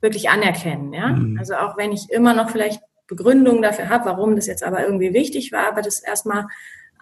wirklich 0.01 0.29
anerkennen. 0.29 0.93
Ja? 0.93 1.09
Mhm. 1.09 1.37
Also 1.37 1.55
auch 1.55 1.77
wenn 1.77 1.91
ich 1.91 2.09
immer 2.09 2.33
noch 2.33 2.49
vielleicht 2.49 2.81
Begründungen 3.07 3.61
dafür 3.61 3.89
habe, 3.89 4.05
warum 4.05 4.35
das 4.35 4.47
jetzt 4.47 4.63
aber 4.63 4.83
irgendwie 4.83 5.13
wichtig 5.13 5.51
war, 5.51 5.67
aber 5.67 5.83
das 5.83 5.99
erstmal 5.99 6.47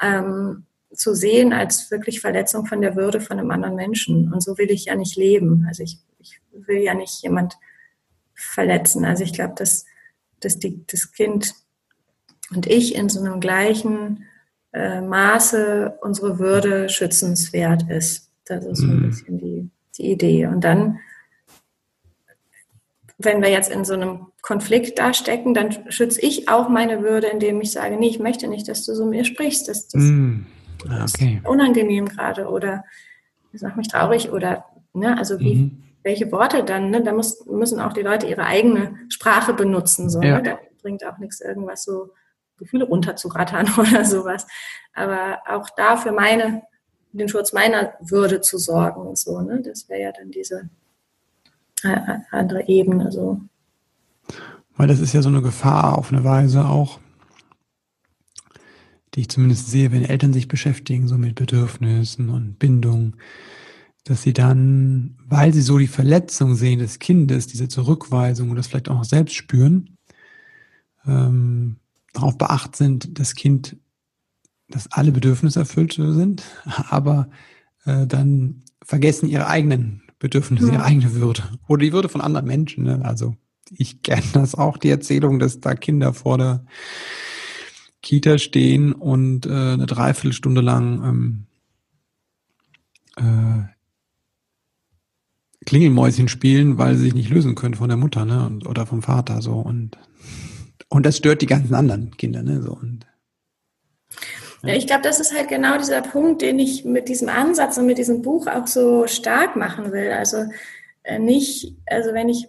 ähm, 0.02 0.66
zu 0.92 1.16
sehen 1.16 1.54
als 1.54 1.90
wirklich 1.92 2.22
Verletzung 2.22 2.66
von 2.66 2.82
der 2.82 2.96
Würde 2.96 3.22
von 3.22 3.40
einem 3.40 3.52
anderen 3.52 3.76
Menschen. 3.76 4.32
Und 4.34 4.44
so 4.44 4.58
will 4.58 4.70
ich 4.70 4.86
ja 4.86 4.96
nicht 4.96 5.16
leben. 5.16 5.66
Also 5.68 5.84
ich, 5.84 6.00
ich 6.12 6.13
will 6.54 6.80
ja 6.80 6.94
nicht 6.94 7.22
jemand 7.24 7.58
verletzen. 8.34 9.06
Also 9.06 9.24
ich 9.24 9.34
glaube, 9.34 9.54
das, 9.58 9.86
dass 10.40 10.60
die, 10.60 10.86
das 10.88 11.12
Kind 11.12 11.54
und 12.52 12.68
ich 12.68 12.96
in 12.96 13.10
so 13.10 13.20
einem 13.20 13.40
gleichen 13.40 14.26
äh, 14.74 15.02
Maße 15.02 15.98
unsere 16.02 16.40
Würde 16.40 16.90
schützenswert 16.90 17.90
ist. 17.90 18.30
Das 18.46 18.66
ist 18.66 18.80
so 18.80 18.88
ein 18.88 18.98
mhm. 18.98 19.08
bisschen 19.08 19.38
die, 19.38 19.70
die 19.98 20.12
Idee. 20.12 20.48
Und 20.48 20.64
dann, 20.64 21.00
wenn 23.18 23.42
wir 23.42 23.50
jetzt 23.50 23.72
in 23.72 23.86
so 23.86 23.94
einem 23.94 24.28
Konflikt 24.42 25.00
da 25.00 25.14
stecken, 25.14 25.54
dann 25.54 25.90
schütze 25.90 26.20
ich 26.22 26.50
auch 26.50 26.68
meine 26.68 27.02
Würde, 27.02 27.28
indem 27.28 27.62
ich 27.62 27.72
sage, 27.72 27.96
nee, 27.96 28.10
ich 28.10 28.20
möchte 28.20 28.48
nicht, 28.48 28.68
dass 28.68 28.86
du 28.86 28.94
so 28.94 29.06
mir 29.06 29.24
sprichst. 29.24 29.70
Das, 29.70 29.88
das, 29.88 30.02
mm. 30.02 30.46
okay. 30.86 31.40
ist 31.42 31.48
unangenehm 31.48 32.10
gerade 32.10 32.48
oder 32.50 32.84
das 33.54 33.62
macht 33.62 33.78
mich 33.78 33.88
traurig 33.88 34.32
oder, 34.32 34.66
ne, 34.94 35.18
also 35.18 35.40
wie, 35.40 35.56
mhm. 35.56 35.84
Welche 36.04 36.32
Worte 36.32 36.64
dann, 36.64 36.90
ne, 36.90 37.02
da 37.02 37.14
muss, 37.14 37.46
müssen 37.46 37.80
auch 37.80 37.94
die 37.94 38.02
Leute 38.02 38.28
ihre 38.28 38.46
eigene 38.46 38.96
Sprache 39.10 39.54
benutzen, 39.54 40.10
so, 40.10 40.22
ja. 40.22 40.38
ne, 40.38 40.44
da 40.44 40.60
bringt 40.82 41.06
auch 41.06 41.18
nichts, 41.18 41.42
irgendwas 41.42 41.84
so 41.84 42.12
Gefühle 42.58 42.86
runterzurattern 42.86 43.70
oder 43.78 44.06
sowas. 44.06 44.46
Aber 44.94 45.40
auch 45.48 45.70
da 45.76 45.98
für 45.98 46.12
meine, 46.12 46.64
den 47.12 47.30
Schutz 47.30 47.54
meiner 47.54 47.94
Würde 48.00 48.42
zu 48.42 48.58
sorgen, 48.58 49.16
so, 49.16 49.42
ne, 49.42 49.62
das 49.62 49.90
wäre 49.90 50.02
ja 50.02 50.12
dann 50.12 50.32
diese 50.32 50.70
äh, 51.84 51.94
äh, 51.94 52.20
andere 52.32 52.68
Ebene, 52.68 53.12
so. 53.12 53.40
Weil 54.76 54.88
das 54.88 55.00
ist 55.00 55.14
ja 55.14 55.22
so 55.22 55.30
eine 55.30 55.42
Gefahr 55.42 55.98
auf 55.98 56.12
eine 56.12 56.24
Weise 56.24 56.66
auch, 56.66 57.00
die 59.14 59.22
ich 59.22 59.30
zumindest 59.30 59.70
sehe, 59.70 59.92
wenn 59.92 60.04
Eltern 60.04 60.34
sich 60.34 60.48
beschäftigen, 60.48 61.08
so 61.08 61.18
mit 61.18 61.36
Bedürfnissen 61.36 62.30
und 62.30 62.58
Bindung, 62.58 63.16
dass 64.04 64.22
sie 64.22 64.34
dann, 64.34 65.18
weil 65.26 65.54
sie 65.54 65.62
so 65.62 65.78
die 65.78 65.88
Verletzung 65.88 66.56
sehen 66.56 66.80
des 66.80 67.00
Kindes, 67.00 67.48
diese 67.48 67.68
Zurückweisung 67.68 68.50
und 68.50 68.58
das 68.58 68.68
vielleicht 68.68 68.90
auch 68.90 68.98
noch 68.98 69.06
selbst 69.06 69.36
spüren, 69.36 69.98
ähm, 71.06 71.78
darauf 72.12 72.38
beacht 72.38 72.76
sind, 72.76 73.18
das 73.20 73.36
Kind, 73.36 73.78
dass 74.70 74.92
alle 74.92 75.12
Bedürfnisse 75.12 75.60
erfüllt 75.60 75.94
sind, 75.94 76.44
aber 76.90 77.30
äh, 77.86 78.06
dann 78.06 78.64
vergessen 78.84 79.30
ihre 79.30 79.48
eigenen 79.48 80.04
Bedürfnisse, 80.20 80.68
ja. 80.68 80.74
ihre 80.74 80.84
eigene 80.84 81.14
Würde 81.14 81.44
oder 81.68 81.84
die 81.84 81.94
Würde 81.94 82.10
von 82.10 82.22
anderen 82.22 82.48
Menschen. 82.48 82.84
Ne? 82.84 83.02
Also 83.04 83.36
ich 83.70 84.04
kenne 84.04 84.24
das 84.34 84.56
auch, 84.56 84.78
die 84.78 84.90
Erzählung, 84.90 85.40
dass 85.40 85.60
da 85.60 85.76
Kinder 85.76 86.14
vor 86.14 86.38
der 86.38 86.66
Kita 88.02 88.38
stehen 88.38 88.92
und 88.92 89.46
äh, 89.46 89.50
eine 89.50 89.86
Dreiviertelstunde 89.86 90.62
lang 90.62 91.04
ähm, 91.04 91.46
äh, 93.16 93.74
Klingelmäuschen 95.66 96.28
spielen, 96.28 96.78
weil 96.78 96.96
sie 96.96 97.06
sich 97.06 97.14
nicht 97.14 97.30
lösen 97.30 97.56
können 97.56 97.76
von 97.76 97.90
der 97.90 97.98
Mutter, 97.98 98.26
ne? 98.26 98.46
Und, 98.46 98.68
oder 98.68 98.86
vom 98.86 99.02
Vater 99.02 99.42
so. 99.42 99.54
Und, 99.54 99.98
und 100.90 101.06
das 101.06 101.18
stört 101.18 101.42
die 101.42 101.48
ganzen 101.48 101.74
anderen 101.76 102.16
Kinder, 102.18 102.44
ne? 102.44 102.62
So, 102.62 102.74
und, 102.74 103.06
ja. 104.64 104.76
Ich 104.76 104.88
glaube, 104.88 105.02
das 105.02 105.20
ist 105.20 105.34
halt 105.36 105.50
genau 105.50 105.78
dieser 105.78 106.02
Punkt, 106.02 106.42
den 106.42 106.58
ich 106.58 106.86
mit 106.86 107.10
diesem 107.10 107.28
Ansatz 107.28 107.78
und 107.78 107.86
mit 107.86 107.98
diesem 107.98 108.22
Buch 108.22 108.48
auch 108.48 108.68
so 108.68 109.08
stark 109.08 109.58
machen 109.58 109.92
will. 109.92 110.12
Also 110.12 110.46
äh, 111.04 111.20
nicht, 111.20 111.76
also 111.86 112.14
wenn 112.14 112.30
ich 112.30 112.48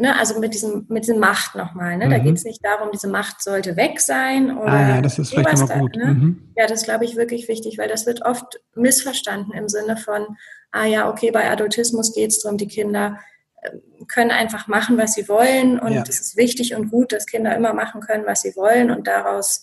ne, 0.00 0.18
also 0.18 0.40
mit 0.40 0.54
diesem, 0.54 0.86
mit 0.88 1.04
diesem 1.04 1.18
Macht 1.18 1.54
nochmal, 1.54 1.96
ne? 1.96 2.06
Mhm. 2.06 2.10
Da 2.10 2.18
geht 2.18 2.34
es 2.34 2.44
nicht 2.44 2.64
darum, 2.64 2.88
diese 2.92 3.08
Macht 3.08 3.42
sollte 3.42 3.76
weg 3.76 4.00
sein 4.00 4.56
oder. 4.56 4.72
Ah, 4.72 4.88
ja, 4.96 5.00
das 5.02 5.18
ist 5.18 5.30
vielleicht 5.30 5.52
nochmal 5.58 5.80
gut. 5.80 5.96
Ne? 5.96 6.06
Mhm. 6.06 6.52
Ja, 6.56 6.66
das 6.66 6.82
glaube 6.82 7.04
ich 7.04 7.16
wirklich 7.16 7.48
wichtig, 7.48 7.78
weil 7.78 7.88
das 7.88 8.06
wird 8.06 8.24
oft 8.24 8.60
missverstanden 8.74 9.52
im 9.52 9.68
Sinne 9.68 9.96
von, 9.96 10.26
ah 10.72 10.86
ja, 10.86 11.10
okay, 11.10 11.30
bei 11.30 11.50
Adultismus 11.50 12.14
geht 12.14 12.30
es 12.30 12.40
darum, 12.40 12.58
die 12.58 12.68
Kinder 12.68 13.18
ähm, 13.62 13.80
können 14.08 14.30
einfach 14.30 14.66
machen, 14.66 14.98
was 14.98 15.14
sie 15.14 15.28
wollen 15.28 15.78
und 15.78 15.92
ja. 15.92 16.04
es 16.08 16.20
ist 16.20 16.36
wichtig 16.36 16.74
und 16.74 16.90
gut, 16.90 17.12
dass 17.12 17.26
Kinder 17.26 17.54
immer 17.54 17.74
machen 17.74 18.00
können, 18.00 18.26
was 18.26 18.42
sie 18.42 18.54
wollen 18.56 18.90
und 18.90 19.06
daraus 19.06 19.62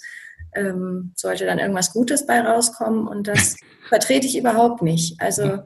ähm, 0.55 1.13
sollte 1.15 1.45
dann 1.45 1.59
irgendwas 1.59 1.93
Gutes 1.93 2.25
bei 2.25 2.39
rauskommen 2.41 3.07
und 3.07 3.27
das 3.27 3.55
vertrete 3.89 4.27
ich 4.27 4.37
überhaupt 4.37 4.81
nicht. 4.81 5.19
Also 5.21 5.59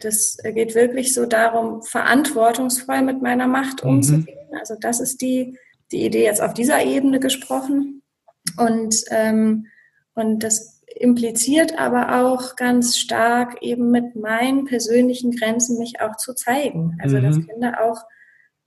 das 0.00 0.36
geht 0.42 0.74
wirklich 0.74 1.14
so 1.14 1.26
darum, 1.26 1.82
verantwortungsvoll 1.82 3.02
mit 3.02 3.22
meiner 3.22 3.46
Macht 3.46 3.84
mhm. 3.84 3.90
umzugehen. 3.90 4.48
Also 4.58 4.74
das 4.78 5.00
ist 5.00 5.22
die, 5.22 5.58
die 5.92 6.04
Idee 6.04 6.24
jetzt 6.24 6.42
auf 6.42 6.54
dieser 6.54 6.82
Ebene 6.82 7.20
gesprochen. 7.20 8.02
Und, 8.58 8.96
ähm, 9.10 9.66
und 10.14 10.40
das 10.40 10.73
impliziert 10.94 11.78
aber 11.78 12.24
auch 12.24 12.56
ganz 12.56 12.96
stark 12.96 13.62
eben 13.62 13.90
mit 13.90 14.16
meinen 14.16 14.64
persönlichen 14.64 15.32
Grenzen 15.32 15.78
mich 15.78 16.00
auch 16.00 16.16
zu 16.16 16.34
zeigen. 16.34 16.98
Also 17.02 17.18
mhm. 17.18 17.22
dass 17.22 17.46
Kinder 17.46 17.84
auch 17.84 18.04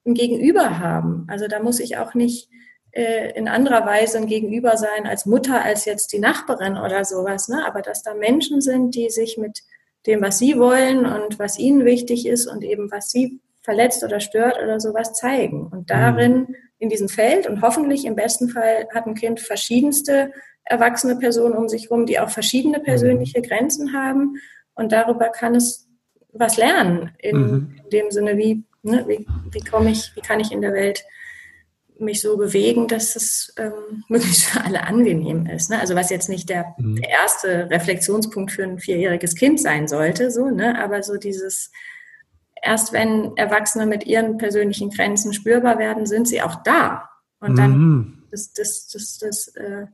ein 0.05 0.13
Gegenüber 0.13 0.80
haben. 0.80 1.25
Also 1.30 1.47
da 1.47 1.61
muss 1.61 1.80
ich 1.80 1.97
auch 1.97 2.13
nicht 2.13 2.49
äh, 2.91 3.32
in 3.38 3.47
anderer 3.47 3.86
Weise 3.86 4.17
ein 4.17 4.28
Gegenüber 4.28 4.78
sein 4.78 5.05
als 5.05 5.25
Mutter, 5.25 5.63
als 5.63 5.86
jetzt 5.86 6.13
die 6.13 6.19
Nachbarin 6.19 6.78
oder 6.78 7.05
sowas. 7.05 7.47
Ne? 7.47 7.65
Aber 7.65 7.82
dass 7.82 8.03
da 8.03 8.13
Menschen 8.13 8.61
sind, 8.61 8.95
die 8.95 9.09
sich 9.09 9.38
mit 9.38 9.59
dem, 10.05 10.21
was 10.21 10.39
sie 10.39 10.57
wollen 10.57 11.05
und 11.05 11.39
was 11.39 11.59
ihnen 11.59 11.86
wichtig 11.86 12.25
ist 12.25 12.47
und 12.47 12.63
eben 12.63 12.89
was 12.91 13.09
sie 13.09 13.41
verletzt 13.61 14.03
oder 14.03 14.19
stört 14.19 14.57
oder 14.63 14.80
sowas 14.80 15.13
zeigen. 15.13 15.67
Und 15.67 15.89
darin, 15.89 16.34
mhm. 16.34 16.55
In 16.80 16.89
diesem 16.89 17.09
Feld 17.09 17.47
und 17.47 17.61
hoffentlich 17.61 18.05
im 18.05 18.15
besten 18.15 18.49
Fall 18.49 18.88
hat 18.93 19.07
ein 19.07 19.15
Kind 19.15 19.39
verschiedenste 19.39 20.32
erwachsene 20.63 21.15
Personen 21.15 21.55
um 21.55 21.69
sich 21.69 21.84
herum, 21.84 22.05
die 22.05 22.19
auch 22.19 22.30
verschiedene 22.30 22.80
persönliche 22.80 23.39
mhm. 23.39 23.43
Grenzen 23.43 23.93
haben. 23.93 24.36
Und 24.75 24.91
darüber 24.91 25.30
kann 25.30 25.55
es 25.55 25.88
was 26.34 26.57
lernen, 26.57 27.11
in, 27.19 27.38
mhm. 27.38 27.75
dem 27.91 28.11
Sinne, 28.11 28.38
wie, 28.38 28.63
ne, 28.84 29.05
wie, 29.07 29.25
wie 29.51 29.61
komme 29.61 29.91
ich, 29.91 30.11
wie 30.15 30.21
kann 30.21 30.39
ich 30.39 30.51
in 30.51 30.61
der 30.61 30.73
Welt 30.73 31.03
mich 31.99 32.21
so 32.21 32.38
bewegen, 32.38 32.88
dass 32.88 33.15
es 33.15 33.53
ähm, 33.57 34.03
möglichst 34.07 34.45
für 34.45 34.63
alle 34.63 34.84
angenehm 34.84 35.47
ist. 35.47 35.71
Ne? 35.71 35.80
Also 35.80 35.95
was 35.95 36.09
jetzt 36.09 36.30
nicht 36.30 36.49
der, 36.49 36.75
mhm. 36.78 36.97
der, 36.97 37.09
erste 37.09 37.69
Reflexionspunkt 37.71 38.51
für 38.51 38.63
ein 38.63 38.78
vierjähriges 38.78 39.36
Kind 39.36 39.59
sein 39.59 39.88
sollte, 39.88 40.30
so, 40.30 40.49
ne? 40.49 40.80
aber 40.80 41.01
so 41.01 41.17
dieses, 41.17 41.71
erst 42.62 42.93
wenn 42.93 43.36
Erwachsene 43.38 43.86
mit 43.86 44.05
ihren 44.05 44.38
persönlichen 44.38 44.89
Grenzen 44.89 45.34
spürbar 45.34 45.78
werden, 45.80 46.05
sind 46.05 46.28
sie 46.28 46.41
auch 46.41 46.55
da. 46.64 47.10
Und 47.39 47.58
dann, 47.58 47.78
mhm. 47.78 48.24
das, 48.32 48.53
das, 48.53 48.88
das, 48.88 49.18
das, 49.20 49.47
äh, 49.55 49.86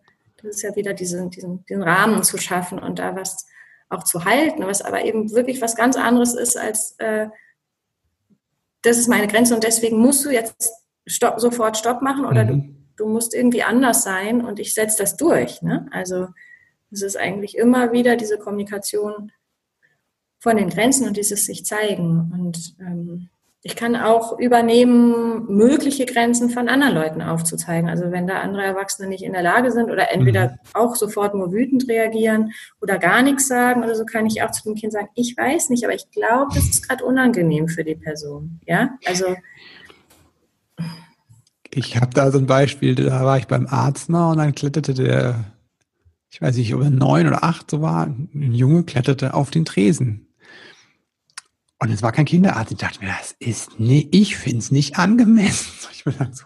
das 0.41 0.55
ist 0.55 0.61
ja 0.61 0.75
wieder 0.75 0.93
diesen, 0.93 1.29
diesen, 1.29 1.65
diesen 1.65 1.83
Rahmen 1.83 2.23
zu 2.23 2.37
schaffen 2.37 2.79
und 2.79 2.99
da 2.99 3.15
was 3.15 3.45
auch 3.89 4.03
zu 4.03 4.25
halten, 4.25 4.65
was 4.65 4.81
aber 4.81 5.03
eben 5.03 5.31
wirklich 5.31 5.61
was 5.61 5.75
ganz 5.75 5.95
anderes 5.95 6.33
ist 6.33 6.57
als, 6.57 6.95
äh, 6.99 7.27
das 8.81 8.97
ist 8.97 9.07
meine 9.07 9.27
Grenze 9.27 9.55
und 9.55 9.63
deswegen 9.63 9.97
musst 9.97 10.25
du 10.25 10.29
jetzt 10.29 10.71
stopp, 11.05 11.39
sofort 11.39 11.77
Stopp 11.77 12.01
machen 12.01 12.25
oder 12.25 12.43
mhm. 12.43 12.47
du, 12.97 13.03
du 13.03 13.09
musst 13.09 13.33
irgendwie 13.33 13.63
anders 13.63 14.03
sein 14.03 14.43
und 14.43 14.59
ich 14.59 14.73
setze 14.73 14.97
das 14.97 15.17
durch. 15.17 15.61
Ne? 15.61 15.87
Also 15.91 16.27
es 16.91 17.01
ist 17.01 17.17
eigentlich 17.17 17.57
immer 17.57 17.91
wieder 17.91 18.15
diese 18.15 18.37
Kommunikation 18.37 19.31
von 20.43 20.57
den 20.57 20.69
Grenzen 20.69 21.07
und 21.07 21.15
dieses 21.15 21.45
sich 21.45 21.65
zeigen. 21.65 22.29
Und 22.37 22.75
ähm, 22.81 23.29
ich 23.61 23.77
kann 23.77 23.95
auch 23.95 24.37
übernehmen, 24.37 25.45
mögliche 25.47 26.05
Grenzen 26.05 26.49
von 26.49 26.67
anderen 26.67 26.93
Leuten 26.93 27.21
aufzuzeigen. 27.21 27.89
Also 27.89 28.11
wenn 28.11 28.27
da 28.27 28.41
andere 28.41 28.63
Erwachsene 28.63 29.07
nicht 29.07 29.23
in 29.23 29.31
der 29.31 29.41
Lage 29.41 29.71
sind 29.71 29.89
oder 29.89 30.11
entweder 30.11 30.49
mhm. 30.49 30.57
auch 30.73 30.97
sofort 30.97 31.33
nur 31.33 31.53
wütend 31.53 31.87
reagieren 31.87 32.51
oder 32.81 32.99
gar 32.99 33.21
nichts 33.21 33.47
sagen 33.47 33.85
oder 33.85 33.95
so, 33.95 34.03
kann 34.03 34.25
ich 34.25 34.43
auch 34.43 34.51
zu 34.51 34.63
dem 34.63 34.75
Kind 34.75 34.91
sagen, 34.91 35.07
ich 35.15 35.37
weiß 35.37 35.69
nicht, 35.69 35.85
aber 35.85 35.95
ich 35.95 36.11
glaube, 36.11 36.51
das 36.53 36.65
ist 36.65 36.89
gerade 36.89 37.05
unangenehm 37.05 37.69
für 37.69 37.85
die 37.85 37.95
Person. 37.95 38.59
Ja, 38.67 38.97
also 39.05 39.37
ich 41.69 41.95
habe 41.95 42.13
da 42.13 42.31
so 42.31 42.37
ein 42.37 42.47
Beispiel, 42.47 42.95
da 42.95 43.23
war 43.23 43.37
ich 43.37 43.47
beim 43.47 43.67
Arzt 43.67 44.09
mal 44.09 44.31
und 44.31 44.39
dann 44.39 44.53
kletterte 44.53 44.93
der, 44.93 45.45
ich 46.29 46.41
weiß 46.41 46.57
nicht, 46.57 46.75
ob 46.75 46.81
er 46.81 46.89
neun 46.89 47.27
oder 47.27 47.45
acht 47.45 47.71
so 47.71 47.81
war, 47.81 48.07
ein 48.07 48.51
Junge 48.51 48.83
kletterte 48.83 49.33
auf 49.35 49.49
den 49.51 49.63
Tresen. 49.63 50.27
Und 51.83 51.91
es 51.91 52.01
war 52.01 52.13
kein 52.13 52.23
Kinderarzt. 52.23 52.71
Ich 52.71 52.77
dachte 52.77 53.03
mir, 53.03 53.11
das 53.19 53.35
ist 53.39 53.77
nee, 53.77 54.07
ich 54.11 54.37
finde 54.37 54.59
es 54.59 54.71
nicht 54.71 54.97
angemessen. 54.97 55.67
Ich 55.91 56.05
mir 56.05 56.29
so, 56.33 56.43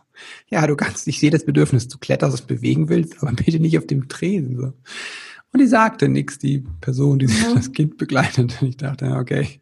ja, 0.49 0.67
du 0.67 0.75
kannst, 0.75 1.07
ich 1.07 1.19
sehe 1.19 1.31
das 1.31 1.45
Bedürfnis, 1.45 1.87
du 1.87 1.97
kletterst, 1.97 2.47
bewegen 2.47 2.89
willst, 2.89 3.21
aber 3.21 3.31
bitte 3.33 3.59
nicht 3.59 3.77
auf 3.77 3.87
dem 3.87 4.07
Tresen. 4.07 4.57
So. 4.57 4.73
Und 5.53 5.59
die 5.59 5.67
sagte 5.67 6.09
nichts, 6.09 6.37
die 6.37 6.63
Person, 6.81 7.19
die 7.19 7.25
ja. 7.25 7.53
das 7.55 7.71
Kind 7.71 7.97
begleitet. 7.97 8.61
Und 8.61 8.67
ich 8.67 8.77
dachte, 8.77 9.15
okay. 9.15 9.61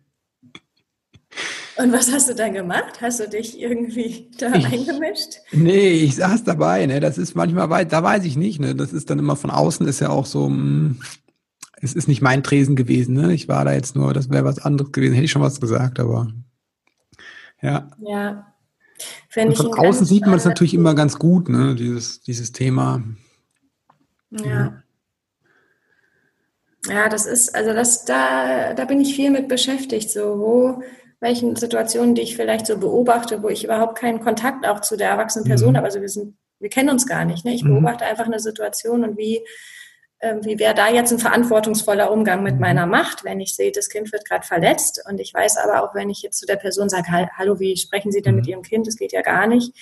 Und 1.78 1.91
was 1.91 2.11
hast 2.11 2.30
du 2.30 2.36
dann 2.36 2.53
gemacht? 2.53 3.01
Hast 3.01 3.19
du 3.19 3.30
dich 3.30 3.59
irgendwie 3.59 4.32
da 4.38 4.53
ich, 4.53 4.65
eingemischt? 4.65 5.39
Nee, 5.51 5.91
ich 5.91 6.15
saß 6.15 6.45
dabei. 6.45 6.86
Ne? 6.86 7.01
Das 7.01 7.17
ist 7.17 7.36
manchmal, 7.36 7.69
weit, 7.69 7.91
da 7.91 8.01
weiß 8.01 8.23
ich 8.26 8.38
nicht. 8.38 8.59
Ne? 8.59 8.76
Das 8.76 8.91
ist 8.93 9.09
dann 9.09 9.19
immer 9.19 9.36
von 9.36 9.49
außen, 9.49 9.88
ist 9.88 9.99
ja 9.99 10.09
auch 10.09 10.26
so, 10.26 10.49
mh, 10.49 10.55
hm, 10.55 10.99
es 11.86 11.94
ist 11.94 12.08
nicht 12.08 12.22
mein 12.22 12.44
Tresen 12.44 12.76
gewesen. 12.76 13.16
Ne? 13.16 13.34
Ich 13.34 13.48
war 13.48 13.64
da 13.64 13.74
jetzt 13.74 13.96
nur, 13.96 14.14
das 14.14 14.30
wäre 14.30 14.44
was 14.44 14.60
anderes 14.60 14.92
gewesen. 14.92 15.14
Hätte 15.14 15.26
ich 15.26 15.32
schon 15.32 15.42
was 15.42 15.62
gesagt, 15.62 16.00
aber 16.00 16.28
ja. 17.62 17.90
Ja. 18.00 18.54
Und 19.36 19.58
von 19.58 19.74
außen 19.74 20.06
sieht 20.06 20.26
man 20.26 20.36
es 20.36 20.46
natürlich 20.46 20.74
immer 20.74 20.96
ganz 20.96 21.18
gut, 21.20 21.50
ne? 21.50 21.76
dieses, 21.76 22.22
dieses 22.22 22.52
Thema. 22.52 23.04
ja. 24.32 24.46
ja. 24.46 24.82
Ja, 26.88 27.10
das 27.10 27.26
ist, 27.26 27.56
also 27.56 27.74
das, 27.74 28.06
da, 28.06 28.74
da 28.74 28.86
bin 28.86 29.02
ich 29.02 29.16
viel 29.16 29.32
mit 29.32 29.48
beschäftigt. 29.48 30.12
So, 30.12 30.40
wo, 30.40 30.84
welchen 31.20 31.56
Situationen, 31.56 32.16
die 32.16 32.22
ich 32.22 32.36
vielleicht 32.36 32.68
so 32.68 32.78
beobachte, 32.78 33.42
wo 33.42 33.50
ich 33.50 33.64
überhaupt 33.64 33.98
keinen 33.98 34.20
Kontakt 34.20 34.68
auch 34.68 34.82
zu 34.82 34.96
der 34.96 35.10
erwachsenen 35.10 35.46
Person 35.46 35.72
mhm. 35.72 35.78
habe. 35.78 35.88
Also 35.88 36.02
wir 36.02 36.10
sind, 36.10 36.38
wir 36.60 36.70
kennen 36.70 36.90
uns 36.90 37.08
gar 37.08 37.26
nicht. 37.26 37.46
Ne? 37.46 37.56
Ich 37.56 37.64
mhm. 37.64 37.70
beobachte 37.70 38.06
einfach 38.06 38.26
eine 38.26 38.40
Situation 38.40 39.04
und 39.04 39.18
wie, 39.18 39.42
wie 40.41 40.59
wäre 40.59 40.74
da 40.74 40.89
jetzt 40.89 41.11
ein 41.11 41.20
verantwortungsvoller 41.20 42.11
Umgang 42.11 42.41
mit 42.41 42.55
mhm. 42.55 42.61
meiner 42.61 42.86
Macht, 42.86 43.24
wenn 43.24 43.39
ich 43.39 43.55
sehe, 43.55 43.72
das 43.72 43.89
Kind 43.89 44.11
wird 44.11 44.28
gerade 44.28 44.45
verletzt 44.45 45.03
und 45.07 45.20
ich 45.20 45.34
weiß 45.34 45.57
aber 45.57 45.84
auch, 45.84 45.93
wenn 45.93 46.09
ich 46.09 46.22
jetzt 46.22 46.39
zu 46.39 46.45
der 46.45 46.55
Person 46.55 46.89
sage, 46.89 47.07
hallo, 47.38 47.59
wie 47.59 47.76
sprechen 47.78 48.11
Sie 48.11 48.22
denn 48.22 48.36
mit 48.36 48.45
mhm. 48.45 48.51
Ihrem 48.51 48.63
Kind? 48.63 48.88
Das 48.88 48.95
geht 48.95 49.11
ja 49.11 49.22
gar 49.22 49.47
nicht, 49.47 49.76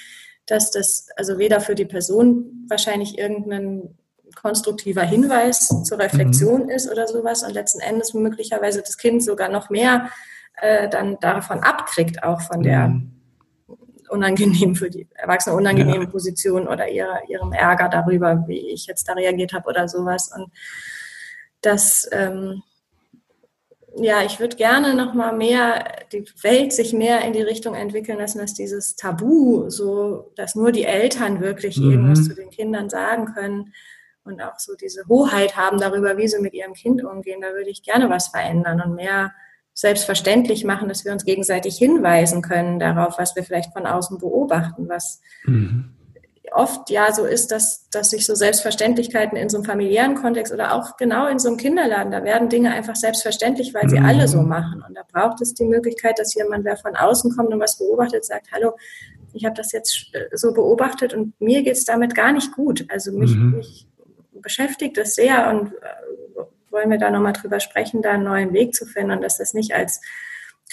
dass 0.46 0.72
das 0.72 1.08
also 1.16 1.38
weder 1.38 1.62
für 1.62 1.76
die 1.76 1.86
Person 1.86 2.66
wahrscheinlich 2.68 3.18
irgendein 3.18 3.98
konstruktiver 4.36 5.04
Hinweis 5.04 5.70
zur 5.84 6.00
Reflexion 6.00 6.64
mhm. 6.64 6.70
ist 6.70 6.92
oder 6.92 7.08
sowas 7.08 7.44
und 7.44 7.54
letzten 7.54 7.80
Endes 7.80 8.14
möglicherweise 8.14 8.82
das 8.82 8.98
Kind 8.98 9.24
sogar 9.24 9.50
noch 9.50 9.70
mehr 9.70 10.10
äh, 10.62 10.90
dann 10.90 11.20
davon 11.20 11.60
abkriegt, 11.60 12.24
auch 12.24 12.42
von 12.42 12.64
der 12.64 12.88
mhm. 12.88 13.13
Unangenehmen 14.10 14.76
für 14.76 14.90
die 14.90 15.08
Erwachsene 15.14 15.56
unangenehmen 15.56 16.04
ja. 16.04 16.10
Position 16.10 16.68
oder 16.68 16.90
ihrer, 16.90 17.22
ihrem 17.30 17.52
Ärger 17.52 17.90
darüber, 17.90 18.44
wie 18.48 18.72
ich 18.72 18.86
jetzt 18.86 19.08
da 19.08 19.14
reagiert 19.14 19.54
habe 19.54 19.70
oder 19.70 19.88
sowas. 19.88 20.32
Und 20.36 20.52
das, 21.62 22.08
ähm, 22.12 22.64
ja, 23.96 24.24
ich 24.24 24.40
würde 24.40 24.56
gerne 24.56 24.96
noch 24.96 25.14
mal 25.14 25.34
mehr 25.34 25.86
die 26.12 26.26
Welt 26.42 26.74
sich 26.74 26.94
mehr 26.94 27.22
in 27.22 27.34
die 27.34 27.42
Richtung 27.42 27.76
entwickeln 27.76 28.18
lassen, 28.18 28.40
dass 28.40 28.54
dieses 28.54 28.96
Tabu, 28.96 29.70
so 29.70 30.32
dass 30.36 30.56
nur 30.56 30.72
die 30.72 30.86
Eltern 30.86 31.42
wirklich 31.42 31.78
mhm. 31.78 31.92
irgendwas 31.92 32.26
zu 32.26 32.36
den 32.36 32.50
Kindern 32.50 32.90
sagen 32.90 33.34
können 33.34 33.74
und 34.24 34.42
auch 34.42 34.58
so 34.58 34.74
diese 34.76 35.06
Hoheit 35.08 35.58
haben 35.58 35.80
darüber, 35.80 36.18
wie 36.18 36.28
sie 36.28 36.40
mit 36.40 36.54
ihrem 36.54 36.74
Kind 36.74 37.04
umgehen, 37.04 37.42
da 37.42 37.54
würde 37.54 37.70
ich 37.70 37.84
gerne 37.84 38.10
was 38.10 38.30
verändern 38.30 38.82
und 38.82 38.96
mehr 38.96 39.34
selbstverständlich 39.74 40.66
machen, 40.66 40.88
dass 40.88 41.04
wir 41.04 41.12
uns 41.12 41.26
gegenseitig 41.26 41.78
hinweisen 41.78 42.42
können 42.42 42.80
darauf, 42.80 43.18
was 43.18 43.36
wir 43.36 43.44
vielleicht 43.44 43.74
von 43.74 43.86
außen 43.86 44.20
beobachten, 44.20 44.88
was 44.88 45.20
mhm. 45.46 45.96
oft 46.52 46.92
ja 46.92 47.12
so 47.12 47.26
ist, 47.26 47.52
dass, 47.52 47.90
dass 47.90 48.12
sich 48.12 48.26
so 48.26 48.36
Selbstverständlichkeiten 48.36 49.36
in 49.36 49.50
so 49.50 49.58
einem 49.58 49.66
familiären 49.66 50.16
Kontext 50.16 50.54
oder 50.54 50.74
auch 50.74 50.96
genau 50.98 51.28
in 51.28 51.40
so 51.40 51.50
einem 51.50 51.58
Kinderladen, 51.58 52.12
da 52.12 52.24
werden 52.24 52.50
Dinge 52.50 52.72
einfach 52.72 52.96
selbstverständlich, 52.96 53.74
weil 53.74 53.90
sie 53.90 54.00
mhm. 54.00 54.06
alle 54.06 54.28
so 54.28 54.44
machen. 54.44 54.84
Und 54.88 54.96
da 54.96 55.02
braucht 55.12 55.42
es 55.42 55.56
die 55.56 55.66
Möglichkeit, 55.66 56.20
dass 56.20 56.36
jemand, 56.36 56.66
wer 56.66 56.78
von 56.78 56.96
außen 56.96 57.36
kommt 57.36 57.52
und 57.52 57.60
was 57.60 57.80
beobachtet, 57.80 58.26
sagt, 58.26 58.52
hallo, 58.52 58.74
ich 59.34 59.46
habe 59.46 59.56
das 59.56 59.72
jetzt 59.72 60.10
äh, 60.14 60.38
so 60.38 60.54
beobachtet 60.54 61.16
und 61.16 61.40
mir 61.42 61.64
geht 61.64 61.74
es 61.74 61.86
damit 61.86 62.14
gar 62.14 62.32
nicht 62.32 62.52
gut. 62.52 62.86
Also 62.90 63.12
mich, 63.12 63.34
mhm. 63.34 63.58
mich 63.58 63.88
beschäftigt 64.34 64.98
das 64.98 65.16
sehr 65.16 65.50
und 65.50 65.74
äh, 65.74 66.44
wollen 66.74 66.90
wir 66.90 66.98
da 66.98 67.10
nochmal 67.10 67.34
drüber 67.34 67.60
sprechen, 67.60 68.02
da 68.02 68.12
einen 68.12 68.24
neuen 68.24 68.54
Weg 68.54 68.74
zu 68.76 68.86
finden 68.86 69.12
und 69.12 69.22
dass 69.22 69.38
das 69.38 69.54
nicht 69.54 69.74
als 69.74 70.02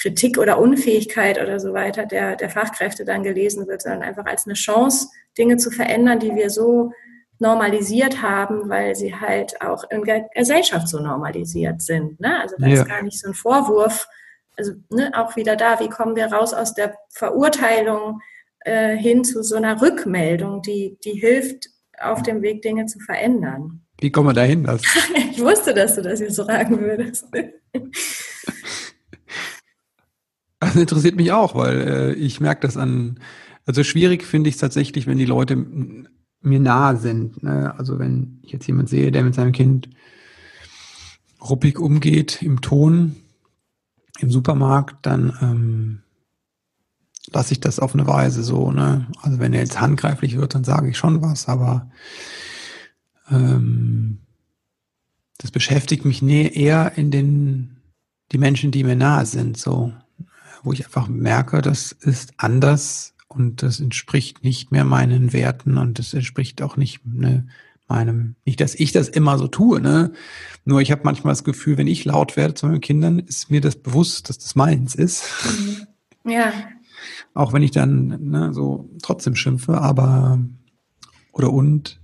Kritik 0.01 0.39
oder 0.39 0.59
Unfähigkeit 0.59 1.41
oder 1.41 1.61
so 1.61 1.75
weiter 1.75 2.07
der, 2.07 2.37
der 2.37 2.51
Fachkräfte 2.51 3.05
dann 3.05 3.23
gelesen 3.23 3.67
wird, 3.69 3.83
sondern 3.83 4.03
einfach 4.03 4.25
als 4.25 4.47
eine 4.47 4.55
Chance, 4.55 5.09
Dinge 5.37 5.59
zu 5.59 5.71
verändern, 5.71 6.19
die 6.19 6.35
wir 6.35 6.51
so 6.51 6.93
normalisiert 7.39 8.23
haben, 8.23 8.69
weil 8.69 8.95
sie 8.95 9.15
halt 9.15 9.61
auch 9.63 9.85
in 9.91 10.05
der 10.05 10.29
Gesellschaft 10.35 10.89
so 10.89 11.01
normalisiert 11.01 11.83
sind. 11.83 12.21
Ne? 12.21 12.41
Also 12.41 12.57
das 12.59 12.69
ja. 12.69 12.75
ist 12.75 12.89
gar 12.89 13.03
nicht 13.03 13.19
so 13.19 13.29
ein 13.29 13.35
Vorwurf. 13.35 14.09
Also 14.57 14.73
ne, 14.91 15.11
auch 15.15 15.37
wieder 15.37 15.57
da, 15.57 15.81
wie 15.81 15.89
kommen 15.89 16.17
wir 16.17 16.27
raus 16.27 16.53
aus 16.53 16.75
der 16.75 16.95
Verurteilung 17.09 18.21
äh, 18.61 18.95
hin 18.97 19.25
zu 19.25 19.43
so 19.43 19.57
einer 19.57 19.81
Rückmeldung, 19.81 20.61
die, 20.61 20.99
die 21.03 21.13
hilft, 21.13 21.69
auf 21.99 22.23
dem 22.23 22.43
Weg 22.43 22.63
Dinge 22.63 22.87
zu 22.87 22.99
verändern. 23.01 23.83
Wie 24.01 24.11
kommen 24.11 24.29
wir 24.29 24.35
dahin? 24.35 24.65
Das? 24.65 24.83
ich 25.33 25.41
wusste, 25.41 25.75
dass 25.75 25.95
du 25.95 26.03
das 26.03 26.21
jetzt 26.21 26.37
so 26.37 26.45
sagen 26.45 26.81
würdest. 26.81 27.27
Das 30.63 30.77
interessiert 30.77 31.17
mich 31.17 31.33
auch, 31.33 31.55
weil 31.55 31.81
äh, 31.81 32.13
ich 32.13 32.39
merke 32.39 32.61
das 32.61 32.77
an, 32.77 33.19
also 33.65 33.83
schwierig 33.83 34.25
finde 34.25 34.51
ich 34.51 34.57
es 34.57 34.61
tatsächlich, 34.61 35.07
wenn 35.07 35.17
die 35.17 35.25
Leute 35.25 35.57
mir 35.57 36.61
nahe 36.61 36.97
sind. 36.99 37.43
Ne? 37.43 37.75
Also 37.79 37.99
wenn 37.99 38.41
ich 38.43 38.53
jetzt 38.53 38.67
jemand 38.67 38.91
sehe, 38.91 39.11
der 39.11 39.25
mit 39.25 39.35
seinem 39.35 39.53
Kind 39.53 39.89
ruppig 41.41 41.79
umgeht 41.79 42.43
im 42.43 42.61
Ton, 42.61 43.17
im 44.19 44.31
Supermarkt, 44.31 45.07
dann 45.07 45.33
ähm, 45.41 46.03
lasse 47.33 47.53
ich 47.53 47.61
das 47.61 47.81
auf 47.81 47.95
eine 47.95 48.07
Weise 48.07 48.43
so. 48.43 48.71
Ne? 48.71 49.07
Also 49.23 49.39
wenn 49.39 49.55
er 49.55 49.61
jetzt 49.61 49.81
handgreiflich 49.81 50.37
wird, 50.37 50.55
dann 50.55 50.65
sage 50.65 50.91
ich 50.91 50.99
schon 50.99 51.23
was, 51.23 51.49
aber 51.49 51.91
ähm, 53.31 54.19
das 55.39 55.51
beschäftigt 55.51 56.05
mich 56.05 56.23
eher 56.23 56.93
in 56.97 57.11
den 57.11 57.77
die 58.33 58.39
Menschen, 58.39 58.71
die 58.71 58.85
mir 58.85 58.97
nahe 58.97 59.27
sind, 59.27 59.57
so 59.57 59.93
wo 60.63 60.73
ich 60.73 60.85
einfach 60.85 61.09
merke, 61.09 61.63
das 61.63 61.93
ist 61.93 62.35
anders 62.37 63.15
und 63.29 63.63
das 63.63 63.81
entspricht 63.81 64.45
nicht 64.45 64.73
mehr 64.73 64.85
meinen 64.85 65.33
Werten 65.33 65.79
und 65.79 65.99
das 65.99 66.13
entspricht 66.15 66.63
auch 66.63 66.77
nicht 66.77 67.05
ne, 67.07 67.47
meinem, 67.89 68.37
nicht, 68.45 68.61
dass 68.61 68.75
ich 68.75 68.93
das 68.93 69.09
immer 69.09 69.39
so 69.39 69.49
tue, 69.49 69.81
ne? 69.81 70.13
Nur 70.65 70.81
ich 70.81 70.93
habe 70.93 71.03
manchmal 71.05 71.33
das 71.33 71.45
Gefühl, 71.45 71.77
wenn 71.79 71.87
ich 71.87 72.05
laut 72.05 72.37
werde 72.37 72.55
zu 72.55 72.67
meinen 72.67 72.81
Kindern, 72.81 73.19
ist 73.19 73.51
mir 73.51 73.61
das 73.61 73.77
bewusst, 73.77 74.29
dass 74.29 74.39
das 74.39 74.55
meins 74.55 74.95
ist. 74.95 75.25
Mhm. 76.25 76.31
Ja. 76.31 76.53
Auch 77.35 77.53
wenn 77.53 77.63
ich 77.63 77.71
dann 77.71 78.31
ne, 78.31 78.53
so 78.53 78.91
trotzdem 79.03 79.35
schimpfe, 79.35 79.81
aber 79.81 80.39
oder 81.33 81.53
und 81.53 82.00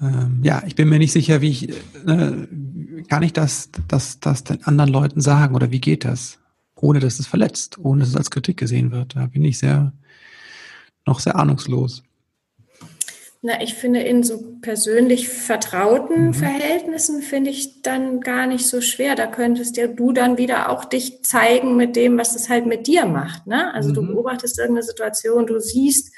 ähm, 0.00 0.40
ja, 0.42 0.62
ich 0.66 0.74
bin 0.74 0.88
mir 0.88 0.98
nicht 0.98 1.12
sicher, 1.12 1.40
wie 1.40 1.50
ich 1.50 1.74
ne, 2.04 2.48
kann 3.08 3.22
ich 3.22 3.32
das, 3.32 3.70
das, 3.88 4.20
das 4.20 4.44
den 4.44 4.64
anderen 4.64 4.90
Leuten 4.90 5.20
sagen 5.20 5.54
oder 5.54 5.70
wie 5.70 5.80
geht 5.80 6.04
das, 6.04 6.38
ohne 6.74 7.00
dass 7.00 7.18
es 7.18 7.26
verletzt, 7.26 7.78
ohne 7.78 8.00
dass 8.00 8.10
es 8.10 8.16
als 8.16 8.30
Kritik 8.30 8.56
gesehen 8.56 8.92
wird. 8.92 9.16
Da 9.16 9.26
bin 9.26 9.44
ich 9.44 9.58
sehr 9.58 9.92
noch 11.06 11.20
sehr 11.20 11.36
ahnungslos. 11.36 12.02
Na, 13.42 13.62
ich 13.62 13.72
finde, 13.72 14.00
in 14.00 14.22
so 14.22 14.58
persönlich 14.60 15.30
vertrauten 15.30 16.26
mhm. 16.26 16.34
Verhältnissen 16.34 17.22
finde 17.22 17.48
ich 17.48 17.80
dann 17.80 18.20
gar 18.20 18.46
nicht 18.46 18.66
so 18.66 18.82
schwer. 18.82 19.14
Da 19.14 19.26
könntest 19.26 19.78
ja 19.78 19.86
du 19.86 20.12
dann 20.12 20.36
wieder 20.36 20.68
auch 20.68 20.84
dich 20.84 21.22
zeigen 21.22 21.74
mit 21.76 21.96
dem, 21.96 22.18
was 22.18 22.34
das 22.34 22.50
halt 22.50 22.66
mit 22.66 22.86
dir 22.86 23.06
macht. 23.06 23.46
Ne? 23.46 23.72
Also 23.72 23.90
mhm. 23.90 23.94
du 23.94 24.06
beobachtest 24.08 24.58
irgendeine 24.58 24.86
Situation, 24.86 25.46
du 25.46 25.58
siehst 25.58 26.14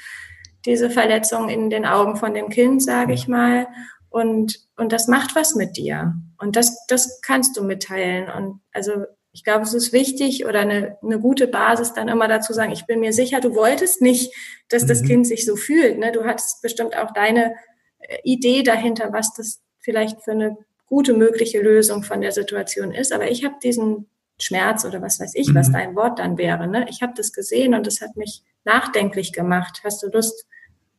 diese 0.64 0.90
Verletzung 0.90 1.48
in 1.48 1.70
den 1.70 1.86
Augen 1.86 2.16
von 2.16 2.34
dem 2.34 2.48
Kind, 2.48 2.82
sage 2.82 3.12
ich 3.12 3.28
mal, 3.28 3.66
und, 4.12 4.60
und 4.76 4.92
das 4.92 5.08
macht 5.08 5.34
was 5.34 5.54
mit 5.54 5.76
dir. 5.76 6.14
Und 6.38 6.54
das, 6.56 6.86
das 6.86 7.20
kannst 7.22 7.56
du 7.56 7.64
mitteilen. 7.64 8.28
Und 8.30 8.60
also 8.72 9.06
ich 9.32 9.42
glaube, 9.42 9.62
es 9.62 9.72
ist 9.72 9.92
wichtig 9.94 10.44
oder 10.44 10.60
eine, 10.60 10.98
eine 11.02 11.18
gute 11.18 11.46
Basis, 11.46 11.94
dann 11.94 12.08
immer 12.08 12.28
dazu 12.28 12.52
sagen, 12.52 12.72
ich 12.72 12.86
bin 12.86 13.00
mir 13.00 13.14
sicher, 13.14 13.40
du 13.40 13.54
wolltest 13.54 14.02
nicht, 14.02 14.34
dass 14.68 14.86
das 14.86 15.02
mhm. 15.02 15.06
Kind 15.06 15.26
sich 15.26 15.46
so 15.46 15.56
fühlt. 15.56 15.98
Ne? 15.98 16.12
Du 16.12 16.24
hattest 16.24 16.60
bestimmt 16.60 16.96
auch 16.96 17.12
deine 17.12 17.54
äh, 18.00 18.18
Idee 18.22 18.62
dahinter, 18.62 19.12
was 19.12 19.32
das 19.32 19.62
vielleicht 19.80 20.22
für 20.22 20.32
eine 20.32 20.58
gute 20.86 21.14
mögliche 21.14 21.62
Lösung 21.62 22.02
von 22.02 22.20
der 22.20 22.32
Situation 22.32 22.92
ist. 22.92 23.12
Aber 23.12 23.30
ich 23.30 23.44
habe 23.44 23.54
diesen 23.62 24.10
Schmerz 24.38 24.84
oder 24.84 25.00
was 25.00 25.20
weiß 25.20 25.34
ich, 25.36 25.48
mhm. 25.48 25.54
was 25.54 25.72
dein 25.72 25.96
Wort 25.96 26.18
dann 26.18 26.36
wäre. 26.36 26.66
Ne? 26.66 26.86
Ich 26.90 27.00
habe 27.00 27.14
das 27.16 27.32
gesehen 27.32 27.74
und 27.74 27.86
das 27.86 28.02
hat 28.02 28.14
mich 28.16 28.42
nachdenklich 28.64 29.32
gemacht. 29.32 29.80
Hast 29.84 30.02
du 30.02 30.08
Lust, 30.08 30.46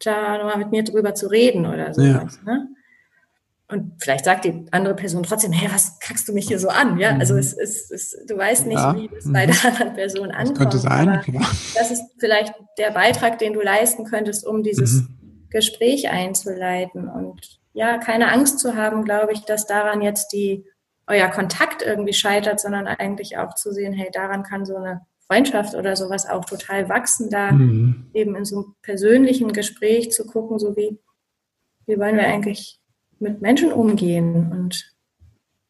da 0.06 0.38
nochmal 0.38 0.58
mit 0.58 0.72
mir 0.72 0.84
drüber 0.84 1.14
zu 1.14 1.28
reden 1.28 1.66
oder 1.66 1.94
sowas? 1.94 2.40
Ja. 2.46 2.54
Ne? 2.54 2.68
Und 3.74 3.94
vielleicht 3.98 4.26
sagt 4.26 4.46
die 4.46 4.66
andere 4.72 4.94
Person 4.94 5.24
trotzdem, 5.24 5.52
hey, 5.52 5.68
was 5.74 5.98
kackst 6.00 6.28
du 6.28 6.34
mich 6.34 6.48
hier 6.48 6.60
so 6.60 6.68
an? 6.68 7.00
Ja, 7.00 7.18
also 7.18 7.34
mhm. 7.34 7.40
es 7.40 7.54
ist, 7.54 7.92
es, 7.92 8.16
du 8.28 8.38
weißt 8.38 8.68
nicht, 8.68 8.78
ja. 8.78 8.96
wie 8.96 9.08
das 9.08 9.32
bei 9.32 9.46
der 9.48 9.56
anderen 9.66 9.94
Person 9.94 10.32
ankommt. 10.32 10.50
Das 10.50 10.58
könnte 10.58 10.78
sein. 10.78 11.22
Das 11.74 11.90
ist 11.90 12.04
vielleicht 12.20 12.54
der 12.78 12.92
Beitrag, 12.92 13.40
den 13.40 13.54
du 13.54 13.62
leisten 13.62 14.06
könntest, 14.06 14.46
um 14.46 14.62
dieses 14.62 15.02
mhm. 15.02 15.48
Gespräch 15.50 16.10
einzuleiten. 16.10 17.08
Und 17.08 17.60
ja, 17.74 17.98
keine 17.98 18.32
Angst 18.32 18.60
zu 18.60 18.76
haben, 18.76 19.06
glaube 19.06 19.34
ich, 19.34 19.42
dass 19.42 19.66
daran 19.66 20.02
jetzt 20.02 20.34
die, 20.34 20.66
euer 21.08 21.30
Kontakt 21.30 21.82
irgendwie 21.82 22.14
scheitert, 22.14 22.60
sondern 22.60 22.86
eigentlich 22.86 23.38
auch 23.38 23.56
zu 23.56 23.74
sehen, 23.74 23.94
hey, 23.94 24.10
daran 24.14 24.44
kann 24.44 24.66
so 24.66 24.76
eine 24.76 25.02
Freundschaft 25.34 25.76
oder 25.76 25.96
sowas 25.96 26.30
auch 26.30 26.46
total 26.46 26.90
wachsen, 26.90 27.30
da 27.30 27.52
mhm. 27.52 28.08
eben 28.14 28.36
in 28.36 28.46
so 28.46 28.58
einem 28.58 28.76
persönlichen 28.82 29.52
Gespräch 29.52 30.12
zu 30.12 30.26
gucken, 30.26 30.60
so 30.60 30.76
wie, 30.76 31.00
wie 31.88 31.98
wollen 31.98 32.18
wir 32.18 32.28
eigentlich 32.28 32.80
mit 33.20 33.42
Menschen 33.42 33.72
umgehen 33.72 34.52
und 34.52 34.92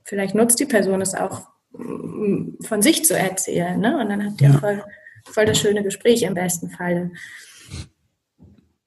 vielleicht 0.03 0.35
nutzt 0.35 0.59
die 0.59 0.65
Person 0.65 1.01
es 1.01 1.15
auch 1.15 1.47
mm, 1.71 2.61
von 2.61 2.81
sich 2.81 3.05
zu 3.05 3.17
erzählen. 3.17 3.79
Ne? 3.79 3.99
Und 4.01 4.09
dann 4.09 4.25
habt 4.25 4.41
ihr 4.41 4.49
ja. 4.49 4.57
voll, 4.57 4.83
voll 5.31 5.45
das 5.45 5.59
schöne 5.59 5.83
Gespräch 5.83 6.23
im 6.23 6.33
besten 6.33 6.69
Falle. 6.69 7.11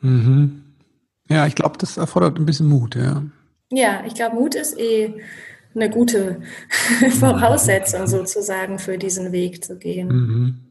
Mhm. 0.01 0.63
Ja, 1.29 1.47
ich 1.47 1.55
glaube, 1.55 1.79
das 1.79 1.97
erfordert 1.97 2.39
ein 2.39 2.47
bisschen 2.47 2.69
Mut, 2.69 2.97
ja. 2.97 3.23
Ja, 3.71 4.05
ich 4.07 4.15
glaube, 4.15 4.37
Mut 4.37 4.55
ist 4.55 4.79
eh 4.79 5.15
eine 5.75 5.91
gute 5.91 6.43
Voraussetzung 7.19 8.07
sozusagen 8.07 8.79
für 8.79 8.99
diesen 8.99 9.33
Weg 9.33 9.65
zu 9.65 9.79
gehen. 9.79 10.09
Mhm. 10.09 10.66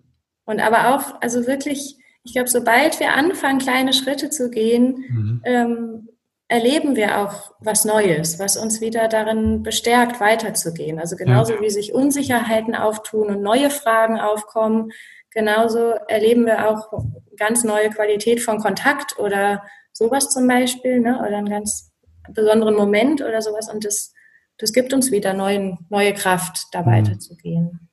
Und 0.46 0.60
aber 0.60 0.96
auch, 0.96 1.22
also 1.22 1.48
wirklich, 1.48 1.98
ich 2.24 2.34
glaube, 2.34 2.50
sobald 2.50 3.00
wir 3.00 3.14
anfangen, 3.14 3.60
kleine 3.60 3.94
Schritte 3.94 4.30
zu 4.30 4.50
gehen, 4.50 5.06
mhm. 5.10 5.42
ähm, 5.44 6.10
erleben 6.48 6.96
wir 6.96 7.20
auch 7.20 7.54
was 7.60 7.86
Neues, 7.86 8.40
was 8.40 8.56
uns 8.56 8.80
wieder 8.80 9.08
darin 9.08 9.64
bestärkt, 9.64 10.20
weiterzugehen. 10.20 11.00
Also 11.00 11.16
genauso 11.16 11.56
ja. 11.56 11.62
wie 11.62 11.70
sich 11.72 11.94
Unsicherheiten 11.94 12.76
auftun 12.76 13.30
und 13.30 13.42
neue 13.42 13.72
Fragen 13.72 14.20
aufkommen, 14.20 14.92
genauso 15.32 15.94
erleben 16.08 16.46
wir 16.46 16.70
auch 16.70 17.04
ganz 17.38 17.64
neue 17.64 17.90
Qualität 17.90 18.42
von 18.42 18.60
Kontakt 18.60 19.18
oder 19.18 19.64
sowas 19.92 20.30
zum 20.30 20.48
Beispiel, 20.48 21.00
ne? 21.00 21.20
oder 21.20 21.38
einen 21.38 21.50
ganz 21.50 21.92
besonderen 22.30 22.76
Moment 22.76 23.22
oder 23.22 23.42
sowas. 23.42 23.72
Und 23.72 23.84
das, 23.84 24.14
das 24.58 24.72
gibt 24.72 24.94
uns 24.94 25.12
wieder 25.12 25.34
neuen, 25.34 25.80
neue 25.90 26.14
Kraft, 26.14 26.68
da 26.72 26.82
mhm. 26.82 26.86
weiterzugehen. 26.86 27.90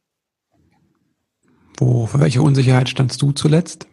Wo, 1.79 2.07
für 2.07 2.20
welche 2.20 2.43
Unsicherheit 2.43 2.89
standst 2.89 3.20
du 3.23 3.33
zuletzt? 3.33 3.87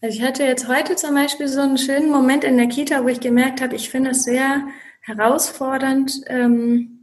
Also 0.00 0.18
ich 0.18 0.24
hatte 0.24 0.42
jetzt 0.42 0.66
heute 0.66 0.96
zum 0.96 1.14
Beispiel 1.14 1.46
so 1.46 1.60
einen 1.60 1.78
schönen 1.78 2.10
Moment 2.10 2.42
in 2.42 2.56
der 2.56 2.66
Kita, 2.66 3.04
wo 3.04 3.08
ich 3.08 3.20
gemerkt 3.20 3.60
habe, 3.60 3.76
ich 3.76 3.88
finde 3.88 4.10
es 4.10 4.24
sehr 4.24 4.66
herausfordernd, 5.00 6.22
ähm, 6.26 6.98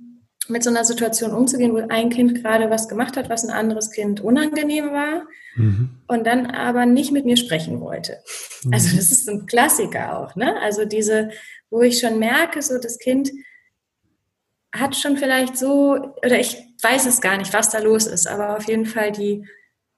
mit 0.49 0.64
so 0.64 0.70
einer 0.70 0.84
Situation 0.84 1.32
umzugehen, 1.32 1.74
wo 1.74 1.78
ein 1.89 2.10
Kind 2.10 2.36
gerade 2.41 2.70
was 2.70 2.89
gemacht 2.89 3.16
hat, 3.16 3.30
was 3.30 3.45
ein 3.45 3.51
anderes 3.51 3.91
Kind 3.91 4.20
unangenehm 4.20 4.91
war 4.91 5.28
mhm. 5.55 5.91
und 6.07 6.26
dann 6.26 6.47
aber 6.47 6.86
nicht 6.86 7.12
mit 7.12 7.26
mir 7.26 7.38
sprechen 7.38 7.80
wollte. 7.80 8.18
Mhm. 8.64 8.74
Also 8.74 8.95
das 8.95 9.12
ist 9.12 9.30
ein 9.30 9.45
Klassiker 9.45 10.18
auch, 10.18 10.36
ne? 10.36 10.60
Also 10.62 10.86
diese, 10.86 11.30
wo 11.70 11.82
ich 11.82 11.99
schon 11.99 12.20
merke, 12.20 12.62
so 12.62 12.80
das 12.80 12.97
Kind 12.97 13.32
hat 14.74 14.95
schon 14.95 15.18
vielleicht 15.18 15.57
so, 15.57 16.14
oder 16.26 16.39
ich 16.39 16.57
weiß 16.82 17.05
es 17.05 17.21
gar 17.21 17.38
nicht, 17.38 17.53
was 17.53 17.69
da 17.69 17.80
los 17.80 18.07
ist, 18.07 18.27
aber 18.27 18.57
auf 18.57 18.67
jeden 18.67 18.86
Fall 18.86 19.11
die 19.11 19.45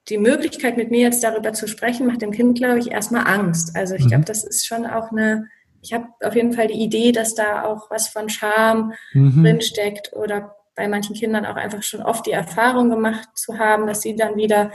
die 0.10 0.18
Möglichkeit, 0.18 0.78
mit 0.78 0.92
mir 0.92 1.02
jetzt 1.02 1.24
darüber 1.24 1.54
zu 1.54 1.68
sprechen, 1.68 2.08
macht 2.08 2.22
dem 2.22 2.32
Kind, 2.32 2.58
glaube 2.58 2.80
ich, 2.80 2.92
erstmal 2.92 3.28
Angst. 3.28 3.76
Also 3.76 3.96
ich 3.96 4.06
mhm. 4.06 4.10
glaube, 4.10 4.26
das 4.26 4.44
ist 4.44 4.66
schon 4.66 4.86
auch 4.86 5.12
eine, 5.12 5.48
ich 5.82 5.94
habe 5.94 6.08
auf 6.22 6.36
jeden 6.36 6.54
Fall 6.54 6.68
die 6.68 6.82
Idee, 6.82 7.12
dass 7.12 7.36
da 7.36 7.64
auch 7.64 7.90
was 7.92 8.08
von 8.08 8.30
Scham 8.30 8.94
mhm. 9.14 9.44
drinsteckt 9.44 10.14
oder 10.14 10.56
bei 10.76 10.88
manchen 10.88 11.16
Kindern 11.16 11.46
auch 11.46 11.56
einfach 11.56 11.84
schon 11.84 12.02
oft 12.02 12.26
die 12.26 12.32
Erfahrung 12.32 12.90
gemacht 12.90 13.30
zu 13.36 13.60
haben, 13.60 13.88
dass 13.88 14.02
sie 14.02 14.16
dann 14.16 14.36
wieder 14.36 14.72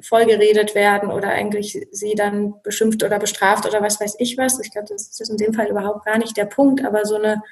vollgeredet 0.00 0.74
werden 0.74 1.10
oder 1.10 1.28
eigentlich 1.28 1.86
sie 1.90 2.14
dann 2.14 2.54
beschimpft 2.62 3.02
oder 3.02 3.18
bestraft 3.18 3.66
oder 3.66 3.80
was 3.80 4.00
weiß 4.00 4.16
ich 4.18 4.36
was. 4.36 4.60
Ich 4.60 4.72
glaube, 4.72 4.88
das 4.88 5.08
ist 5.08 5.30
in 5.30 5.36
dem 5.36 5.54
Fall 5.54 5.68
überhaupt 5.68 6.04
gar 6.04 6.18
nicht 6.18 6.36
der 6.36 6.44
Punkt, 6.44 6.84
aber 6.84 7.06
so 7.06 7.16
eine 7.16 7.42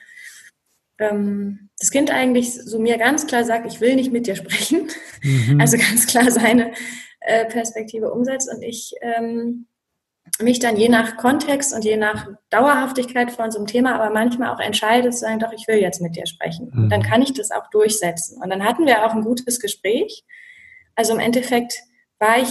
ähm, 0.99 1.71
das 1.79 1.91
Kind 1.91 2.11
eigentlich 2.11 2.55
so 2.55 2.79
mir 2.79 2.99
ganz 2.99 3.27
klar 3.27 3.45
sagt, 3.45 3.67
ich 3.67 3.81
will 3.81 3.95
nicht 3.95 4.13
mit 4.13 4.27
dir 4.27 4.37
sprechen, 4.37 4.89
mhm. 5.23 5.61
also 5.61 5.77
ganz 5.77 6.07
klar 6.07 6.31
seine 6.31 6.73
äh, 7.21 7.47
Perspektive 7.47 8.13
umsetzt 8.13 8.51
und 8.53 8.63
ich 8.63 8.95
ähm, 9.01 9.67
mich 10.41 10.59
dann 10.59 10.77
je 10.77 10.89
nach 10.89 11.17
Kontext 11.17 11.75
und 11.75 11.85
je 11.85 11.97
nach 11.97 12.29
Dauerhaftigkeit 12.51 13.31
von 13.33 13.51
so 13.51 13.59
einem 13.59 13.67
Thema, 13.67 13.95
aber 13.95 14.13
manchmal 14.13 14.55
auch 14.55 14.61
entscheide 14.61 15.11
zu 15.11 15.19
sagen, 15.19 15.39
doch, 15.39 15.53
ich 15.53 15.67
will 15.69 15.79
jetzt 15.79 16.01
mit 16.01 16.17
dir 16.17 16.27
sprechen. 16.27 16.71
Mhm. 16.73 16.89
Dann 16.91 17.03
kann 17.03 17.23
ich 17.23 17.33
das 17.33 17.51
auch 17.51 17.69
durchsetzen. 17.71 18.41
Und 18.43 18.51
dann 18.51 18.65
hatten 18.65 18.87
wir 18.87 19.05
auch 19.05 19.15
ein 19.15 19.23
gutes 19.23 19.59
Gespräch. 19.59 20.25
Also 20.95 21.15
im 21.15 21.21
Endeffekt 21.21 21.75
war 22.19 22.39
ich 22.39 22.49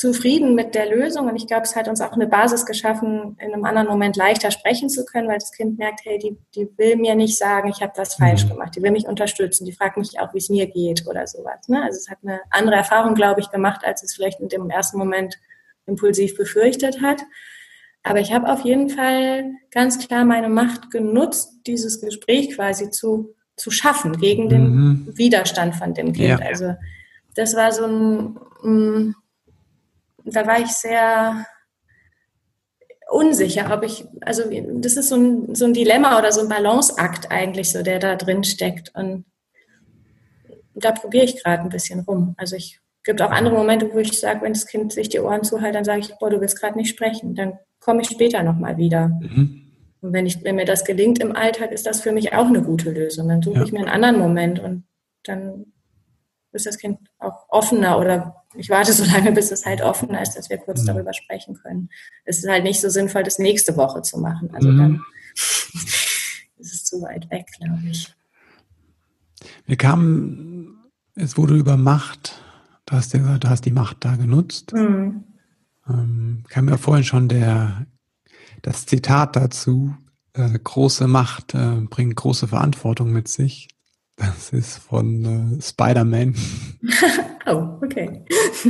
zufrieden 0.00 0.54
mit 0.54 0.74
der 0.74 0.88
Lösung 0.88 1.28
und 1.28 1.36
ich 1.36 1.46
glaube, 1.46 1.64
es 1.64 1.76
hat 1.76 1.86
uns 1.86 2.00
auch 2.00 2.12
eine 2.12 2.26
Basis 2.26 2.64
geschaffen, 2.64 3.36
in 3.38 3.52
einem 3.52 3.66
anderen 3.66 3.86
Moment 3.86 4.16
leichter 4.16 4.50
sprechen 4.50 4.88
zu 4.88 5.04
können, 5.04 5.28
weil 5.28 5.36
das 5.36 5.52
Kind 5.52 5.78
merkt, 5.78 6.00
hey, 6.04 6.18
die, 6.18 6.38
die 6.54 6.70
will 6.78 6.96
mir 6.96 7.14
nicht 7.14 7.36
sagen, 7.36 7.68
ich 7.68 7.82
habe 7.82 7.92
was 7.96 8.14
falsch 8.14 8.46
mhm. 8.46 8.48
gemacht, 8.48 8.74
die 8.74 8.82
will 8.82 8.92
mich 8.92 9.06
unterstützen, 9.06 9.66
die 9.66 9.72
fragt 9.72 9.98
mich 9.98 10.18
auch, 10.18 10.32
wie 10.32 10.38
es 10.38 10.48
mir 10.48 10.66
geht 10.68 11.06
oder 11.06 11.26
sowas. 11.26 11.68
Ne? 11.68 11.82
Also 11.82 11.98
es 11.98 12.08
hat 12.08 12.16
eine 12.22 12.40
andere 12.48 12.76
Erfahrung, 12.76 13.14
glaube 13.14 13.42
ich, 13.42 13.50
gemacht, 13.50 13.82
als 13.84 14.02
es 14.02 14.14
vielleicht 14.14 14.40
in 14.40 14.48
dem 14.48 14.70
ersten 14.70 14.96
Moment 14.96 15.38
impulsiv 15.84 16.34
befürchtet 16.34 17.02
hat. 17.02 17.20
Aber 18.02 18.20
ich 18.20 18.32
habe 18.32 18.50
auf 18.50 18.60
jeden 18.64 18.88
Fall 18.88 19.52
ganz 19.70 19.98
klar 19.98 20.24
meine 20.24 20.48
Macht 20.48 20.90
genutzt, 20.90 21.58
dieses 21.66 22.00
Gespräch 22.00 22.56
quasi 22.56 22.88
zu, 22.88 23.34
zu 23.54 23.70
schaffen 23.70 24.16
gegen 24.16 24.48
den 24.48 24.70
mhm. 24.70 25.12
Widerstand 25.12 25.74
von 25.74 25.92
dem 25.92 26.14
Kind. 26.14 26.40
Ja. 26.40 26.46
Also 26.46 26.74
das 27.34 27.54
war 27.54 27.70
so 27.72 27.84
ein, 27.84 29.14
da 30.24 30.46
war 30.46 30.60
ich 30.60 30.68
sehr 30.68 31.46
unsicher, 33.10 33.72
ob 33.74 33.82
ich, 33.82 34.04
also 34.20 34.44
das 34.74 34.96
ist 34.96 35.08
so 35.08 35.16
ein, 35.16 35.54
so 35.54 35.64
ein 35.64 35.72
Dilemma 35.72 36.18
oder 36.18 36.32
so 36.32 36.40
ein 36.40 36.48
Balanceakt 36.48 37.30
eigentlich 37.30 37.72
so, 37.72 37.82
der 37.82 37.98
da 37.98 38.16
drin 38.16 38.44
steckt. 38.44 38.94
Und 38.94 39.24
da 40.74 40.92
probiere 40.92 41.24
ich 41.24 41.42
gerade 41.42 41.62
ein 41.62 41.68
bisschen 41.68 42.00
rum. 42.00 42.34
Also 42.36 42.56
ich 42.56 42.80
gibt 43.02 43.20
auch 43.22 43.30
andere 43.30 43.54
Momente, 43.54 43.92
wo 43.92 43.98
ich 43.98 44.18
sage, 44.18 44.42
wenn 44.42 44.52
das 44.52 44.66
Kind 44.66 44.92
sich 44.92 45.08
die 45.08 45.20
Ohren 45.20 45.42
zuhält, 45.42 45.74
dann 45.74 45.84
sage 45.84 46.00
ich, 46.00 46.14
boah, 46.18 46.30
du 46.30 46.40
willst 46.40 46.60
gerade 46.60 46.78
nicht 46.78 46.90
sprechen. 46.90 47.34
Dann 47.34 47.58
komme 47.80 48.02
ich 48.02 48.08
später 48.08 48.42
nochmal 48.42 48.76
wieder. 48.76 49.08
Mhm. 49.08 49.66
Und 50.02 50.12
wenn, 50.12 50.26
ich, 50.26 50.42
wenn 50.44 50.56
mir 50.56 50.64
das 50.64 50.84
gelingt 50.84 51.18
im 51.18 51.34
Alltag, 51.34 51.72
ist 51.72 51.86
das 51.86 52.00
für 52.00 52.12
mich 52.12 52.32
auch 52.32 52.46
eine 52.46 52.62
gute 52.62 52.90
Lösung. 52.90 53.28
Dann 53.28 53.42
suche 53.42 53.58
ja. 53.58 53.64
ich 53.64 53.72
mir 53.72 53.80
einen 53.80 53.88
anderen 53.88 54.18
Moment 54.18 54.60
und 54.60 54.84
dann 55.24 55.66
ist 56.52 56.66
das 56.66 56.78
Kind 56.78 56.98
auch 57.18 57.46
offener 57.48 57.98
oder 57.98 58.39
ich 58.54 58.68
warte 58.68 58.92
so 58.92 59.04
lange, 59.12 59.32
bis 59.32 59.50
es 59.50 59.64
halt 59.64 59.82
offener 59.82 60.22
ist, 60.22 60.34
dass 60.34 60.50
wir 60.50 60.58
kurz 60.58 60.82
mhm. 60.82 60.86
darüber 60.86 61.12
sprechen 61.12 61.54
können. 61.54 61.90
Es 62.24 62.38
ist 62.38 62.48
halt 62.48 62.64
nicht 62.64 62.80
so 62.80 62.88
sinnvoll, 62.88 63.22
das 63.22 63.38
nächste 63.38 63.76
Woche 63.76 64.02
zu 64.02 64.18
machen. 64.18 64.50
Also 64.52 64.68
mhm. 64.68 64.78
dann 64.78 65.02
ist 65.34 66.46
es 66.58 66.84
zu 66.84 67.02
weit 67.02 67.30
weg, 67.30 67.46
glaube 67.58 67.82
ich. 67.88 68.14
Wir 69.66 69.76
kamen, 69.76 70.90
es 71.14 71.36
wurde 71.36 71.56
über 71.56 71.76
Macht, 71.76 72.42
du 72.86 72.94
hast, 72.94 73.14
ja, 73.14 73.38
du 73.38 73.48
hast 73.48 73.64
die 73.64 73.72
Macht 73.72 74.04
da 74.04 74.16
genutzt. 74.16 74.72
Mhm. 74.72 75.24
Ähm, 75.88 76.44
kam 76.48 76.68
ja 76.68 76.76
vorhin 76.76 77.04
schon 77.04 77.28
der, 77.28 77.86
das 78.62 78.86
Zitat 78.86 79.36
dazu, 79.36 79.94
äh, 80.34 80.58
große 80.58 81.06
Macht 81.06 81.54
äh, 81.54 81.80
bringt 81.88 82.16
große 82.16 82.48
Verantwortung 82.48 83.12
mit 83.12 83.28
sich. 83.28 83.68
Das 84.16 84.50
ist 84.50 84.78
von 84.78 85.58
äh, 85.58 85.62
Spider-Man. 85.62 86.34
oh, 87.46 87.78
okay. 87.82 88.24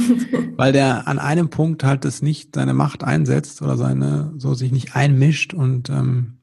Weil 0.57 0.73
der 0.73 1.09
an 1.09 1.19
einem 1.19 1.51
Punkt 1.51 1.85
halt 1.85 2.05
es 2.05 2.23
nicht 2.23 2.55
seine 2.55 2.75
Macht 2.75 3.05
einsetzt 3.05 3.63
oder 3.63 3.77
seine, 3.77 4.33
so 4.37 4.55
sich 4.55 4.73
nicht 4.73 4.97
einmischt 4.97 5.55
und 5.55 5.91
ähm, 5.91 6.39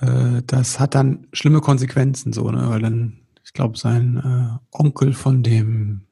äh, 0.00 0.42
das 0.46 0.80
hat 0.80 0.94
dann 0.94 1.26
schlimme 1.32 1.60
Konsequenzen, 1.60 2.32
so, 2.32 2.50
ne? 2.50 2.68
Weil 2.68 2.80
dann, 2.80 3.20
ich 3.44 3.52
glaube, 3.52 3.78
sein 3.78 4.16
äh, 4.18 4.76
Onkel 4.76 5.12
von 5.14 5.42
dem 5.42 6.02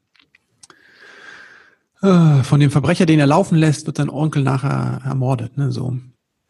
äh, 2.01 2.41
von 2.43 2.59
dem 2.59 2.71
Verbrecher, 2.71 3.05
den 3.05 3.19
er 3.19 3.27
laufen 3.27 3.57
lässt, 3.57 3.85
wird 3.85 3.97
sein 3.97 4.09
Onkel 4.09 4.43
nachher 4.43 5.01
ermordet, 5.05 5.57
ne? 5.57 5.71
So. 5.71 5.97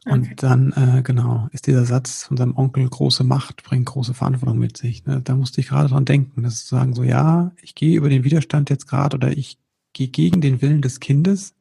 Und 0.06 0.26
okay. 0.26 0.36
dann, 0.36 0.72
äh, 0.72 1.04
genau, 1.04 1.48
ist 1.52 1.68
dieser 1.68 1.86
Satz 1.86 2.24
von 2.24 2.36
seinem 2.36 2.58
Onkel, 2.58 2.90
große 2.90 3.24
Macht 3.24 3.64
bringt 3.64 3.86
große 3.86 4.16
Verantwortung 4.16 4.58
mit 4.58 4.76
sich. 4.76 5.06
Ne? 5.06 5.22
Da 5.24 5.36
musste 5.36 5.62
ich 5.62 5.68
gerade 5.68 5.90
dran 5.90 6.06
denken, 6.06 6.42
dass 6.42 6.66
zu 6.66 6.76
sagen, 6.76 6.96
so 6.96 7.04
ja, 7.04 7.52
ich 7.62 7.76
gehe 7.76 7.96
über 7.98 8.10
den 8.10 8.24
Widerstand 8.24 8.72
jetzt 8.72 8.88
gerade 8.88 9.16
oder 9.16 9.32
ich 9.32 9.60
gehe 9.94 10.08
gegen 10.08 10.42
den 10.42 10.62
Willen 10.62 10.82
des 10.82 11.00
Kindes, 11.00 11.54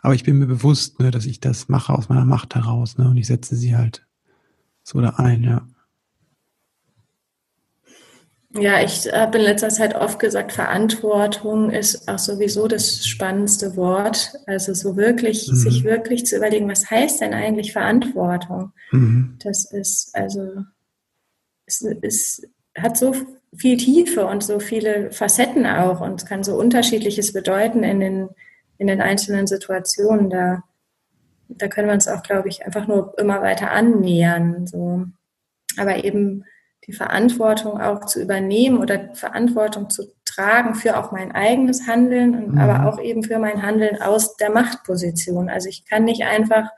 aber 0.00 0.14
ich 0.14 0.22
bin 0.22 0.38
mir 0.38 0.46
bewusst, 0.46 1.00
ne, 1.00 1.10
dass 1.10 1.26
ich 1.26 1.40
das 1.40 1.68
mache 1.68 1.92
aus 1.92 2.08
meiner 2.08 2.24
Macht 2.24 2.54
heraus, 2.54 2.98
ne? 2.98 3.08
Und 3.08 3.16
ich 3.16 3.26
setze 3.26 3.56
sie 3.56 3.74
halt 3.76 4.06
so 4.82 5.00
da 5.00 5.10
ein, 5.16 5.42
ja. 5.42 5.66
Ja, 8.56 8.80
ich 8.80 9.12
habe 9.12 9.38
in 9.38 9.44
letzter 9.44 9.68
Zeit 9.68 9.96
oft 9.96 10.20
gesagt, 10.20 10.52
Verantwortung 10.52 11.70
ist 11.70 12.08
auch 12.08 12.20
sowieso 12.20 12.68
das 12.68 13.04
spannendste 13.04 13.76
Wort. 13.76 14.32
Also 14.46 14.74
so 14.74 14.96
wirklich, 14.96 15.48
mhm. 15.48 15.56
sich 15.56 15.82
wirklich 15.82 16.24
zu 16.24 16.36
überlegen, 16.36 16.68
was 16.68 16.88
heißt 16.88 17.20
denn 17.20 17.34
eigentlich 17.34 17.72
Verantwortung? 17.72 18.72
Mhm. 18.92 19.38
Das 19.42 19.70
ist, 19.72 20.14
also, 20.14 20.62
es, 21.66 21.82
es 22.02 22.42
hat 22.78 22.96
so 22.96 23.14
viel 23.56 23.76
Tiefe 23.76 24.26
und 24.26 24.44
so 24.44 24.60
viele 24.60 25.10
Facetten 25.10 25.66
auch 25.66 26.00
und 26.00 26.24
kann 26.26 26.44
so 26.44 26.56
unterschiedliches 26.56 27.32
bedeuten 27.32 27.82
in 27.82 27.98
den, 27.98 28.28
in 28.78 28.86
den 28.86 29.00
einzelnen 29.00 29.48
Situationen. 29.48 30.30
Da, 30.30 30.62
da 31.48 31.66
können 31.66 31.88
wir 31.88 31.94
uns 31.94 32.06
auch, 32.06 32.22
glaube 32.22 32.48
ich, 32.48 32.64
einfach 32.64 32.86
nur 32.86 33.18
immer 33.18 33.42
weiter 33.42 33.72
annähern. 33.72 34.68
So. 34.68 35.06
Aber 35.76 36.04
eben 36.04 36.44
die 36.86 36.92
Verantwortung 36.92 37.80
auch 37.80 38.04
zu 38.04 38.20
übernehmen 38.20 38.78
oder 38.78 39.14
Verantwortung 39.14 39.88
zu 39.88 40.12
tragen 40.24 40.74
für 40.74 40.98
auch 40.98 41.12
mein 41.12 41.32
eigenes 41.32 41.86
Handeln, 41.86 42.34
und 42.34 42.52
mhm. 42.52 42.58
aber 42.58 42.88
auch 42.88 43.00
eben 43.00 43.22
für 43.22 43.38
mein 43.38 43.62
Handeln 43.62 44.00
aus 44.02 44.36
der 44.36 44.50
Machtposition. 44.50 45.48
Also 45.48 45.68
ich 45.68 45.86
kann 45.86 46.04
nicht 46.04 46.24
einfach, 46.24 46.70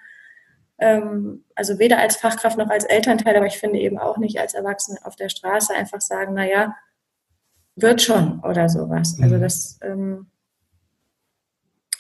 ähm, 0.79 1.45
also 1.55 1.79
weder 1.79 1.99
als 1.99 2.17
Fachkraft 2.17 2.59
noch 2.59 2.69
als 2.69 2.85
Elternteil, 2.85 3.37
aber 3.37 3.47
ich 3.47 3.59
finde 3.59 3.79
eben 3.79 3.99
auch 3.99 4.19
nicht 4.19 4.39
als 4.39 4.55
Erwachsene 4.55 4.99
auf 5.05 5.17
der 5.17 5.29
Straße 5.29 5.75
einfach 5.75 6.01
sagen, 6.01 6.35
na 6.35 6.47
ja, 6.47 6.77
wird 7.75 8.03
schon 8.03 8.41
oder 8.41 8.69
sowas. 8.69 9.19
Also 9.21 9.37
mhm. 9.37 9.41
das, 9.41 9.79
ähm, 9.83 10.27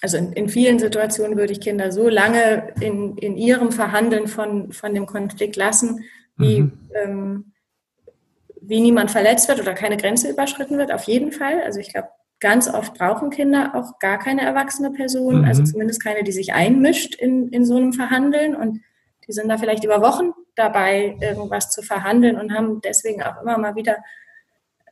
also 0.02 0.18
in, 0.18 0.32
in, 0.32 0.48
vielen 0.48 0.78
Situationen 0.78 1.36
würde 1.36 1.52
ich 1.52 1.60
Kinder 1.60 1.90
so 1.90 2.08
lange 2.08 2.72
in, 2.80 3.16
in 3.18 3.36
ihrem 3.36 3.72
Verhandeln 3.72 4.28
von, 4.28 4.72
von 4.72 4.94
dem 4.94 5.06
Konflikt 5.06 5.56
lassen, 5.56 6.04
wie 6.36 6.62
mhm. 6.62 6.90
ähm, 6.94 7.52
wie 8.68 8.80
niemand 8.80 9.10
verletzt 9.10 9.48
wird 9.48 9.60
oder 9.60 9.74
keine 9.74 9.96
Grenze 9.96 10.30
überschritten 10.30 10.78
wird, 10.78 10.92
auf 10.92 11.04
jeden 11.04 11.32
Fall. 11.32 11.62
Also 11.62 11.80
ich 11.80 11.92
glaube, 11.92 12.08
ganz 12.40 12.68
oft 12.68 12.94
brauchen 12.94 13.30
Kinder 13.30 13.72
auch 13.74 13.98
gar 13.98 14.18
keine 14.18 14.42
erwachsene 14.42 14.90
Person, 14.90 15.36
also 15.36 15.42
mhm. 15.42 15.48
also 15.48 15.64
zumindest 15.64 16.02
keine, 16.02 16.22
die 16.24 16.32
sich 16.32 16.52
einmischt 16.52 17.14
in, 17.14 17.48
in 17.48 17.64
so 17.64 17.76
einem 17.76 17.92
Verhandeln 17.92 18.54
und 18.54 18.80
die 19.26 19.32
sind 19.32 19.48
da 19.48 19.58
vielleicht 19.58 19.84
über 19.84 20.02
Wochen 20.02 20.30
dabei, 20.54 21.16
irgendwas 21.20 21.70
zu 21.70 21.82
verhandeln 21.82 22.36
und 22.36 22.52
haben 22.52 22.80
deswegen 22.80 23.22
auch 23.22 23.40
immer 23.42 23.58
mal 23.58 23.74
wieder 23.74 23.96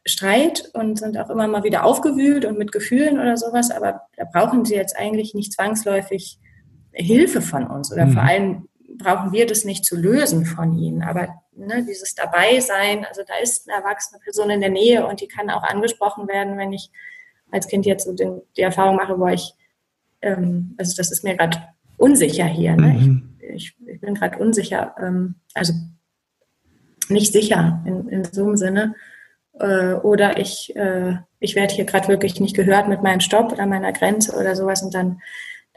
Streit 0.07 0.71
und 0.75 0.99
sind 0.99 1.17
auch 1.17 1.31
immer 1.31 1.49
mal 1.49 1.65
wieder 1.65 1.85
aufgewühlt 1.85 2.45
und 2.45 2.59
mit 2.59 2.73
Gefühlen 2.73 3.19
oder 3.19 3.37
sowas, 3.37 3.71
aber 3.71 4.03
da 4.17 4.25
brauchen 4.31 4.65
sie 4.65 4.75
jetzt 4.75 4.97
eigentlich 4.97 5.35
nicht 5.35 5.53
zwangsläufig 5.53 6.39
Hilfe 6.93 7.41
von 7.41 7.67
uns 7.67 7.93
oder 7.93 8.07
mhm. 8.07 8.13
vor 8.13 8.23
allem 8.23 8.69
brauchen 8.99 9.33
wir 9.33 9.47
das 9.47 9.65
nicht 9.65 9.85
zu 9.85 9.97
lösen 9.97 10.47
von 10.47 10.77
ihnen. 10.79 11.03
Aber 11.03 11.29
ne, 11.53 11.85
dieses 11.85 12.15
Dabeisein, 12.15 13.05
also 13.05 13.23
da 13.27 13.35
ist 13.43 13.69
eine 13.69 13.83
erwachsene 13.83 14.21
Person 14.21 14.51
in 14.51 14.61
der 14.61 14.71
Nähe 14.71 15.07
und 15.07 15.21
die 15.21 15.29
kann 15.29 15.51
auch 15.51 15.63
angesprochen 15.63 16.29
werden, 16.29 16.59
wenn 16.59 16.73
ich 16.73 16.91
als 17.51 17.69
Kind 17.69 17.87
jetzt 17.87 18.05
so 18.05 18.13
den, 18.13 18.43
die 18.57 18.63
Erfahrung 18.63 18.97
mache, 18.97 19.19
wo 19.19 19.27
ich, 19.29 19.55
ähm, 20.23 20.75
also 20.79 20.95
das 20.97 21.13
ist 21.13 21.25
mir 21.25 21.37
gerade 21.37 21.59
unsicher 21.97 22.47
hier. 22.47 22.77
Ne? 22.77 22.95
Mhm. 22.95 23.37
Ich, 23.41 23.75
ich, 23.79 23.89
ich, 23.89 24.01
bin 24.01 24.15
gerade 24.15 24.39
unsicher, 24.39 24.95
ähm, 24.99 25.37
also 25.55 25.73
nicht 27.09 27.33
sicher 27.33 27.83
in, 27.87 28.09
in 28.09 28.25
so 28.25 28.45
einem 28.45 28.57
Sinne. 28.57 28.95
Äh, 29.59 29.95
oder 29.95 30.39
ich, 30.39 30.75
äh, 30.75 31.17
ich 31.39 31.55
werde 31.55 31.75
hier 31.75 31.85
gerade 31.85 32.09
wirklich 32.09 32.41
nicht 32.41 32.57
gehört 32.57 32.89
mit 32.89 33.03
meinem 33.03 33.21
Stopp 33.21 33.53
oder 33.53 33.67
meiner 33.67 33.93
Grenze 33.93 34.37
oder 34.37 34.57
sowas 34.57 34.83
und 34.83 34.95
dann, 34.95 35.21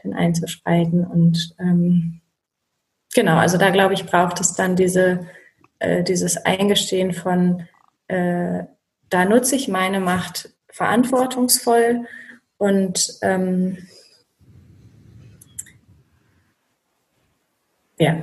dann 0.02 0.14
einzuschreiten. 0.14 1.06
Und 1.06 1.54
ähm, 1.60 2.20
genau, 3.18 3.36
also 3.36 3.58
da 3.58 3.70
glaube 3.70 3.94
ich, 3.94 4.06
braucht 4.06 4.38
es 4.38 4.54
dann 4.54 4.76
diese, 4.76 5.26
äh, 5.80 6.04
dieses 6.04 6.36
Eingestehen 6.36 7.12
von, 7.12 7.66
äh, 8.06 8.62
da 9.10 9.24
nutze 9.24 9.56
ich 9.56 9.66
meine 9.66 9.98
Macht 9.98 10.50
verantwortungsvoll 10.68 12.06
und 12.58 13.18
ähm, 13.22 13.78
ja. 17.98 18.22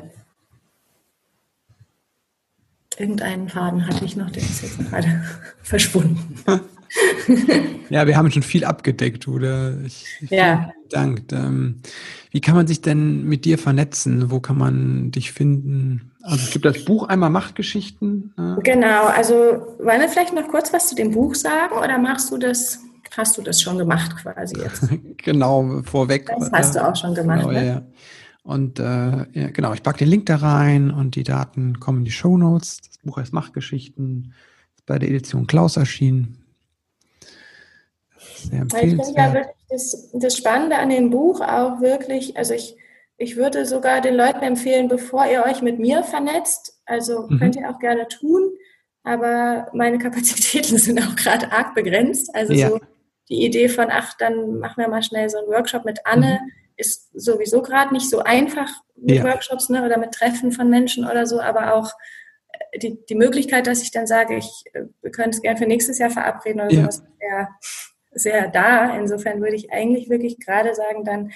Irgendeinen 2.97 3.49
Faden 3.49 3.85
hatte 3.85 4.05
ich 4.05 4.15
noch, 4.15 4.31
der 4.31 4.43
ist 4.43 4.61
jetzt 4.61 4.79
gerade 4.89 5.25
verschwunden. 5.61 6.41
ja, 7.89 8.07
wir 8.07 8.17
haben 8.17 8.31
schon 8.31 8.43
viel 8.43 8.65
abgedeckt, 8.65 9.27
oder? 9.27 9.79
Ich, 9.85 10.05
ich 10.21 10.29
ja. 10.29 10.71
Dank. 10.89 11.31
Ähm, 11.31 11.81
wie 12.31 12.41
kann 12.41 12.55
man 12.55 12.67
sich 12.67 12.81
denn 12.81 13.23
mit 13.23 13.45
dir 13.45 13.57
vernetzen? 13.57 14.29
Wo 14.31 14.39
kann 14.39 14.57
man 14.57 15.11
dich 15.11 15.31
finden? 15.31 16.11
Also 16.21 16.43
es 16.43 16.51
gibt 16.51 16.65
das 16.65 16.85
Buch 16.85 17.07
einmal 17.07 17.29
Machtgeschichten. 17.29 18.33
Ne? 18.37 18.57
Genau, 18.63 19.05
also 19.05 19.33
wollen 19.79 20.01
wir 20.01 20.09
vielleicht 20.09 20.33
noch 20.33 20.47
kurz 20.47 20.73
was 20.73 20.89
zu 20.89 20.95
dem 20.95 21.11
Buch 21.11 21.35
sagen 21.35 21.75
oder 21.75 21.97
machst 21.97 22.31
du 22.31 22.37
das, 22.37 22.79
hast 23.15 23.37
du 23.37 23.41
das 23.41 23.61
schon 23.61 23.77
gemacht 23.77 24.15
quasi 24.17 24.59
jetzt? 24.59 24.89
genau, 25.17 25.81
vorweg. 25.83 26.27
Das 26.39 26.51
hast 26.51 26.75
du 26.75 26.87
auch 26.87 26.95
schon 26.95 27.13
gemacht, 27.13 27.41
genau, 27.41 27.51
ne? 27.51 27.67
ja. 27.67 27.81
Und 28.43 28.79
äh, 28.79 28.83
ja, 28.83 29.49
genau, 29.51 29.73
ich 29.73 29.81
packe 29.81 29.99
den 29.99 30.09
Link 30.09 30.27
da 30.27 30.35
rein 30.35 30.91
und 30.91 31.15
die 31.15 31.23
Daten 31.23 31.79
kommen 31.79 31.99
in 31.99 32.05
die 32.05 32.11
Show 32.11 32.37
Notes. 32.37 32.79
Das 32.81 32.97
Buch 32.99 33.17
heißt 33.17 33.33
Machtgeschichten, 33.33 34.33
ist 34.75 34.85
bei 34.85 34.99
der 34.99 35.09
Edition 35.09 35.47
Klaus 35.47 35.77
erschienen. 35.77 36.44
Sehr 38.49 38.61
empfehlenswert. 38.61 38.99
Ich 38.99 39.05
finde 39.05 39.19
ja 39.19 39.33
wirklich 39.33 39.55
das, 39.69 40.09
das 40.13 40.37
Spannende 40.37 40.77
an 40.77 40.89
dem 40.89 41.09
Buch 41.09 41.41
auch 41.41 41.81
wirklich, 41.81 42.37
also 42.37 42.53
ich 42.53 42.77
ich 43.17 43.37
würde 43.37 43.65
sogar 43.65 44.01
den 44.01 44.15
Leuten 44.15 44.43
empfehlen, 44.43 44.87
bevor 44.87 45.25
ihr 45.25 45.43
euch 45.45 45.61
mit 45.61 45.79
mir 45.79 46.03
vernetzt, 46.03 46.77
also 46.85 47.27
mhm. 47.27 47.39
könnt 47.39 47.55
ihr 47.55 47.69
auch 47.69 47.79
gerne 47.79 48.07
tun, 48.07 48.51
aber 49.03 49.69
meine 49.73 49.97
Kapazitäten 49.99 50.77
sind 50.77 50.99
auch 51.01 51.15
gerade 51.15 51.51
arg 51.51 51.75
begrenzt. 51.75 52.33
Also 52.35 52.53
ja. 52.53 52.69
so 52.69 52.79
die 53.29 53.45
Idee 53.45 53.69
von, 53.69 53.87
ach, 53.89 54.15
dann 54.17 54.59
machen 54.59 54.77
wir 54.77 54.89
mal 54.89 55.03
schnell 55.03 55.29
so 55.29 55.37
einen 55.37 55.47
Workshop 55.47 55.85
mit 55.85 55.99
Anne, 56.05 56.39
mhm. 56.43 56.51
ist 56.75 57.09
sowieso 57.13 57.61
gerade 57.61 57.93
nicht 57.93 58.09
so 58.09 58.19
einfach 58.19 58.69
mit 58.95 59.17
ja. 59.17 59.23
Workshops 59.23 59.69
ne, 59.69 59.85
oder 59.85 59.97
mit 59.97 60.11
Treffen 60.11 60.51
von 60.51 60.69
Menschen 60.69 61.05
oder 61.05 61.25
so, 61.25 61.39
aber 61.39 61.73
auch 61.73 61.91
äh, 62.71 62.79
die, 62.79 63.05
die 63.05 63.15
Möglichkeit, 63.15 63.67
dass 63.67 63.81
ich 63.81 63.91
dann 63.91 64.07
sage, 64.07 64.35
ich, 64.35 64.65
äh, 64.73 64.83
wir 65.01 65.11
können 65.11 65.29
es 65.29 65.41
gerne 65.41 65.57
für 65.57 65.67
nächstes 65.67 65.99
Jahr 65.99 66.11
verabreden 66.11 66.61
oder 66.61 66.71
ja. 66.71 66.81
sowas, 66.81 67.03
wäre 67.19 67.47
sehr 68.15 68.47
da. 68.47 68.97
Insofern 68.97 69.41
würde 69.41 69.55
ich 69.55 69.71
eigentlich 69.71 70.09
wirklich 70.09 70.39
gerade 70.39 70.73
sagen, 70.73 71.03
dann 71.03 71.31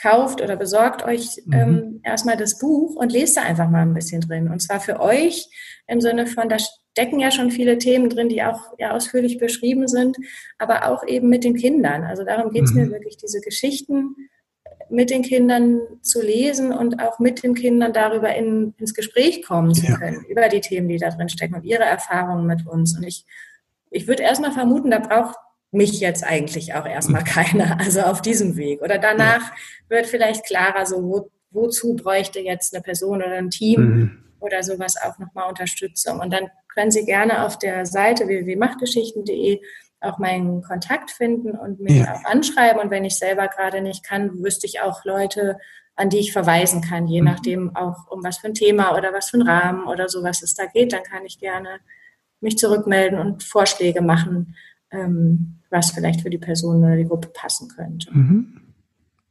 kauft 0.00 0.40
oder 0.40 0.56
besorgt 0.56 1.04
euch 1.04 1.42
mhm. 1.46 1.52
ähm, 1.52 2.00
erstmal 2.04 2.36
das 2.36 2.58
Buch 2.58 2.96
und 2.96 3.12
lest 3.12 3.36
da 3.36 3.42
einfach 3.42 3.68
mal 3.68 3.82
ein 3.82 3.94
bisschen 3.94 4.20
drin. 4.20 4.50
Und 4.50 4.60
zwar 4.60 4.80
für 4.80 5.00
euch 5.00 5.48
im 5.86 6.00
Sinne 6.00 6.26
von, 6.26 6.48
da 6.48 6.56
stecken 6.58 7.20
ja 7.20 7.30
schon 7.30 7.50
viele 7.50 7.78
Themen 7.78 8.08
drin, 8.08 8.28
die 8.28 8.42
auch 8.42 8.60
ja, 8.78 8.92
ausführlich 8.92 9.38
beschrieben 9.38 9.88
sind, 9.88 10.16
aber 10.58 10.88
auch 10.88 11.06
eben 11.06 11.28
mit 11.28 11.44
den 11.44 11.54
Kindern. 11.54 12.04
Also 12.04 12.24
darum 12.24 12.50
geht 12.52 12.64
es 12.64 12.72
mhm. 12.72 12.82
mir 12.82 12.90
wirklich, 12.90 13.16
diese 13.16 13.40
Geschichten 13.40 14.16
mit 14.88 15.10
den 15.10 15.22
Kindern 15.22 15.80
zu 16.02 16.20
lesen 16.20 16.72
und 16.72 17.00
auch 17.00 17.20
mit 17.20 17.44
den 17.44 17.54
Kindern 17.54 17.92
darüber 17.92 18.34
in, 18.34 18.74
ins 18.78 18.92
Gespräch 18.92 19.44
kommen 19.44 19.72
zu 19.72 19.86
können, 19.86 20.24
ja. 20.24 20.28
über 20.28 20.48
die 20.48 20.60
Themen, 20.60 20.88
die 20.88 20.98
da 20.98 21.10
drin 21.10 21.28
stecken 21.28 21.54
und 21.54 21.64
ihre 21.64 21.84
Erfahrungen 21.84 22.46
mit 22.46 22.66
uns. 22.66 22.96
Und 22.96 23.04
ich, 23.04 23.24
ich 23.90 24.08
würde 24.08 24.24
erstmal 24.24 24.50
vermuten, 24.50 24.90
da 24.90 24.98
braucht 24.98 25.36
mich 25.72 26.00
jetzt 26.00 26.24
eigentlich 26.24 26.74
auch 26.74 26.86
erstmal 26.86 27.24
keiner, 27.24 27.78
also 27.80 28.00
auf 28.02 28.22
diesem 28.22 28.56
Weg. 28.56 28.82
Oder 28.82 28.98
danach 28.98 29.52
wird 29.88 30.06
vielleicht 30.06 30.44
klarer, 30.46 30.86
so 30.86 31.02
wo, 31.02 31.30
wozu 31.50 31.96
bräuchte 31.96 32.40
jetzt 32.40 32.74
eine 32.74 32.82
Person 32.82 33.18
oder 33.18 33.36
ein 33.36 33.50
Team 33.50 33.80
mhm. 33.80 34.24
oder 34.40 34.62
sowas 34.62 34.96
auch 35.02 35.18
nochmal 35.18 35.48
Unterstützung. 35.48 36.20
Und 36.20 36.32
dann 36.32 36.48
können 36.68 36.90
Sie 36.90 37.04
gerne 37.04 37.44
auf 37.44 37.58
der 37.58 37.86
Seite 37.86 38.26
www.machtgeschichten.de 38.26 39.60
auch 40.02 40.18
meinen 40.18 40.62
Kontakt 40.62 41.10
finden 41.10 41.50
und 41.50 41.80
mich 41.80 41.98
ja. 41.98 42.14
auch 42.14 42.24
anschreiben. 42.24 42.80
Und 42.80 42.90
wenn 42.90 43.04
ich 43.04 43.18
selber 43.18 43.48
gerade 43.48 43.82
nicht 43.82 44.02
kann, 44.02 44.42
wüsste 44.42 44.66
ich 44.66 44.80
auch 44.80 45.04
Leute, 45.04 45.58
an 45.94 46.08
die 46.08 46.18
ich 46.18 46.32
verweisen 46.32 46.80
kann, 46.80 47.06
je 47.06 47.20
mhm. 47.20 47.26
nachdem 47.26 47.76
auch 47.76 48.10
um 48.10 48.24
was 48.24 48.38
für 48.38 48.46
ein 48.46 48.54
Thema 48.54 48.96
oder 48.96 49.12
was 49.12 49.30
für 49.30 49.36
ein 49.38 49.46
Rahmen 49.46 49.86
oder 49.86 50.08
sowas 50.08 50.42
es 50.42 50.54
da 50.54 50.64
geht, 50.66 50.92
dann 50.92 51.02
kann 51.02 51.26
ich 51.26 51.38
gerne 51.38 51.80
mich 52.40 52.56
zurückmelden 52.56 53.18
und 53.18 53.42
Vorschläge 53.42 54.00
machen, 54.00 54.56
was 54.90 55.92
vielleicht 55.92 56.22
für 56.22 56.30
die 56.30 56.38
Person 56.38 56.78
oder 56.78 56.96
die 56.96 57.04
Gruppe 57.04 57.28
passen 57.28 57.68
könnte. 57.68 58.10
Mhm. 58.12 58.60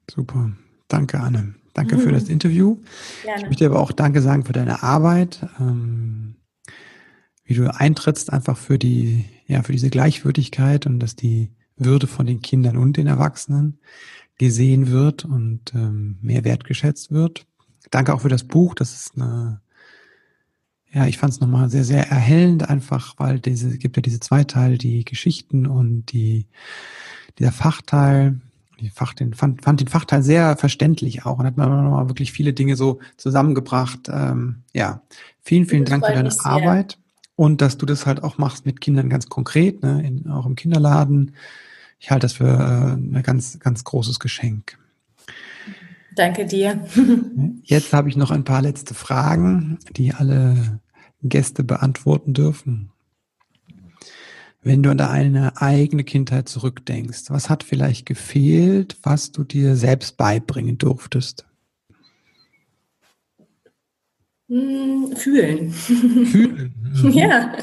Super. 0.10 0.52
Danke, 0.88 1.20
Anne. 1.20 1.56
Danke 1.74 1.98
mhm. 1.98 2.02
für 2.02 2.12
das 2.12 2.30
Interview. 2.30 2.78
Gerne. 3.24 3.42
Ich 3.42 3.48
möchte 3.48 3.66
aber 3.66 3.80
auch 3.80 3.92
Danke 3.92 4.22
sagen 4.22 4.46
für 4.46 4.54
deine 4.54 4.84
Arbeit, 4.84 5.46
ähm, 5.60 6.36
wie 7.44 7.54
du 7.54 7.74
eintrittst 7.74 8.32
einfach 8.32 8.58
für 8.58 8.80
die, 8.80 9.26
ja, 9.48 9.64
für 9.64 9.72
diese 9.72 9.90
Gleichwürdigkeit 9.90 10.86
und 10.86 11.00
dass 11.00 11.16
die 11.16 11.52
Würde 11.78 12.08
von 12.08 12.26
den 12.26 12.42
Kindern 12.42 12.78
und 12.78 12.98
den 12.98 13.08
Erwachsenen 13.08 13.80
gesehen 14.38 14.90
wird 14.90 15.26
und 15.26 15.74
ähm, 15.74 16.18
mehr 16.22 16.44
wertgeschätzt 16.44 17.12
wird. 17.12 17.46
Danke 17.92 18.14
auch 18.14 18.22
für 18.22 18.30
das 18.30 18.44
Buch. 18.44 18.76
Das 18.76 18.94
ist 18.94 19.16
eine 19.16 19.62
ja, 20.92 21.06
ich 21.06 21.18
fand 21.18 21.34
es 21.34 21.40
nochmal 21.40 21.70
sehr, 21.70 21.84
sehr 21.84 22.10
erhellend, 22.10 22.68
einfach, 22.68 23.16
weil 23.18 23.40
diese 23.40 23.78
gibt 23.78 23.96
ja 23.96 24.02
diese 24.02 24.20
zwei 24.20 24.44
Teile, 24.44 24.78
die 24.78 25.06
Geschichten 25.06 25.68
und 25.68 26.08
die 26.12 26.48
dieser 27.38 27.52
Fachteil. 27.52 28.40
Die 28.80 28.90
Fach, 28.90 29.14
den, 29.14 29.34
fand, 29.34 29.62
fand 29.62 29.82
den 29.82 29.90
Fachteil 29.90 30.24
sehr 30.24 30.56
verständlich 30.56 31.26
auch 31.26 31.38
und 31.38 31.46
hat 31.46 31.58
man 31.58 31.70
nochmal 31.84 32.08
wirklich 32.08 32.32
viele 32.32 32.54
Dinge 32.54 32.78
so 32.78 33.00
zusammengebracht. 33.18 34.08
Ähm, 34.10 34.64
ja, 34.74 35.02
vielen, 35.42 35.66
vielen 35.66 35.84
Dank 35.84 36.06
für 36.06 36.14
deine 36.14 36.34
Arbeit 36.46 36.98
und 37.36 37.60
dass 37.62 37.78
du 37.78 37.86
das 37.86 38.06
halt 38.06 38.24
auch 38.24 38.38
machst 38.38 38.66
mit 38.66 38.80
Kindern 38.80 39.10
ganz 39.10 39.28
konkret, 39.28 39.84
ne, 39.84 40.02
in, 40.06 40.30
auch 40.30 40.46
im 40.46 40.56
Kinderladen. 40.56 41.36
Ich 42.00 42.10
halte 42.10 42.24
das 42.26 42.34
für 42.34 42.48
äh, 42.48 42.94
ein 42.94 43.22
ganz, 43.22 43.60
ganz 43.60 43.84
großes 43.84 44.20
Geschenk. 44.20 44.78
Danke 46.16 46.46
dir. 46.46 46.84
Jetzt 47.64 47.94
habe 47.94 48.10
ich 48.10 48.18
noch 48.18 48.32
ein 48.32 48.44
paar 48.44 48.62
letzte 48.62 48.94
Fragen, 48.94 49.80
die 49.96 50.14
alle 50.14 50.80
Gäste 51.22 51.64
beantworten 51.64 52.34
dürfen. 52.34 52.92
Wenn 54.62 54.84
du 54.84 54.90
an 54.90 54.98
deine 54.98 55.62
eigene 55.62 56.04
Kindheit 56.04 56.50
zurückdenkst, 56.50 57.30
was 57.30 57.50
hat 57.50 57.64
vielleicht 57.64 58.06
gefehlt, 58.06 58.98
was 59.04 59.32
du 59.32 59.44
dir 59.44 59.76
selbst 59.76 60.18
beibringen 60.18 60.78
durftest? 60.78 61.46
Hm, 64.50 65.14
fühlen. 65.16 65.72
Fühlen. 65.72 66.74
ja. 67.12 67.54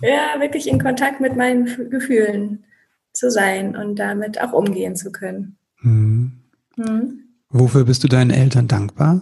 ja, 0.00 0.40
wirklich 0.40 0.68
in 0.68 0.80
Kontakt 0.80 1.20
mit 1.20 1.36
meinen 1.36 1.90
Gefühlen 1.90 2.64
zu 3.12 3.30
sein 3.30 3.76
und 3.76 3.96
damit 3.96 4.40
auch 4.40 4.52
umgehen 4.52 4.96
zu 4.96 5.12
können. 5.12 5.56
Mhm. 5.80 6.32
Mhm. 6.76 7.31
Wofür 7.52 7.84
bist 7.84 8.02
du 8.02 8.08
deinen 8.08 8.30
Eltern 8.30 8.66
dankbar? 8.66 9.20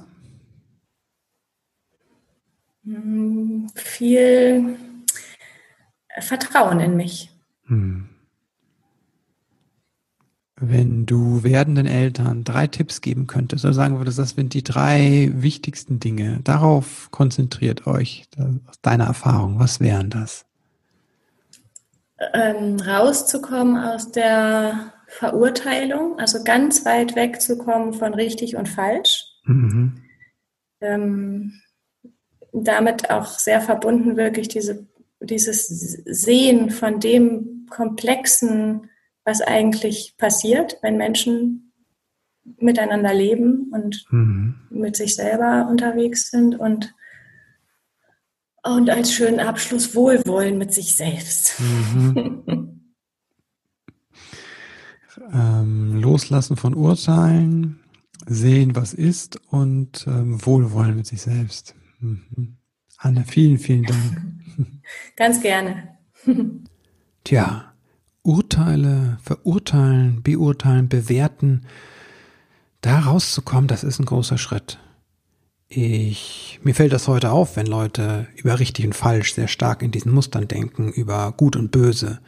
Viel 3.75 4.77
Vertrauen 6.21 6.81
in 6.81 6.97
mich. 6.97 7.31
Hm. 7.67 8.09
Wenn 10.63 11.07
du 11.07 11.43
werdenden 11.43 11.87
Eltern 11.87 12.45
drei 12.45 12.67
Tipps 12.67 13.01
geben 13.01 13.27
könntest, 13.27 13.65
oder 13.65 13.75
sagen 13.75 13.99
würdest, 13.99 14.19
das 14.19 14.31
sind 14.31 14.53
die 14.55 14.63
drei 14.63 15.31
wichtigsten 15.35 16.01
Dinge, 16.01 16.41
darauf 16.45 17.11
konzentriert 17.11 17.87
euch 17.87 18.29
aus 18.39 18.81
deiner 18.83 19.07
Erfahrung. 19.07 19.59
Was 19.59 19.81
wären 19.81 20.11
das? 20.11 20.45
ähm, 22.33 22.77
rauszukommen 22.81 23.77
aus 23.77 24.13
der 24.13 24.93
Verurteilung, 25.11 26.19
also 26.21 26.45
ganz 26.45 26.85
weit 26.85 27.17
wegzukommen 27.17 27.93
von 27.93 28.15
richtig 28.15 28.57
und 28.57 28.69
falsch. 28.69 29.25
Mhm. 29.45 30.03
Ähm, 30.81 31.61
damit 32.53 33.11
auch 33.11 33.27
sehr 33.27 33.61
verbunden 33.61 34.17
wirklich 34.17 34.47
diese, 34.49 34.87
dieses 35.21 35.67
Sehen 35.67 36.71
von 36.71 37.01
dem 37.01 37.67
Komplexen, 37.69 38.89
was 39.25 39.43
eigentlich 39.43 40.15
passiert, 40.17 40.79
wenn 40.81 40.97
Menschen 40.97 41.73
miteinander 42.59 43.13
leben 43.13 43.71
und 43.73 44.05
mhm. 44.11 44.55
mit 44.71 44.97
sich 44.97 45.17
selber 45.17 45.67
unterwegs 45.69 46.31
sind 46.31 46.59
und, 46.59 46.95
und 48.63 48.91
als 48.91 49.13
schönen 49.13 49.41
Abschluss 49.41 49.95
Wohlwollen 49.95 50.57
mit 50.57 50.73
sich 50.73 50.95
selbst. 50.95 51.61
Mhm. 51.61 52.77
ähm, 55.33 56.01
loslassen 56.01 56.57
von 56.57 56.75
Urteilen, 56.75 57.81
sehen, 58.27 58.77
was 58.77 58.95
ist 58.95 59.41
und 59.49 60.07
ähm, 60.07 60.45
Wohlwollen 60.45 60.97
mit 60.97 61.07
sich 61.07 61.23
selbst. 61.23 61.75
Mhm. 62.01 62.57
Anne, 62.97 63.25
vielen, 63.27 63.59
vielen 63.59 63.85
Dank. 63.85 64.23
Ganz 65.17 65.41
gerne. 65.41 65.97
Tja, 67.25 67.73
Urteile, 68.23 69.19
verurteilen, 69.23 70.23
beurteilen, 70.23 70.89
bewerten, 70.89 71.63
da 72.83 73.01
rauszukommen, 73.01 73.69
das 73.69 73.85
ist 73.85 73.99
ein 73.99 74.07
großer 74.07 74.39
Schritt. 74.39 74.79
Ich, 75.69 76.59
mir 76.63 76.75
fällt 76.75 76.93
das 76.93 77.09
heute 77.09 77.31
auf, 77.31 77.57
wenn 77.57 77.67
Leute 77.67 78.27
über 78.35 78.59
richtig 78.59 78.87
und 78.87 78.95
falsch 78.95 79.35
sehr 79.35 79.49
stark 79.49 79.83
in 79.83 79.93
diesen 79.93 80.13
Mustern 80.13 80.49
denken, 80.49 80.91
über 80.91 81.33
gut 81.33 81.57
und 81.57 81.71
böse. 81.71 82.21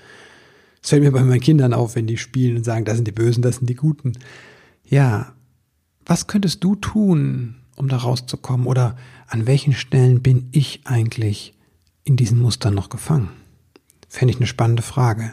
Es 0.83 0.91
fällt 0.91 1.03
mir 1.03 1.13
bei 1.13 1.23
meinen 1.23 1.41
Kindern 1.41 1.75
auf, 1.75 1.95
wenn 1.95 2.07
die 2.07 2.17
spielen 2.17 2.57
und 2.57 2.65
sagen, 2.65 2.85
das 2.85 2.97
sind 2.97 3.07
die 3.07 3.13
Bösen, 3.13 3.43
das 3.43 3.57
sind 3.57 3.71
die 3.71 3.77
Guten. 3.77 4.13
Ja, 4.85 5.33
was 6.05 6.27
könntest 6.27 6.65
du 6.65 6.75
tun, 6.75 7.57
um 7.77 7.89
da 7.89 7.99
rauszukommen? 7.99 8.67
Oder 8.67 8.97
an 9.29 9.47
welchen 9.47 9.73
Stellen 9.73 10.23
bin 10.23 10.49
ich 10.51 10.81
eigentlich 10.85 11.55
in 12.05 12.17
diesen 12.17 12.41
Mustern 12.41 12.75
noch 12.75 12.89
gefangen? 12.89 13.29
Fände 14.09 14.33
ich 14.33 14.39
eine 14.39 14.47
spannende 14.47 14.83
Frage. 14.83 15.33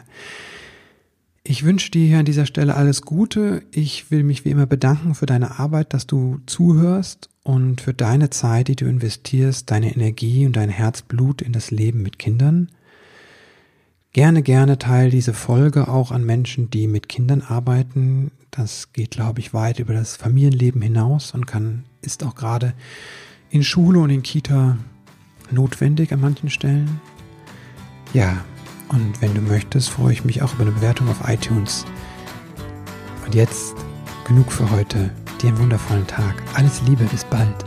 Ich 1.42 1.64
wünsche 1.64 1.90
dir 1.90 2.06
hier 2.06 2.18
an 2.18 2.24
dieser 2.26 2.46
Stelle 2.46 2.76
alles 2.76 3.02
Gute. 3.02 3.62
Ich 3.72 4.10
will 4.10 4.22
mich 4.22 4.44
wie 4.44 4.50
immer 4.50 4.66
bedanken 4.66 5.14
für 5.14 5.26
deine 5.26 5.58
Arbeit, 5.58 5.92
dass 5.94 6.06
du 6.06 6.38
zuhörst 6.46 7.28
und 7.42 7.80
für 7.80 7.94
deine 7.94 8.30
Zeit, 8.30 8.68
die 8.68 8.76
du 8.76 8.86
investierst, 8.86 9.70
deine 9.70 9.92
Energie 9.92 10.46
und 10.46 10.54
dein 10.54 10.68
Herzblut 10.68 11.42
in 11.42 11.52
das 11.52 11.70
Leben 11.70 12.02
mit 12.02 12.18
Kindern. 12.18 12.70
Gerne, 14.12 14.42
gerne 14.42 14.76
teile 14.76 15.10
diese 15.10 15.32
Folge 15.32 15.86
auch 15.86 16.10
an 16.10 16.24
Menschen, 16.24 16.68
die 16.68 16.88
mit 16.88 17.08
Kindern 17.08 17.42
arbeiten. 17.42 18.32
Das 18.50 18.92
geht, 18.92 19.12
glaube 19.12 19.38
ich, 19.38 19.54
weit 19.54 19.78
über 19.78 19.94
das 19.94 20.16
Familienleben 20.16 20.82
hinaus 20.82 21.32
und 21.32 21.46
kann, 21.46 21.84
ist 22.02 22.24
auch 22.24 22.34
gerade 22.34 22.74
in 23.50 23.62
Schule 23.62 24.00
und 24.00 24.10
in 24.10 24.22
Kita 24.22 24.78
notwendig 25.52 26.12
an 26.12 26.20
manchen 26.20 26.50
Stellen. 26.50 27.00
Ja, 28.12 28.44
und 28.88 29.22
wenn 29.22 29.32
du 29.32 29.40
möchtest, 29.40 29.90
freue 29.90 30.12
ich 30.12 30.24
mich 30.24 30.42
auch 30.42 30.54
über 30.54 30.62
eine 30.62 30.72
Bewertung 30.72 31.08
auf 31.08 31.28
iTunes. 31.28 31.86
Und 33.24 33.36
jetzt 33.36 33.76
genug 34.26 34.50
für 34.50 34.68
heute. 34.72 35.10
Dir 35.40 35.50
einen 35.50 35.58
wundervollen 35.58 36.06
Tag. 36.08 36.42
Alles 36.54 36.82
Liebe, 36.82 37.04
bis 37.04 37.24
bald. 37.24 37.64